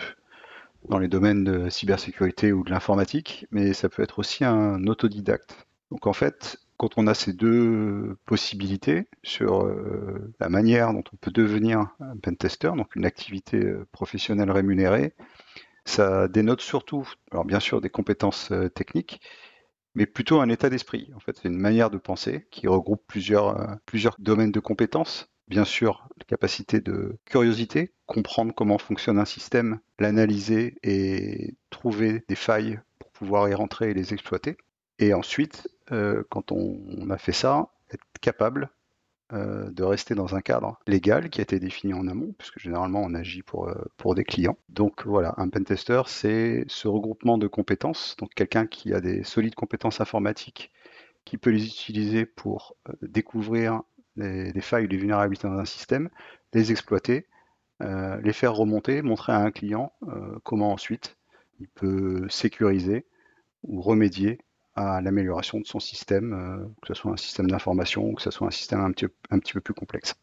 dans 0.90 0.98
les 0.98 1.08
domaines 1.08 1.42
de 1.44 1.70
cybersécurité 1.70 2.52
ou 2.52 2.62
de 2.62 2.70
l'informatique, 2.70 3.46
mais 3.50 3.72
ça 3.72 3.88
peut 3.88 4.02
être 4.02 4.18
aussi 4.18 4.44
un 4.44 4.86
autodidacte. 4.86 5.66
Donc 5.90 6.06
en 6.06 6.12
fait, 6.12 6.58
quand 6.76 6.98
on 6.98 7.06
a 7.06 7.14
ces 7.14 7.32
deux 7.32 8.16
possibilités 8.26 9.08
sur 9.22 9.64
euh, 9.64 10.32
la 10.40 10.48
manière 10.48 10.92
dont 10.92 11.04
on 11.12 11.16
peut 11.16 11.30
devenir 11.30 11.88
un 12.00 12.16
pentester, 12.16 12.70
donc 12.76 12.96
une 12.96 13.04
activité 13.04 13.58
euh, 13.58 13.86
professionnelle 13.92 14.50
rémunérée, 14.50 15.14
ça 15.84 16.28
dénote 16.28 16.60
surtout, 16.60 17.08
bien 17.44 17.60
sûr 17.60 17.80
des 17.80 17.90
compétences 17.90 18.50
euh, 18.52 18.68
techniques, 18.68 19.20
mais 19.94 20.06
plutôt 20.06 20.40
un 20.40 20.48
état 20.48 20.68
d'esprit. 20.68 21.10
En 21.14 21.20
fait, 21.20 21.36
c'est 21.36 21.48
une 21.48 21.58
manière 21.58 21.90
de 21.90 21.98
penser 21.98 22.46
qui 22.50 22.68
regroupe 22.68 23.02
plusieurs, 23.06 23.78
plusieurs 23.86 24.16
domaines 24.18 24.52
de 24.52 24.60
compétences. 24.60 25.30
Bien 25.48 25.64
sûr, 25.64 26.08
la 26.18 26.24
capacité 26.24 26.80
de 26.80 27.18
curiosité, 27.24 27.94
comprendre 28.04 28.52
comment 28.54 28.78
fonctionne 28.78 29.18
un 29.18 29.24
système, 29.24 29.78
l'analyser 29.98 30.76
et 30.82 31.54
trouver 31.70 32.24
des 32.28 32.34
failles 32.34 32.80
pour 32.98 33.10
pouvoir 33.12 33.48
y 33.48 33.54
rentrer 33.54 33.90
et 33.90 33.94
les 33.94 34.12
exploiter. 34.12 34.58
Et 34.98 35.12
ensuite, 35.14 35.68
euh, 35.92 36.22
quand 36.30 36.52
on, 36.52 37.10
a 37.10 37.18
fait 37.18 37.32
ça, 37.32 37.68
être 37.90 38.04
capable 38.20 38.70
euh, 39.32 39.70
de 39.70 39.82
rester 39.82 40.14
dans 40.14 40.34
un 40.34 40.40
cadre 40.40 40.78
légal 40.86 41.30
qui 41.30 41.40
a 41.40 41.42
été 41.42 41.58
défini 41.58 41.94
en 41.94 42.08
amont, 42.08 42.34
puisque 42.38 42.58
généralement 42.58 43.02
on 43.02 43.14
agit 43.14 43.42
pour, 43.42 43.68
euh, 43.68 43.74
pour 43.96 44.14
des 44.14 44.24
clients. 44.24 44.56
Donc 44.68 45.06
voilà, 45.06 45.34
un 45.36 45.48
pentester, 45.48 46.02
c'est 46.06 46.64
ce 46.68 46.88
regroupement 46.88 47.38
de 47.38 47.46
compétences, 47.46 48.16
donc 48.18 48.34
quelqu'un 48.34 48.66
qui 48.66 48.94
a 48.94 49.00
des 49.00 49.22
solides 49.22 49.54
compétences 49.54 50.00
informatiques, 50.00 50.72
qui 51.24 51.38
peut 51.38 51.50
les 51.50 51.66
utiliser 51.66 52.24
pour 52.24 52.76
découvrir 53.02 53.82
les, 54.16 54.52
les 54.52 54.60
failles 54.60 54.86
les 54.86 54.96
vulnérabilités 54.96 55.48
dans 55.48 55.58
un 55.58 55.64
système, 55.64 56.08
les 56.52 56.70
exploiter, 56.70 57.26
les 57.80 58.32
faire 58.32 58.54
remonter, 58.54 59.02
montrer 59.02 59.32
à 59.32 59.38
un 59.38 59.50
client 59.50 59.92
comment 60.44 60.72
ensuite 60.72 61.18
il 61.58 61.68
peut 61.68 62.26
sécuriser 62.30 63.06
ou 63.64 63.82
remédier 63.82 64.38
à 64.76 65.00
l'amélioration 65.00 65.58
de 65.58 65.66
son 65.66 65.80
système, 65.80 66.32
euh, 66.32 66.66
que 66.82 66.88
ce 66.88 66.94
soit 66.94 67.12
un 67.12 67.16
système 67.16 67.50
d'information 67.50 68.04
ou 68.04 68.14
que 68.14 68.22
ce 68.22 68.30
soit 68.30 68.46
un 68.46 68.52
système 68.52 68.80
un 68.80 68.92
petit, 68.92 69.06
un 69.30 69.38
petit 69.38 69.54
peu 69.54 69.60
plus 69.60 69.74
complexe. 69.74 70.14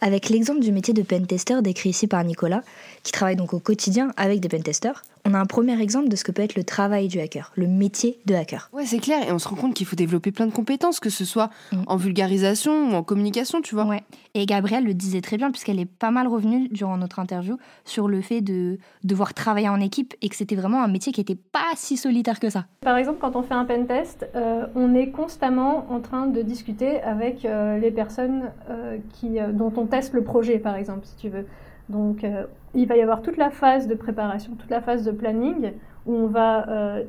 Avec 0.00 0.28
l'exemple 0.28 0.60
du 0.60 0.70
métier 0.70 0.94
de 0.94 1.02
pentester 1.02 1.60
décrit 1.60 1.90
ici 1.90 2.06
par 2.06 2.22
Nicolas, 2.22 2.62
qui 3.02 3.10
travaille 3.10 3.34
donc 3.34 3.52
au 3.52 3.58
quotidien 3.58 4.12
avec 4.16 4.38
des 4.38 4.48
pentesters, 4.48 5.02
on 5.28 5.34
a 5.34 5.38
un 5.38 5.46
premier 5.46 5.80
exemple 5.80 6.08
de 6.08 6.16
ce 6.16 6.24
que 6.24 6.32
peut 6.32 6.42
être 6.42 6.54
le 6.54 6.64
travail 6.64 7.08
du 7.08 7.20
hacker, 7.20 7.52
le 7.54 7.66
métier 7.66 8.18
de 8.24 8.34
hacker. 8.34 8.70
Ouais, 8.72 8.86
c'est 8.86 8.98
clair, 8.98 9.28
et 9.28 9.32
on 9.32 9.38
se 9.38 9.46
rend 9.46 9.56
compte 9.56 9.74
qu'il 9.74 9.86
faut 9.86 9.96
développer 9.96 10.32
plein 10.32 10.46
de 10.46 10.52
compétences, 10.52 11.00
que 11.00 11.10
ce 11.10 11.24
soit 11.24 11.50
mmh. 11.72 11.76
en 11.86 11.96
vulgarisation 11.96 12.90
ou 12.90 12.94
en 12.94 13.02
communication, 13.02 13.60
tu 13.60 13.74
vois. 13.74 13.84
Ouais. 13.84 14.02
Et 14.34 14.46
Gabrielle 14.46 14.84
le 14.84 14.94
disait 14.94 15.20
très 15.20 15.36
bien, 15.36 15.50
puisqu'elle 15.50 15.80
est 15.80 15.90
pas 15.90 16.10
mal 16.10 16.28
revenue 16.28 16.68
durant 16.68 16.96
notre 16.96 17.18
interview 17.18 17.58
sur 17.84 18.08
le 18.08 18.22
fait 18.22 18.40
de 18.40 18.78
devoir 19.04 19.34
travailler 19.34 19.68
en 19.68 19.80
équipe 19.80 20.14
et 20.22 20.30
que 20.30 20.36
c'était 20.36 20.56
vraiment 20.56 20.82
un 20.82 20.88
métier 20.88 21.12
qui 21.12 21.20
était 21.20 21.34
pas 21.34 21.72
si 21.76 21.98
solitaire 21.98 22.40
que 22.40 22.48
ça. 22.48 22.64
Par 22.80 22.96
exemple, 22.96 23.18
quand 23.20 23.36
on 23.36 23.42
fait 23.42 23.54
un 23.54 23.66
pentest, 23.66 24.26
euh, 24.34 24.66
on 24.74 24.94
est 24.94 25.10
constamment 25.10 25.86
en 25.90 26.00
train 26.00 26.26
de 26.26 26.40
discuter 26.40 27.00
avec 27.02 27.44
euh, 27.44 27.78
les 27.78 27.90
personnes 27.90 28.50
euh, 28.70 28.96
qui, 29.12 29.38
dont 29.52 29.72
on 29.76 29.84
teste 29.84 30.14
le 30.14 30.24
projet, 30.24 30.58
par 30.58 30.76
exemple, 30.76 31.04
si 31.04 31.16
tu 31.16 31.28
veux. 31.28 31.44
Donc, 31.88 32.22
euh, 32.22 32.44
il 32.74 32.86
va 32.86 32.96
y 32.96 33.00
avoir 33.00 33.22
toute 33.22 33.36
la 33.36 33.50
phase 33.50 33.88
de 33.88 33.94
préparation, 33.94 34.54
toute 34.54 34.70
la 34.70 34.80
phase 34.80 35.04
de 35.04 35.10
planning, 35.10 35.72
où 36.06 36.14
on 36.14 36.26
va 36.26 36.68
euh, 36.68 37.04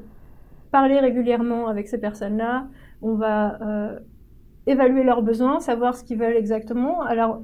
parler 0.71 0.99
régulièrement 0.99 1.67
avec 1.67 1.87
ces 1.87 1.97
personnes-là, 1.97 2.67
on 3.01 3.15
va 3.15 3.61
euh, 3.61 3.99
évaluer 4.67 5.03
leurs 5.03 5.21
besoins, 5.21 5.59
savoir 5.59 5.95
ce 5.95 6.03
qu'ils 6.03 6.17
veulent 6.17 6.37
exactement. 6.37 7.01
Alors, 7.01 7.41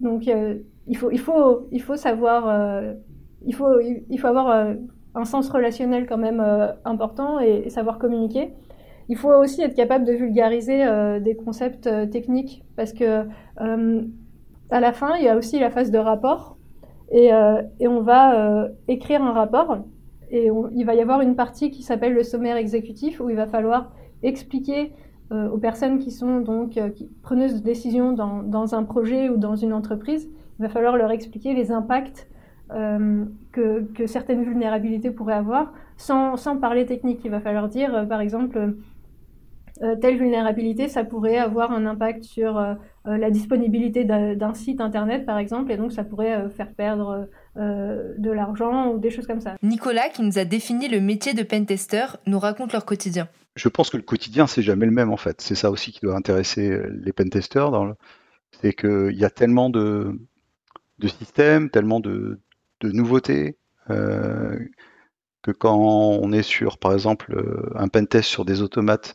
donc, 0.00 0.26
il, 0.26 0.96
faut, 0.96 1.10
il, 1.10 1.18
faut, 1.18 1.66
il 1.72 1.82
faut 1.82 1.96
savoir, 1.96 2.84
il, 3.44 3.54
faut, 3.56 3.80
il 3.80 4.18
faut 4.20 4.26
avoir 4.28 4.76
un 5.16 5.24
sens 5.24 5.48
relationnel 5.48 6.06
quand 6.06 6.18
même 6.18 6.40
important 6.84 7.40
et, 7.40 7.64
et, 7.66 7.70
savoir 7.70 7.98
communiquer. 7.98 8.52
Il 9.08 9.16
faut 9.16 9.32
aussi 9.32 9.62
être 9.62 9.74
capable 9.74 10.04
de 10.04 10.12
vulgariser 10.12 10.84
des 11.20 11.34
concepts 11.34 11.90
techniques, 12.12 12.62
parce 12.76 12.92
que 12.92 13.24
à 14.70 14.80
la 14.80 14.92
fin, 14.92 15.16
il 15.16 15.24
y 15.24 15.28
a 15.28 15.36
aussi 15.36 15.58
la 15.58 15.70
phase 15.70 15.90
de 15.90 15.98
rapport. 15.98 16.56
Et, 17.10 17.32
euh, 17.32 17.62
on 17.80 18.00
va 18.00 18.34
euh, 18.34 18.68
écrire 18.88 19.22
un 19.22 19.32
rapport. 19.32 19.78
Et 20.30 20.50
il 20.74 20.84
va 20.84 20.94
y 20.94 21.00
avoir 21.00 21.20
une 21.20 21.36
partie 21.36 21.70
qui 21.70 21.82
s'appelle 21.84 22.12
le 22.12 22.24
sommaire 22.24 22.56
exécutif, 22.56 23.20
où 23.20 23.30
il 23.30 23.36
va 23.36 23.46
falloir 23.46 23.92
expliquer 24.24 24.92
euh, 25.32 25.48
aux 25.50 25.58
personnes 25.58 25.98
qui 26.00 26.10
sont 26.10 26.40
donc 26.40 26.80
preneuses 27.22 27.54
de 27.54 27.64
décision 27.64 28.12
dans, 28.12 28.74
un 28.74 28.82
projet 28.82 29.28
ou 29.28 29.36
dans 29.36 29.54
une 29.54 29.72
entreprise, 29.72 30.28
il 30.58 30.62
va 30.62 30.68
falloir 30.68 30.96
leur 30.96 31.12
expliquer 31.12 31.54
les 31.54 31.70
impacts 31.70 32.28
que, 32.68 33.82
que, 33.94 34.06
certaines 34.08 34.42
vulnérabilités 34.42 35.12
pourraient 35.12 35.34
avoir, 35.34 35.72
sans, 35.96 36.36
sans, 36.36 36.56
parler 36.56 36.84
technique. 36.84 37.20
Il 37.24 37.30
va 37.30 37.38
falloir 37.38 37.68
dire, 37.68 38.08
par 38.08 38.20
exemple, 38.20 38.74
telle 40.00 40.16
vulnérabilité, 40.18 40.88
ça 40.88 41.04
pourrait 41.04 41.38
avoir 41.38 41.70
un 41.70 41.86
impact 41.86 42.24
sur 42.24 42.60
la 43.06 43.30
disponibilité 43.30 44.04
d'un 44.04 44.54
site 44.54 44.80
internet 44.80 45.24
par 45.24 45.38
exemple 45.38 45.70
et 45.70 45.76
donc 45.76 45.92
ça 45.92 46.04
pourrait 46.04 46.34
euh, 46.34 46.48
faire 46.50 46.72
perdre 46.74 47.28
euh, 47.56 48.14
de 48.18 48.30
l'argent 48.30 48.90
ou 48.90 48.98
des 48.98 49.10
choses 49.10 49.26
comme 49.26 49.40
ça. 49.40 49.56
Nicolas 49.62 50.08
qui 50.08 50.22
nous 50.22 50.38
a 50.38 50.44
défini 50.44 50.88
le 50.88 51.00
métier 51.00 51.32
de 51.32 51.42
pentester 51.42 52.06
nous 52.26 52.38
raconte 52.38 52.72
leur 52.72 52.84
quotidien. 52.84 53.28
Je 53.54 53.68
pense 53.68 53.90
que 53.90 53.96
le 53.96 54.02
quotidien 54.02 54.46
c'est 54.46 54.62
jamais 54.62 54.86
le 54.86 54.92
même 54.92 55.12
en 55.12 55.16
fait. 55.16 55.40
C'est 55.40 55.54
ça 55.54 55.70
aussi 55.70 55.92
qui 55.92 56.00
doit 56.00 56.16
intéresser 56.16 56.78
les 56.90 57.12
pentesters. 57.12 57.70
Le... 57.84 57.94
C'est 58.60 58.72
qu'il 58.72 59.16
y 59.16 59.24
a 59.24 59.30
tellement 59.30 59.70
de, 59.70 60.20
de 60.98 61.08
systèmes, 61.08 61.70
tellement 61.70 62.00
de, 62.00 62.40
de 62.80 62.90
nouveautés 62.90 63.56
euh, 63.90 64.58
que 65.42 65.52
quand 65.52 65.76
on 65.76 66.32
est 66.32 66.42
sur 66.42 66.78
par 66.78 66.92
exemple 66.92 67.70
un 67.76 67.88
pentest 67.88 68.28
sur 68.28 68.44
des 68.44 68.62
automates 68.62 69.14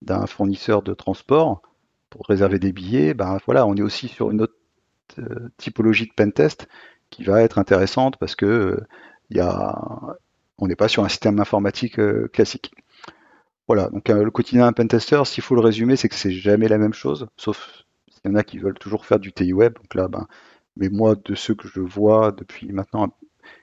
d'un 0.00 0.26
fournisseur 0.26 0.82
de 0.82 0.94
transport, 0.94 1.62
pour 2.10 2.26
réserver 2.28 2.58
des 2.58 2.72
billets, 2.72 3.14
ben 3.14 3.38
voilà, 3.46 3.66
on 3.66 3.74
est 3.74 3.82
aussi 3.82 4.08
sur 4.08 4.30
une 4.30 4.42
autre 4.42 4.54
euh, 5.18 5.48
typologie 5.56 6.06
de 6.06 6.12
pentest 6.12 6.68
qui 7.10 7.22
va 7.24 7.42
être 7.42 7.58
intéressante 7.58 8.16
parce 8.18 8.34
que 8.34 8.46
euh, 9.36 9.42
on 10.58 10.66
n'est 10.66 10.76
pas 10.76 10.88
sur 10.88 11.04
un 11.04 11.08
système 11.08 11.40
informatique 11.40 11.98
euh, 11.98 12.28
classique. 12.32 12.72
Voilà, 13.68 13.88
donc 13.90 14.08
le 14.08 14.30
quotidien 14.30 14.66
d'un 14.66 14.72
pentester, 14.72 15.20
s'il 15.24 15.42
faut 15.42 15.56
le 15.56 15.60
résumer, 15.60 15.96
c'est 15.96 16.08
que 16.08 16.14
c'est 16.14 16.30
jamais 16.30 16.68
la 16.68 16.78
même 16.78 16.94
chose, 16.94 17.26
sauf 17.36 17.84
s'il 18.08 18.30
y 18.30 18.34
en 18.34 18.36
a 18.36 18.44
qui 18.44 18.58
veulent 18.58 18.78
toujours 18.78 19.06
faire 19.06 19.18
du 19.18 19.32
TI 19.32 19.52
web. 19.52 19.74
Donc 19.74 19.94
là, 19.94 20.06
ben, 20.06 20.28
mais 20.76 20.88
moi, 20.88 21.16
de 21.16 21.34
ceux 21.34 21.54
que 21.54 21.66
je 21.66 21.80
vois 21.80 22.30
depuis 22.30 22.70
maintenant 22.72 23.08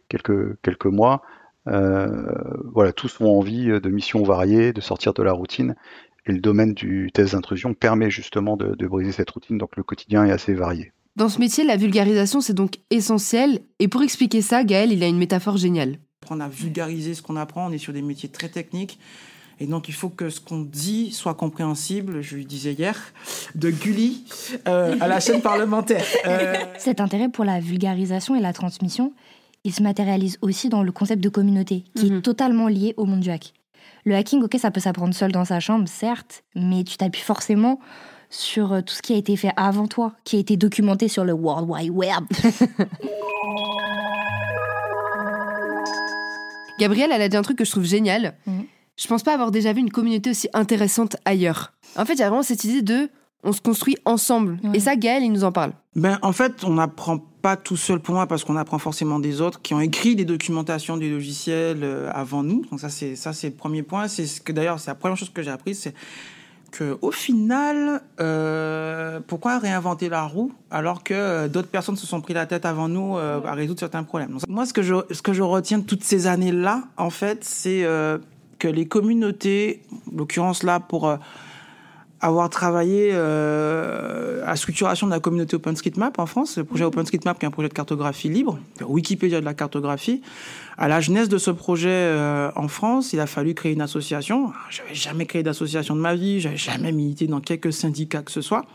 quelques, 0.10 0.60
quelques 0.62 0.88
mois, 0.88 1.22
voilà, 1.66 2.92
tous 2.92 3.22
ont 3.22 3.38
envie 3.38 3.68
de 3.68 3.90
missions 3.90 4.24
variées, 4.24 4.74
de 4.74 4.82
sortir 4.82 5.14
de 5.14 5.24
la 5.24 5.32
routine. 5.32 5.76
Et 6.26 6.32
le 6.32 6.40
domaine 6.40 6.74
du 6.74 7.10
test 7.14 7.34
d'intrusion 7.34 7.74
permet 7.74 8.10
justement 8.10 8.56
de, 8.56 8.76
de, 8.76 8.88
briser 8.88 9.12
cette 9.12 9.30
routine, 9.30 9.58
donc 9.58 9.76
le 9.76 9.84
quotidien 9.84 10.26
est 10.26 10.32
assez 10.32 10.54
varié. 10.54 10.94
Dans 11.16 11.30
ce 11.30 11.40
métier, 11.40 11.64
la 11.64 11.78
vulgarisation, 11.78 12.42
c'est 12.42 12.54
donc 12.54 12.80
essentiel. 12.90 13.60
Et 13.80 13.88
pour 13.88 14.02
expliquer 14.02 14.42
ça, 14.42 14.64
Gaël, 14.64 14.92
il 14.92 15.04
a 15.04 15.08
une 15.08 15.18
métaphore 15.18 15.58
géniale. 15.58 16.00
On 16.30 16.40
a 16.40 16.48
vulgarisé 16.48 17.14
ce 17.14 17.22
qu'on 17.22 17.36
apprend, 17.36 17.68
on 17.68 17.72
est 17.72 17.78
sur 17.78 17.94
des 17.94 18.02
métiers 18.02 18.30
très 18.30 18.50
techniques. 18.50 19.00
Et 19.60 19.68
donc, 19.68 19.88
il 19.88 19.94
faut 19.94 20.10
que 20.10 20.30
ce 20.30 20.40
qu'on 20.40 20.62
dit 20.62 21.12
soit 21.12 21.36
compréhensible, 21.36 22.22
je 22.22 22.36
lui 22.36 22.46
disais 22.46 22.74
hier, 22.74 23.00
de 23.54 23.70
Gulli 23.70 24.26
euh, 24.68 24.96
à 25.00 25.08
la 25.08 25.20
chaîne 25.20 25.42
parlementaire. 25.44 26.06
Euh... 26.26 26.56
Cet 26.80 27.00
intérêt 27.00 27.30
pour 27.30 27.46
la 27.46 27.60
vulgarisation 27.60 28.36
et 28.36 28.40
la 28.40 28.54
transmission, 28.54 29.14
il 29.64 29.74
se 29.74 29.84
matérialise 29.84 30.38
aussi 30.42 30.70
dans 30.70 30.84
le 30.84 30.92
concept 30.92 31.24
de 31.24 31.30
communauté, 31.30 31.84
qui 31.96 32.08
est 32.08 32.22
totalement 32.22 32.68
lié 32.68 32.94
au 32.98 33.06
monde 33.06 33.20
du 33.20 33.30
hack. 33.30 33.54
Le 34.06 34.16
hacking, 34.16 34.44
ok, 34.44 34.56
ça 34.60 34.70
peut 34.72 34.82
s'apprendre 34.82 35.14
seul 35.14 35.32
dans 35.32 35.46
sa 35.46 35.60
chambre, 35.62 35.88
certes, 35.88 36.44
mais 36.56 36.84
tu 36.84 36.98
t'appuies 36.98 37.22
forcément 37.22 37.80
sur 38.30 38.74
euh, 38.74 38.82
tout 38.82 38.94
ce 38.94 39.02
qui 39.02 39.14
a 39.14 39.16
été 39.16 39.38
fait 39.38 39.52
avant 39.56 39.88
toi, 39.88 40.14
qui 40.26 40.36
a 40.36 40.40
été 40.40 40.58
documenté 40.58 41.08
sur 41.08 41.24
le 41.24 41.32
World 41.34 41.70
Wide 41.70 41.92
Web. 41.92 42.26
Gabrielle, 46.80 47.12
elle 47.14 47.22
a 47.22 47.30
dit 47.30 47.38
un 47.38 47.44
truc 47.44 47.58
que 47.58 47.66
je 47.66 47.72
trouve 47.72 47.86
génial. 47.86 48.36
Mmh. 48.46 48.62
je 48.98 49.08
pense 49.08 49.24
pas 49.24 49.34
avoir 49.34 49.52
déjà 49.52 49.72
vu 49.72 49.80
une 49.80 49.92
communauté 49.92 50.32
aussi 50.32 50.50
intéressante 50.54 51.16
ailleurs. 51.24 51.72
En 51.96 52.04
fait, 52.06 52.14
il 52.14 52.20
y 52.20 52.24
a 52.24 52.30
vraiment 52.30 52.44
cette 52.44 52.64
idée 52.66 52.82
de 52.82 53.10
on 53.44 53.52
se 53.54 53.62
construit 53.62 53.98
ensemble. 54.06 54.58
Et 54.74 54.80
ça, 54.80 54.96
Gaël, 54.96 55.22
il 55.24 55.32
nous 55.32 55.44
en 55.44 55.52
parle. 55.52 55.74
Ben, 55.96 56.18
en 56.22 56.32
fait, 56.34 56.64
on 56.64 56.74
n'apprend 56.74 57.20
pas 57.42 57.56
tout 57.56 57.78
seul 57.78 58.00
pour 58.00 58.16
moi 58.16 58.26
parce 58.26 58.44
qu'on 58.44 58.56
apprend 58.56 58.80
forcément 58.80 59.20
des 59.20 59.42
autres 59.42 59.62
qui 59.62 59.74
ont 59.74 59.80
écrit 59.80 60.16
des 60.16 60.26
documentations 60.26 60.98
des 60.98 61.10
logiciels 61.10 61.84
euh, 61.84 62.10
avant 62.14 62.42
nous. 62.42 62.66
Donc 62.72 62.80
ça, 62.80 62.90
c'est 62.90 63.16
ça, 63.16 63.34
c'est 63.34 63.50
le 63.50 63.56
premier 63.56 63.84
point. 63.84 64.08
C'est 64.08 64.26
ce 64.26 64.42
que 64.42 64.52
d'ailleurs, 64.52 64.80
c'est 64.80 64.90
la 64.90 64.96
première 64.96 65.18
chose 65.18 65.30
que 65.30 65.44
j'ai 65.44 65.52
appris, 65.52 65.76
c'est 65.76 65.94
que 66.74 66.98
au 67.02 67.12
final, 67.12 68.02
euh, 68.20 69.20
pourquoi 69.28 69.60
réinventer 69.60 70.10
la 70.10 70.24
roue 70.24 70.52
alors 70.72 71.04
que 71.04 71.14
euh, 71.14 71.48
d'autres 71.48 71.68
personnes 71.70 71.96
se 71.96 72.08
sont 72.08 72.20
pris 72.20 72.34
la 72.34 72.48
tête 72.48 72.66
avant 72.66 72.90
nous 72.90 73.18
euh, 73.18 73.40
à 73.46 73.54
résoudre 73.54 73.80
certains 73.80 74.04
problèmes? 74.04 74.32
Donc, 74.32 74.42
moi, 74.48 74.66
ce 74.66 74.74
que 74.74 74.82
je 74.82 74.96
ce 75.12 75.22
que 75.22 75.34
je 75.34 75.44
retiens 75.44 75.78
de 75.78 75.86
toutes 75.86 76.04
ces 76.04 76.28
années-là, 76.28 76.84
en 76.98 77.12
fait, 77.12 77.44
c'est 77.44 77.86
que 78.60 78.68
les 78.68 78.88
communautés, 78.88 79.82
en 80.12 80.18
l'occurrence 80.18 80.64
là 80.64 80.80
pour 80.80 81.16
avoir 82.24 82.50
travaillé 82.50 83.10
euh, 83.12 84.42
à 84.46 84.56
structuration 84.56 85.08
de 85.08 85.12
la 85.12 85.20
communauté 85.20 85.58
OpenStreetMap 85.58 86.18
en 86.18 86.26
France, 86.26 86.58
le 86.58 86.64
projet 86.64 86.86
OpenStreetMap 86.86 87.38
qui 87.38 87.46
est 87.46 87.48
un 87.48 87.52
projet 87.52 87.68
de 87.68 87.74
cartographie 87.74 88.30
libre, 88.30 88.60
Wikipédia 88.82 89.42
de 89.42 89.46
la 89.46 89.54
cartographie. 89.54 90.22
À 90.78 90.88
la 90.88 91.02
jeunesse 91.02 91.28
de 91.28 91.38
ce 91.38 91.52
projet 91.52 91.90
euh, 91.90 92.50
en 92.56 92.70
France, 92.70 93.12
il 93.12 93.20
a 93.20 93.28
fallu 93.28 93.54
créer 93.54 93.74
une 93.74 93.82
association. 93.82 94.54
J'avais 94.70 94.96
jamais 94.96 95.26
créé 95.26 95.44
d'association 95.44 95.98
de 95.98 96.00
ma 96.00 96.16
vie, 96.16 96.40
j'avais 96.40 96.56
jamais 96.56 96.94
milité 96.94 97.28
dans 97.28 97.42
quelque 97.42 97.72
syndicat 97.72 98.22
que 98.22 98.32
ce 98.32 98.42
soit. 98.42 98.66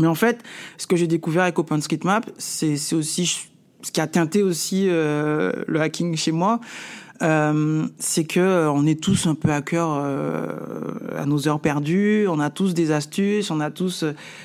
Mais 0.00 0.08
en 0.08 0.16
fait, 0.16 0.42
ce 0.78 0.88
que 0.88 0.96
j'ai 0.96 1.06
découvert 1.06 1.44
avec 1.44 1.60
OpenStreetMap, 1.60 2.28
c'est 2.38 2.76
c'est 2.76 2.96
aussi 2.96 3.48
ce 3.82 3.92
qui 3.92 4.00
a 4.00 4.08
teinté 4.08 4.42
aussi 4.42 4.86
euh, 4.88 5.52
le 5.68 5.80
hacking 5.80 6.16
chez 6.16 6.32
moi. 6.32 6.60
Euh, 7.22 7.86
c'est 7.98 8.24
que 8.24 8.40
euh, 8.40 8.70
on 8.70 8.86
est 8.86 9.00
tous 9.02 9.26
un 9.26 9.34
peu 9.34 9.50
à 9.52 9.60
cœur 9.60 9.88
euh, 9.92 10.46
à 11.16 11.26
nos 11.26 11.48
heures 11.48 11.60
perdues. 11.60 12.26
On 12.28 12.38
a 12.40 12.50
tous 12.50 12.74
des 12.74 12.92
astuces, 12.92 13.50
on 13.50 13.60
a 13.60 13.70
tous 13.70 14.04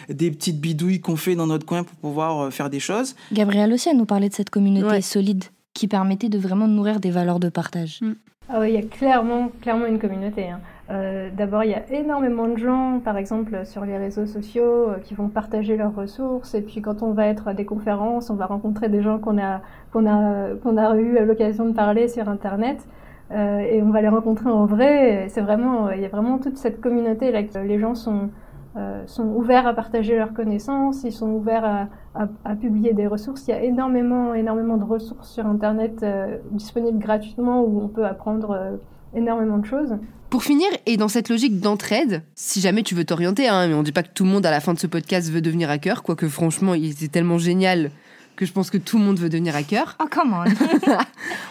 des 0.09 0.31
petites 0.31 0.59
bidouilles 0.59 0.99
qu'on 1.01 1.15
fait 1.15 1.35
dans 1.35 1.47
notre 1.47 1.65
coin 1.65 1.83
pour 1.83 1.95
pouvoir 1.97 2.51
faire 2.51 2.69
des 2.69 2.79
choses. 2.79 3.15
Gabriel 3.31 3.71
aussi, 3.73 3.89
elle 3.89 3.97
nous 3.97 4.05
parlait 4.05 4.29
de 4.29 4.33
cette 4.33 4.49
communauté 4.49 5.01
solide 5.01 5.43
qui 5.73 5.87
permettait 5.87 6.29
de 6.29 6.37
vraiment 6.37 6.67
nourrir 6.67 6.99
des 6.99 7.11
valeurs 7.11 7.39
de 7.39 7.49
partage. 7.49 7.99
Ah 8.49 8.59
oui, 8.59 8.69
il 8.69 8.73
y 8.75 8.77
a 8.77 8.81
clairement, 8.83 9.51
clairement 9.61 9.85
une 9.85 9.99
communauté. 9.99 10.49
hein. 10.49 10.59
Euh, 10.89 11.29
D'abord, 11.35 11.63
il 11.63 11.71
y 11.71 11.73
a 11.73 11.89
énormément 11.91 12.47
de 12.47 12.57
gens, 12.57 12.99
par 13.03 13.17
exemple 13.17 13.65
sur 13.65 13.85
les 13.85 13.97
réseaux 13.97 14.25
sociaux, 14.25 14.89
euh, 14.89 14.99
qui 14.99 15.13
vont 15.13 15.29
partager 15.29 15.77
leurs 15.77 15.95
ressources. 15.95 16.53
Et 16.55 16.61
puis, 16.61 16.81
quand 16.81 17.01
on 17.03 17.13
va 17.13 17.27
être 17.27 17.47
à 17.47 17.53
des 17.53 17.65
conférences, 17.65 18.29
on 18.29 18.35
va 18.35 18.45
rencontrer 18.47 18.89
des 18.89 19.01
gens 19.01 19.17
qu'on 19.19 19.37
a, 19.37 19.61
qu'on 19.91 20.05
a, 20.05 20.49
qu'on 20.61 20.77
a 20.77 20.95
eu 20.97 21.25
l'occasion 21.25 21.65
de 21.65 21.73
parler 21.73 22.07
sur 22.07 22.27
Internet. 22.29 22.85
Euh, 23.31 23.59
et 23.59 23.81
on 23.81 23.89
va 23.89 24.01
les 24.01 24.09
rencontrer 24.09 24.49
en 24.49 24.65
vrai. 24.65 25.27
C'est 25.29 25.41
vraiment, 25.41 25.89
il 25.91 26.01
y 26.01 26.05
a 26.05 26.09
vraiment 26.09 26.37
toute 26.39 26.57
cette 26.57 26.81
communauté 26.81 27.31
là. 27.31 27.41
Les 27.63 27.79
gens 27.79 27.95
sont, 27.95 28.29
euh, 28.75 29.03
sont 29.07 29.27
ouverts 29.27 29.65
à 29.67 29.73
partager 29.73 30.17
leurs 30.17 30.33
connaissances, 30.33 31.03
ils 31.03 31.11
sont 31.11 31.29
ouverts 31.31 31.63
à, 31.65 31.87
à, 32.15 32.27
à 32.43 32.55
publier 32.55 32.93
des 32.93 33.07
ressources. 33.07 33.47
Il 33.47 33.51
y 33.51 33.53
a 33.53 33.63
énormément, 33.63 34.33
énormément 34.33 34.77
de 34.77 34.83
ressources 34.83 35.29
sur 35.31 35.45
Internet 35.47 36.01
euh, 36.03 36.37
disponibles 36.51 36.99
gratuitement 36.99 37.61
où 37.63 37.81
on 37.81 37.87
peut 37.87 38.05
apprendre 38.05 38.51
euh, 38.51 38.75
énormément 39.15 39.57
de 39.57 39.65
choses. 39.65 39.95
Pour 40.29 40.43
finir, 40.43 40.67
et 40.85 40.97
dans 40.97 41.07
cette 41.07 41.29
logique 41.29 41.59
d'entraide, 41.59 42.23
si 42.35 42.59
jamais 42.59 42.81
tu 42.83 42.95
veux 42.95 43.05
t'orienter, 43.05 43.47
hein, 43.47 43.67
mais 43.67 43.73
on 43.75 43.83
dit 43.83 43.91
pas 43.91 44.01
que 44.03 44.13
tout 44.13 44.23
le 44.23 44.31
monde 44.31 44.45
à 44.45 44.51
la 44.51 44.59
fin 44.59 44.73
de 44.73 44.79
ce 44.79 44.87
podcast 44.87 45.29
veut 45.31 45.41
devenir 45.41 45.69
hacker, 45.69 46.01
quoique 46.03 46.27
franchement, 46.27 46.73
il 46.73 46.89
était 46.91 47.07
tellement 47.07 47.37
génial 47.37 47.91
que 48.35 48.45
je 48.47 48.51
pense 48.51 48.71
que 48.71 48.79
tout 48.79 48.97
le 48.97 49.03
monde 49.03 49.19
veut 49.19 49.29
devenir 49.29 49.55
hacker. 49.55 49.95
Oh, 50.01 50.05
come 50.09 50.33
on 50.33 50.45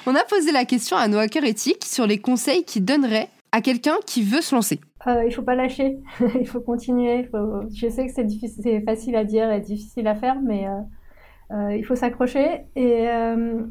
On 0.11 0.15
a 0.17 0.25
posé 0.25 0.51
la 0.51 0.65
question 0.65 0.97
à 0.97 1.07
nos 1.07 1.19
hackers 1.19 1.45
éthiques 1.45 1.85
sur 1.85 2.09
les 2.09 2.19
conseils 2.19 2.65
qu'ils 2.65 2.85
donneraient 2.85 3.29
à 3.53 3.61
quelqu'un 3.61 3.95
qui 4.05 4.23
veut 4.25 4.41
se 4.41 4.53
lancer. 4.55 4.81
Euh, 5.07 5.23
il 5.27 5.33
faut 5.33 5.43
pas 5.43 5.55
lâcher, 5.55 5.99
il 6.41 6.47
faut 6.49 6.61
continuer. 6.61 7.21
il 7.21 7.29
faut- 7.29 7.63
Je 7.73 7.89
sais 7.89 8.07
que 8.07 8.13
c'est 8.13 8.25
difficile, 8.25 8.63
c'est 8.65 8.81
facile 8.83 9.15
à 9.15 9.25
dire 9.25 9.51
et 9.53 9.61
difficile 9.61 10.09
à 10.09 10.17
faire, 10.17 10.41
mais 10.43 10.67
euh, 10.67 11.55
euh, 11.57 11.77
il 11.77 11.85
faut 11.85 11.95
s'accrocher. 11.95 12.63
Et 12.75 13.09
euh, 13.09 13.63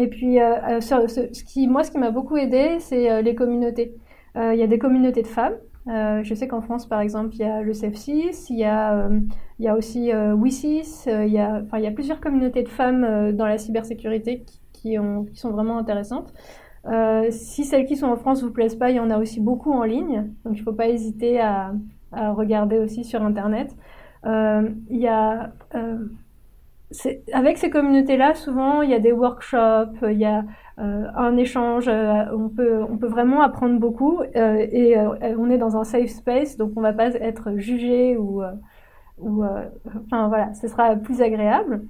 et 0.00 0.06
puis, 0.06 0.40
euh, 0.40 0.54
euh, 0.68 0.80
ce, 0.80 1.42
qui, 1.42 1.66
moi, 1.66 1.82
ce 1.82 1.90
qui 1.90 1.98
m'a 1.98 2.12
beaucoup 2.12 2.36
aidé, 2.36 2.76
c'est 2.78 3.10
euh, 3.10 3.20
les 3.20 3.34
communautés. 3.34 3.96
Il 4.36 4.56
y 4.56 4.62
a 4.62 4.68
des 4.68 4.78
communautés 4.78 5.22
de 5.22 5.26
femmes. 5.26 5.56
Je 5.86 6.32
sais 6.32 6.46
qu'en 6.46 6.60
France, 6.60 6.86
par 6.86 7.00
exemple, 7.00 7.34
il 7.34 7.40
y 7.40 7.44
a 7.44 7.60
le 7.60 7.72
CEF6, 7.72 8.46
il 8.50 8.58
y 8.58 8.64
a, 8.64 9.74
aussi 9.74 10.12
WISIS, 10.12 11.08
il 11.08 11.32
y 11.32 11.40
a, 11.40 11.64
il 11.74 11.80
y 11.80 11.86
a 11.88 11.90
plusieurs 11.90 12.20
communautés 12.20 12.62
de 12.62 12.68
femmes 12.68 13.32
dans 13.32 13.46
la 13.46 13.58
cybersécurité 13.58 14.44
qui, 14.46 14.60
qui, 14.72 14.98
ont, 15.00 15.24
qui 15.24 15.40
sont 15.40 15.50
vraiment 15.50 15.76
intéressantes. 15.76 16.32
Si 17.30 17.64
celles 17.64 17.86
qui 17.86 17.96
sont 17.96 18.06
en 18.06 18.16
France 18.16 18.44
vous 18.44 18.52
plaisent 18.52 18.76
pas, 18.76 18.90
il 18.90 18.96
y 18.96 19.00
en 19.00 19.10
a 19.10 19.18
aussi 19.18 19.40
beaucoup 19.40 19.72
en 19.72 19.82
ligne, 19.82 20.30
donc 20.44 20.54
il 20.54 20.60
ne 20.60 20.64
faut 20.64 20.72
pas 20.72 20.86
hésiter 20.86 21.40
à, 21.40 21.72
à 22.12 22.30
regarder 22.30 22.78
aussi 22.78 23.02
sur 23.02 23.24
Internet. 23.24 23.74
Il 24.24 24.76
y 24.90 25.08
a, 25.08 25.52
avec 27.32 27.58
ces 27.58 27.70
communautés-là, 27.70 28.34
souvent 28.34 28.82
il 28.82 28.90
y 28.90 28.94
a 28.94 28.98
des 28.98 29.12
workshops, 29.12 29.98
il 30.02 30.18
y 30.18 30.24
a 30.24 30.44
euh, 30.78 31.06
un 31.14 31.36
échange, 31.36 31.86
euh, 31.88 32.24
on 32.32 32.48
peut, 32.48 32.82
on 32.82 32.96
peut 32.96 33.06
vraiment 33.08 33.42
apprendre 33.42 33.78
beaucoup 33.78 34.20
euh, 34.20 34.66
et 34.70 34.96
euh, 34.96 35.36
on 35.38 35.50
est 35.50 35.58
dans 35.58 35.76
un 35.76 35.84
safe 35.84 36.10
space, 36.10 36.56
donc 36.56 36.72
on 36.76 36.80
va 36.80 36.92
pas 36.92 37.08
être 37.08 37.56
jugé 37.56 38.16
ou, 38.16 38.42
euh, 38.42 38.52
ou 39.18 39.44
euh, 39.44 39.64
enfin 40.06 40.28
voilà, 40.28 40.54
ce 40.54 40.68
sera 40.68 40.96
plus 40.96 41.20
agréable. 41.22 41.82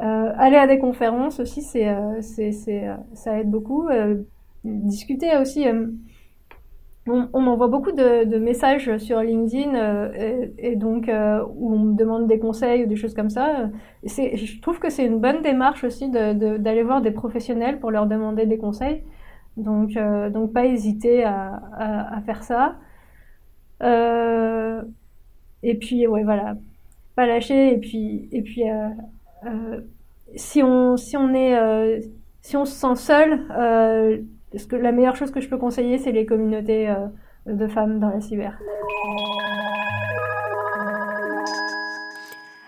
Aller 0.00 0.56
à 0.56 0.68
des 0.68 0.78
conférences 0.78 1.40
aussi, 1.40 1.60
c'est, 1.60 1.92
ça 3.14 3.40
aide 3.40 3.50
beaucoup. 3.50 3.88
Discuter 4.62 5.36
aussi. 5.38 5.66
On, 7.10 7.40
m'envoie 7.40 7.68
beaucoup 7.68 7.92
de, 7.92 8.38
messages 8.38 8.96
sur 8.98 9.20
LinkedIn 9.20 9.74
euh, 9.74 10.46
et, 10.58 10.76
donc 10.76 11.08
euh, 11.08 11.42
où 11.56 11.74
on 11.74 11.78
me 11.78 11.94
demande 11.94 12.26
des 12.26 12.38
conseils 12.38 12.84
ou 12.84 12.86
des 12.86 12.96
choses 12.96 13.14
comme 13.14 13.30
ça. 13.30 13.70
Je 14.04 14.60
trouve 14.60 14.78
que 14.78 14.90
c'est 14.90 15.04
une 15.04 15.20
bonne 15.20 15.42
démarche 15.42 15.84
aussi 15.84 16.10
d'aller 16.10 16.82
voir 16.82 17.02
des 17.02 17.10
professionnels 17.10 17.78
pour 17.78 17.90
leur 17.90 18.06
demander 18.06 18.46
des 18.46 18.58
conseils. 18.58 19.02
Donc, 19.56 19.96
euh, 19.96 20.30
donc 20.30 20.52
pas 20.52 20.66
hésiter 20.66 21.24
à, 21.24 21.60
à, 21.76 22.20
faire 22.22 22.42
ça. 22.42 22.76
Et 25.62 25.74
puis 25.74 26.06
ouais 26.06 26.22
voilà, 26.22 26.56
pas 27.16 27.26
lâcher 27.26 27.74
et 27.74 27.78
puis 27.78 28.28
et 28.30 28.42
puis 28.42 28.62
si 30.36 30.62
on 30.62 30.96
si 30.96 31.16
on 31.16 31.34
est 31.34 32.00
si 32.42 32.56
on 32.56 32.64
se 32.64 32.72
sent 32.72 32.94
seul, 32.96 34.24
que 34.68 34.76
la 34.76 34.92
meilleure 34.92 35.16
chose 35.16 35.30
que 35.30 35.40
je 35.40 35.48
peux 35.48 35.58
conseiller, 35.58 35.98
c'est 35.98 36.12
les 36.12 36.26
communautés 36.26 36.88
euh, 36.88 37.06
de 37.46 37.66
femmes 37.68 37.98
dans 38.00 38.08
la 38.08 38.20
cyber? 38.20 38.58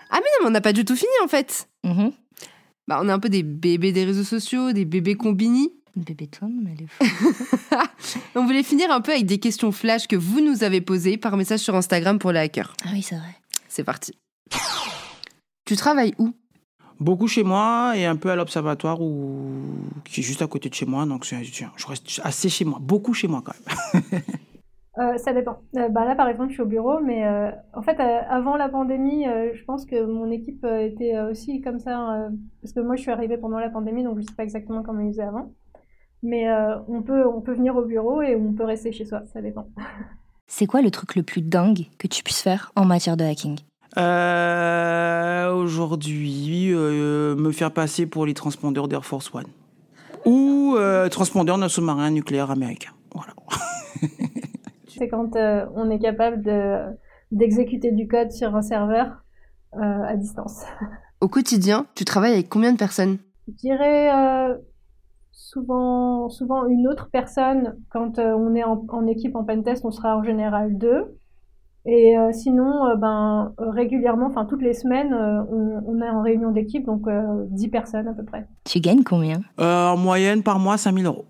Ah 0.09 0.15
mais 0.15 0.19
non, 0.19 0.41
mais 0.41 0.47
on 0.47 0.51
n'a 0.51 0.61
pas 0.61 0.73
du 0.73 0.85
tout 0.85 0.95
fini 0.95 1.11
en 1.23 1.27
fait. 1.27 1.67
Bah, 2.87 2.99
on 3.01 3.07
est 3.07 3.11
un 3.11 3.19
peu 3.19 3.29
des 3.29 3.43
bébés 3.43 3.91
des 3.91 4.03
réseaux 4.05 4.23
sociaux, 4.23 4.71
des 4.73 4.85
bébés 4.85 5.15
combini. 5.15 5.71
Bébé 5.95 6.27
Tom, 6.27 6.51
mais 6.63 6.71
elle 6.77 6.83
est 6.85 6.87
fou. 6.89 7.75
on 8.35 8.45
voulait 8.45 8.63
finir 8.63 8.91
un 8.91 9.01
peu 9.01 9.11
avec 9.11 9.25
des 9.25 9.39
questions 9.39 9.71
flash 9.71 10.07
que 10.07 10.15
vous 10.15 10.39
nous 10.41 10.63
avez 10.63 10.81
posées 10.81 11.17
par 11.17 11.35
message 11.37 11.59
sur 11.59 11.75
Instagram 11.75 12.17
pour 12.19 12.31
les 12.31 12.39
hackers. 12.39 12.73
Ah 12.85 12.89
oui, 12.93 13.01
c'est 13.01 13.15
vrai. 13.15 13.35
C'est 13.67 13.83
parti. 13.83 14.13
Tu 15.65 15.75
travailles 15.75 16.13
où? 16.17 16.33
Beaucoup 17.01 17.27
chez 17.27 17.43
moi 17.43 17.93
et 17.97 18.05
un 18.05 18.15
peu 18.15 18.29
à 18.29 18.35
l'observatoire 18.35 19.01
ou 19.01 19.49
qui 20.05 20.19
est 20.19 20.23
juste 20.23 20.43
à 20.43 20.47
côté 20.47 20.69
de 20.69 20.75
chez 20.75 20.85
moi. 20.85 21.05
Donc 21.07 21.25
c'est- 21.25 21.43
je 21.43 21.87
reste 21.87 22.21
assez 22.23 22.47
chez 22.47 22.63
moi, 22.63 22.77
beaucoup 22.79 23.13
chez 23.13 23.27
moi 23.27 23.41
quand 23.43 23.53
même. 23.65 24.21
Euh, 24.97 25.17
ça 25.17 25.31
dépend. 25.31 25.59
Euh, 25.77 25.87
bah 25.87 26.03
là, 26.03 26.15
par 26.15 26.27
exemple, 26.27 26.49
je 26.49 26.55
suis 26.55 26.61
au 26.63 26.65
bureau, 26.65 26.99
mais 26.99 27.25
euh, 27.25 27.49
en 27.73 27.81
fait, 27.81 27.97
euh, 28.01 28.19
avant 28.29 28.57
la 28.57 28.67
pandémie, 28.67 29.25
euh, 29.25 29.51
je 29.55 29.63
pense 29.63 29.85
que 29.85 30.03
mon 30.05 30.29
équipe 30.29 30.65
euh, 30.65 30.85
était 30.85 31.17
aussi 31.21 31.61
comme 31.61 31.79
ça, 31.79 32.13
euh, 32.25 32.29
parce 32.61 32.73
que 32.73 32.81
moi, 32.81 32.97
je 32.97 33.01
suis 33.03 33.09
arrivée 33.09 33.37
pendant 33.37 33.57
la 33.57 33.69
pandémie, 33.69 34.03
donc 34.03 34.19
je 34.19 34.23
sais 34.25 34.35
pas 34.35 34.43
exactement 34.43 34.83
comment 34.83 34.99
ils 34.99 35.11
faisaient 35.13 35.23
avant. 35.23 35.53
Mais 36.23 36.49
euh, 36.49 36.75
on 36.89 37.01
peut, 37.03 37.25
on 37.25 37.39
peut 37.39 37.53
venir 37.53 37.77
au 37.77 37.85
bureau 37.85 38.21
et 38.21 38.35
on 38.35 38.51
peut 38.51 38.65
rester 38.65 38.91
chez 38.91 39.05
soi, 39.05 39.21
ça 39.31 39.41
dépend. 39.41 39.69
C'est 40.47 40.67
quoi 40.67 40.81
le 40.81 40.91
truc 40.91 41.15
le 41.15 41.23
plus 41.23 41.41
dingue 41.41 41.85
que 41.97 42.07
tu 42.07 42.21
puisses 42.21 42.41
faire 42.41 42.73
en 42.75 42.83
matière 42.83 43.15
de 43.15 43.23
hacking? 43.23 43.59
Euh, 43.97 45.51
Aujourd'hui, 45.53 46.73
euh, 46.73 47.35
me 47.35 47.51
faire 47.51 47.71
passer 47.71 48.05
pour 48.05 48.25
les 48.25 48.33
transpondeurs 48.33 48.87
d'Air 48.87 49.05
Force 49.05 49.33
One 49.33 49.45
ou 50.25 50.75
euh, 50.77 51.09
transpondeur 51.09 51.57
d'un 51.57 51.69
sous-marin 51.69 52.11
nucléaire 52.11 52.51
américain. 52.51 52.91
C'est 54.87 55.07
quand 55.07 55.35
euh, 55.35 55.65
on 55.75 55.89
est 55.89 55.99
capable 55.99 56.41
de, 56.43 56.77
d'exécuter 57.31 57.91
du 57.91 58.07
code 58.07 58.31
sur 58.31 58.55
un 58.55 58.61
serveur 58.61 59.23
euh, 59.75 59.79
à 59.79 60.15
distance. 60.15 60.63
Au 61.21 61.27
quotidien, 61.27 61.87
tu 61.95 62.05
travailles 62.05 62.33
avec 62.33 62.49
combien 62.49 62.71
de 62.71 62.77
personnes? 62.77 63.17
Je 63.47 63.53
dirais 63.53 64.11
euh, 64.13 64.55
souvent, 65.31 66.29
souvent 66.29 66.67
une 66.67 66.87
autre 66.87 67.09
personne. 67.11 67.77
Quand 67.89 68.19
euh, 68.19 68.33
on 68.33 68.53
est 68.55 68.63
en, 68.63 68.85
en 68.89 69.07
équipe 69.07 69.35
en 69.35 69.43
pentest, 69.43 69.83
on 69.85 69.91
sera 69.91 70.17
en 70.17 70.23
général 70.23 70.77
deux. 70.77 71.17
Et 71.85 72.17
euh, 72.17 72.31
sinon, 72.31 72.85
euh, 72.85 72.95
ben, 72.95 73.53
régulièrement, 73.57 74.27
enfin 74.27 74.45
toutes 74.45 74.61
les 74.61 74.73
semaines, 74.73 75.13
euh, 75.13 75.41
on, 75.49 75.83
on 75.87 76.01
est 76.01 76.09
en 76.09 76.21
réunion 76.21 76.51
d'équipe, 76.51 76.85
donc 76.85 77.07
euh, 77.07 77.45
10 77.49 77.69
personnes 77.69 78.07
à 78.07 78.13
peu 78.13 78.23
près. 78.23 78.45
Tu 78.65 78.79
gagnes 78.79 79.03
combien? 79.03 79.41
Euh, 79.59 79.89
en 79.89 79.97
moyenne, 79.97 80.43
par 80.43 80.59
mois, 80.59 80.77
5000 80.77 81.05
euros. 81.07 81.25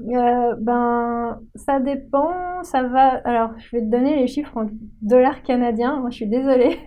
Euh, 0.00 0.54
ben, 0.60 1.40
ça 1.54 1.80
dépend. 1.80 2.62
Ça 2.62 2.82
va. 2.82 3.20
Alors, 3.24 3.50
je 3.58 3.76
vais 3.76 3.82
te 3.82 3.90
donner 3.90 4.16
les 4.16 4.26
chiffres 4.26 4.56
en 4.56 4.66
dollars 5.02 5.42
canadiens. 5.42 6.00
Moi, 6.00 6.10
je 6.10 6.16
suis 6.16 6.28
désolée. 6.28 6.78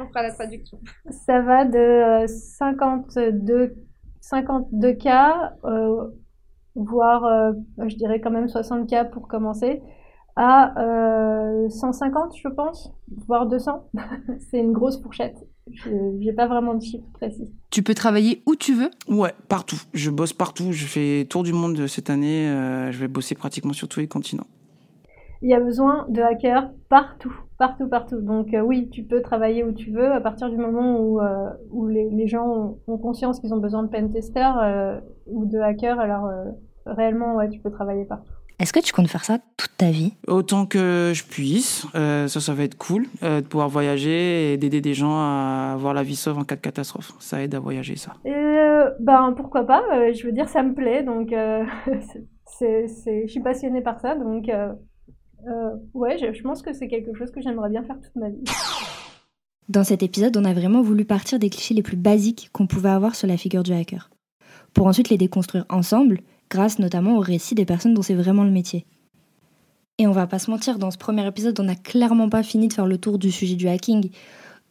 On 0.00 0.06
fera 0.08 0.22
la 0.22 0.32
traduction. 0.32 0.78
Ça 1.10 1.40
va 1.42 1.64
de 1.64 2.26
52, 2.26 3.74
52 4.20 4.92
cas, 4.94 5.54
euh, 5.64 6.08
voire, 6.74 7.24
euh, 7.24 7.52
je 7.86 7.96
dirais 7.96 8.20
quand 8.20 8.30
même 8.30 8.48
60 8.48 8.88
cas 8.88 9.04
pour 9.04 9.28
commencer, 9.28 9.82
à 10.36 10.74
150, 11.68 12.36
je 12.36 12.48
pense, 12.48 12.92
voire 13.26 13.46
200. 13.46 13.90
C'est 14.50 14.58
une 14.58 14.72
grosse 14.72 15.00
fourchette. 15.02 15.36
Je 15.72 15.90
n'ai 15.90 16.32
pas 16.32 16.46
vraiment 16.46 16.74
de 16.74 16.82
chiffres 16.82 17.06
précis. 17.12 17.52
Tu 17.70 17.82
peux 17.82 17.94
travailler 17.94 18.42
où 18.46 18.56
tu 18.56 18.74
veux? 18.74 18.90
Ouais, 19.08 19.32
partout. 19.48 19.80
Je 19.92 20.10
bosse 20.10 20.32
partout. 20.32 20.72
Je 20.72 20.86
fais 20.86 21.26
tour 21.28 21.42
du 21.42 21.52
monde 21.52 21.86
cette 21.86 22.10
année. 22.10 22.48
Euh, 22.48 22.90
je 22.90 22.98
vais 22.98 23.08
bosser 23.08 23.34
pratiquement 23.34 23.72
sur 23.72 23.88
tous 23.88 24.00
les 24.00 24.08
continents. 24.08 24.46
Il 25.42 25.48
y 25.48 25.54
a 25.54 25.60
besoin 25.60 26.04
de 26.10 26.20
hackers 26.20 26.70
partout, 26.90 27.34
partout, 27.58 27.88
partout. 27.88 28.20
Donc 28.20 28.52
euh, 28.52 28.60
oui, 28.60 28.90
tu 28.90 29.04
peux 29.04 29.22
travailler 29.22 29.64
où 29.64 29.72
tu 29.72 29.90
veux 29.90 30.12
à 30.12 30.20
partir 30.20 30.50
du 30.50 30.56
moment 30.56 31.00
où, 31.00 31.20
euh, 31.20 31.48
où 31.70 31.86
les, 31.86 32.10
les, 32.10 32.26
gens 32.26 32.76
ont, 32.86 32.98
conscience 32.98 33.40
qu'ils 33.40 33.54
ont 33.54 33.58
besoin 33.58 33.82
de 33.82 33.88
pentesters 33.88 35.00
ou 35.26 35.46
de 35.46 35.58
hackers. 35.58 35.98
Alors 35.98 36.28
réellement, 36.84 37.36
ouais, 37.36 37.48
tu 37.48 37.60
peux 37.60 37.70
travailler 37.70 38.04
partout. 38.04 38.32
Est-ce 38.60 38.74
que 38.74 38.80
tu 38.80 38.92
comptes 38.92 39.08
faire 39.08 39.24
ça 39.24 39.38
toute 39.56 39.74
ta 39.78 39.90
vie? 39.90 40.12
Autant 40.28 40.66
que 40.66 41.12
je 41.14 41.24
puisse. 41.24 41.86
Euh, 41.94 42.28
ça, 42.28 42.40
ça 42.40 42.52
va 42.52 42.64
être 42.64 42.76
cool 42.76 43.06
euh, 43.22 43.40
de 43.40 43.46
pouvoir 43.46 43.70
voyager 43.70 44.52
et 44.52 44.58
d'aider 44.58 44.82
des 44.82 44.92
gens 44.92 45.14
à 45.14 45.72
avoir 45.72 45.94
la 45.94 46.02
vie 46.02 46.14
sauve 46.14 46.36
en 46.38 46.44
cas 46.44 46.56
de 46.56 46.60
catastrophe. 46.60 47.12
Ça 47.20 47.42
aide 47.42 47.54
à 47.54 47.58
voyager, 47.58 47.96
ça. 47.96 48.12
Euh, 48.26 48.90
ben 49.00 49.32
pourquoi 49.34 49.64
pas 49.64 50.12
Je 50.12 50.26
veux 50.26 50.32
dire, 50.32 50.46
ça 50.50 50.62
me 50.62 50.74
plaît, 50.74 51.02
donc 51.02 51.30
c'est, 52.58 52.86
je 52.86 53.30
suis 53.30 53.40
passionnée 53.40 53.80
par 53.80 53.98
ça, 53.98 54.14
donc 54.14 54.50
ouais, 55.94 56.18
je, 56.18 56.34
je 56.34 56.42
pense 56.42 56.60
que 56.60 56.74
c'est 56.74 56.88
quelque 56.88 57.14
chose 57.14 57.30
que 57.30 57.40
j'aimerais 57.40 57.70
bien 57.70 57.82
faire 57.82 57.98
toute 57.98 58.16
ma 58.16 58.28
vie. 58.28 58.44
Dans 59.70 59.84
cet 59.84 60.02
épisode, 60.02 60.36
on 60.36 60.44
a 60.44 60.52
vraiment 60.52 60.82
voulu 60.82 61.06
partir 61.06 61.38
des 61.38 61.48
clichés 61.48 61.74
les 61.74 61.82
plus 61.82 61.96
basiques 61.96 62.50
qu'on 62.52 62.66
pouvait 62.66 62.90
avoir 62.90 63.14
sur 63.14 63.26
la 63.26 63.38
figure 63.38 63.62
du 63.62 63.72
hacker, 63.72 64.10
pour 64.74 64.86
ensuite 64.86 65.08
les 65.08 65.16
déconstruire 65.16 65.64
ensemble 65.70 66.20
grâce 66.50 66.78
notamment 66.78 67.16
au 67.16 67.20
récit 67.20 67.54
des 67.54 67.64
personnes 67.64 67.94
dont 67.94 68.02
c'est 68.02 68.14
vraiment 68.14 68.44
le 68.44 68.50
métier. 68.50 68.84
Et 69.98 70.06
on 70.06 70.12
va 70.12 70.26
pas 70.26 70.38
se 70.38 70.50
mentir, 70.50 70.78
dans 70.78 70.90
ce 70.90 70.98
premier 70.98 71.26
épisode, 71.26 71.58
on 71.60 71.64
n'a 71.64 71.74
clairement 71.74 72.28
pas 72.28 72.42
fini 72.42 72.68
de 72.68 72.72
faire 72.72 72.86
le 72.86 72.98
tour 72.98 73.18
du 73.18 73.30
sujet 73.30 73.54
du 73.54 73.68
hacking. 73.68 74.10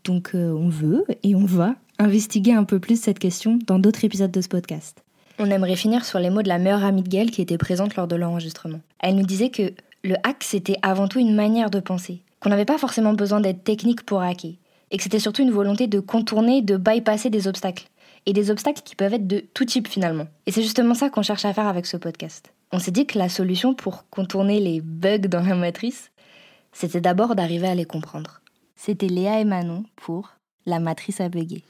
Donc 0.04 0.32
euh, 0.34 0.52
on 0.52 0.70
veut 0.70 1.06
et 1.24 1.36
on 1.36 1.46
va 1.46 1.76
investiguer 2.00 2.54
un 2.54 2.64
peu 2.64 2.80
plus 2.80 3.00
cette 3.00 3.20
question 3.20 3.60
dans 3.68 3.80
d'autres 3.80 4.04
épisodes 4.06 4.32
de 4.32 4.42
ce 4.42 4.48
podcast. 4.48 5.04
On 5.38 5.50
aimerait 5.52 5.76
finir 5.76 6.04
sur 6.04 6.20
les 6.20 6.30
mots 6.30 6.42
de 6.42 6.48
la 6.48 6.58
meilleure 6.58 6.84
amie 6.84 7.04
de 7.04 7.10
Gaëlle 7.10 7.32
qui 7.32 7.42
était 7.42 7.58
présente 7.58 7.96
lors 7.96 8.08
de 8.08 8.16
l'enregistrement. 8.16 8.82
Elle 9.00 9.16
nous 9.16 9.26
disait 9.26 9.50
que 9.50 9.74
le 10.04 10.16
hack, 10.24 10.44
c'était 10.44 10.78
avant 10.82 11.08
tout 11.08 11.20
une 11.20 11.36
manière 11.36 11.70
de 11.70 11.80
penser, 11.80 12.24
qu'on 12.40 12.50
n'avait 12.50 12.66
pas 12.66 12.78
forcément 12.78 13.14
besoin 13.14 13.40
d'être 13.40 13.64
technique 13.64 14.06
pour 14.06 14.22
hacker, 14.22 14.54
et 14.92 14.98
que 14.98 15.04
c'était 15.04 15.20
surtout 15.20 15.44
une 15.44 15.52
volonté 15.52 15.88
de 15.88 16.00
contourner, 16.00 16.62
de 16.62 16.78
bypasser 16.78 17.30
des 17.30 17.48
obstacles 17.48 17.88
et 18.26 18.34
des 18.34 18.52
obstacles 18.52 18.82
qui 18.84 18.96
peuvent 18.96 19.14
être 19.14 19.28
de 19.28 19.40
tout 19.54 19.66
type 19.66 19.88
finalement. 19.88 20.28
Et 20.46 20.52
c'est 20.52 20.62
justement 20.62 20.94
ça 20.94 21.10
qu'on 21.10 21.22
cherche 21.22 21.46
à 21.46 21.54
faire 21.54 21.68
avec 21.68 21.86
ce 21.86 21.98
podcast. 21.98 22.54
On 22.72 22.80
s'est 22.80 22.92
dit 22.92 23.06
que 23.06 23.18
la 23.18 23.30
solution 23.30 23.74
pour 23.74 24.10
contourner 24.10 24.60
les 24.60 24.82
bugs 24.82 25.18
dans 25.18 25.42
la 25.42 25.56
matrice, 25.56 26.12
c'était 26.72 27.02
d'abord 27.02 27.36
d'arriver 27.36 27.68
à 27.68 27.76
les 27.76 27.86
comprendre. 27.86 28.42
C'était 28.76 29.08
Léa 29.08 29.40
et 29.40 29.46
Manon 29.46 29.84
pour 29.96 30.34
La 30.66 30.80
matrice 30.80 31.20
à 31.20 31.30
bugger. 31.30 31.64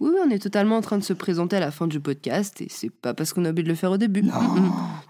Oui, 0.00 0.12
on 0.24 0.30
est 0.30 0.38
totalement 0.38 0.76
en 0.76 0.80
train 0.80 0.98
de 0.98 1.04
se 1.04 1.12
présenter 1.12 1.56
à 1.56 1.60
la 1.60 1.70
fin 1.70 1.86
du 1.86 2.00
podcast 2.00 2.60
et 2.60 2.68
c'est 2.68 2.90
pas 2.90 3.14
parce 3.14 3.32
qu'on 3.32 3.44
a 3.44 3.50
oublié 3.50 3.64
de 3.64 3.68
le 3.68 3.74
faire 3.74 3.90
au 3.90 3.96
début. 3.96 4.22
Non, 4.22 4.42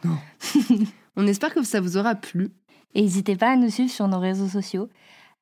non. 0.05 0.17
on 1.17 1.27
espère 1.27 1.53
que 1.53 1.63
ça 1.63 1.81
vous 1.81 1.97
aura 1.97 2.15
plu. 2.15 2.51
Et 2.95 3.03
n'hésitez 3.03 3.37
pas 3.37 3.53
à 3.53 3.57
nous 3.57 3.71
suivre 3.71 3.91
sur 3.91 4.07
nos 4.09 4.21
réseaux 4.21 4.49
sociaux. 4.49 4.89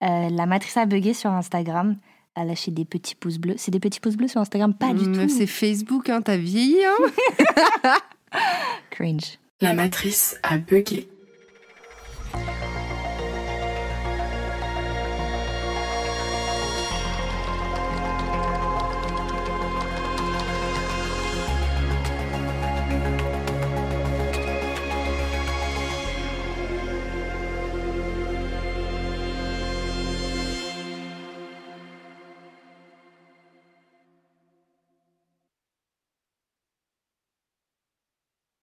Euh, 0.03 0.29
la 0.31 0.47
matrice 0.47 0.77
à 0.77 0.87
bugger 0.87 1.15
sur 1.15 1.31
Instagram, 1.31 1.97
à 2.35 2.45
lâcher 2.45 2.71
des 2.71 2.85
petits 2.85 3.15
pouces 3.15 3.39
bleus. 3.39 3.55
C'est 3.59 3.71
des 3.71 3.81
petits 3.81 4.01
pouces 4.01 4.17
bleus 4.17 4.29
sur 4.29 4.41
Instagram? 4.41 4.75
Pas 4.75 4.93
du 4.93 5.09
mm, 5.09 5.13
tout. 5.15 5.29
C'est 5.29 5.47
Facebook, 5.47 6.09
hein, 6.09 6.23
t'as 6.23 6.37
vieilli. 6.37 6.79
Hein? 6.85 7.93
Cringe. 8.91 9.39
La 9.61 9.73
matrice 9.73 10.39
a 10.43 10.59
bugué. 10.59 11.09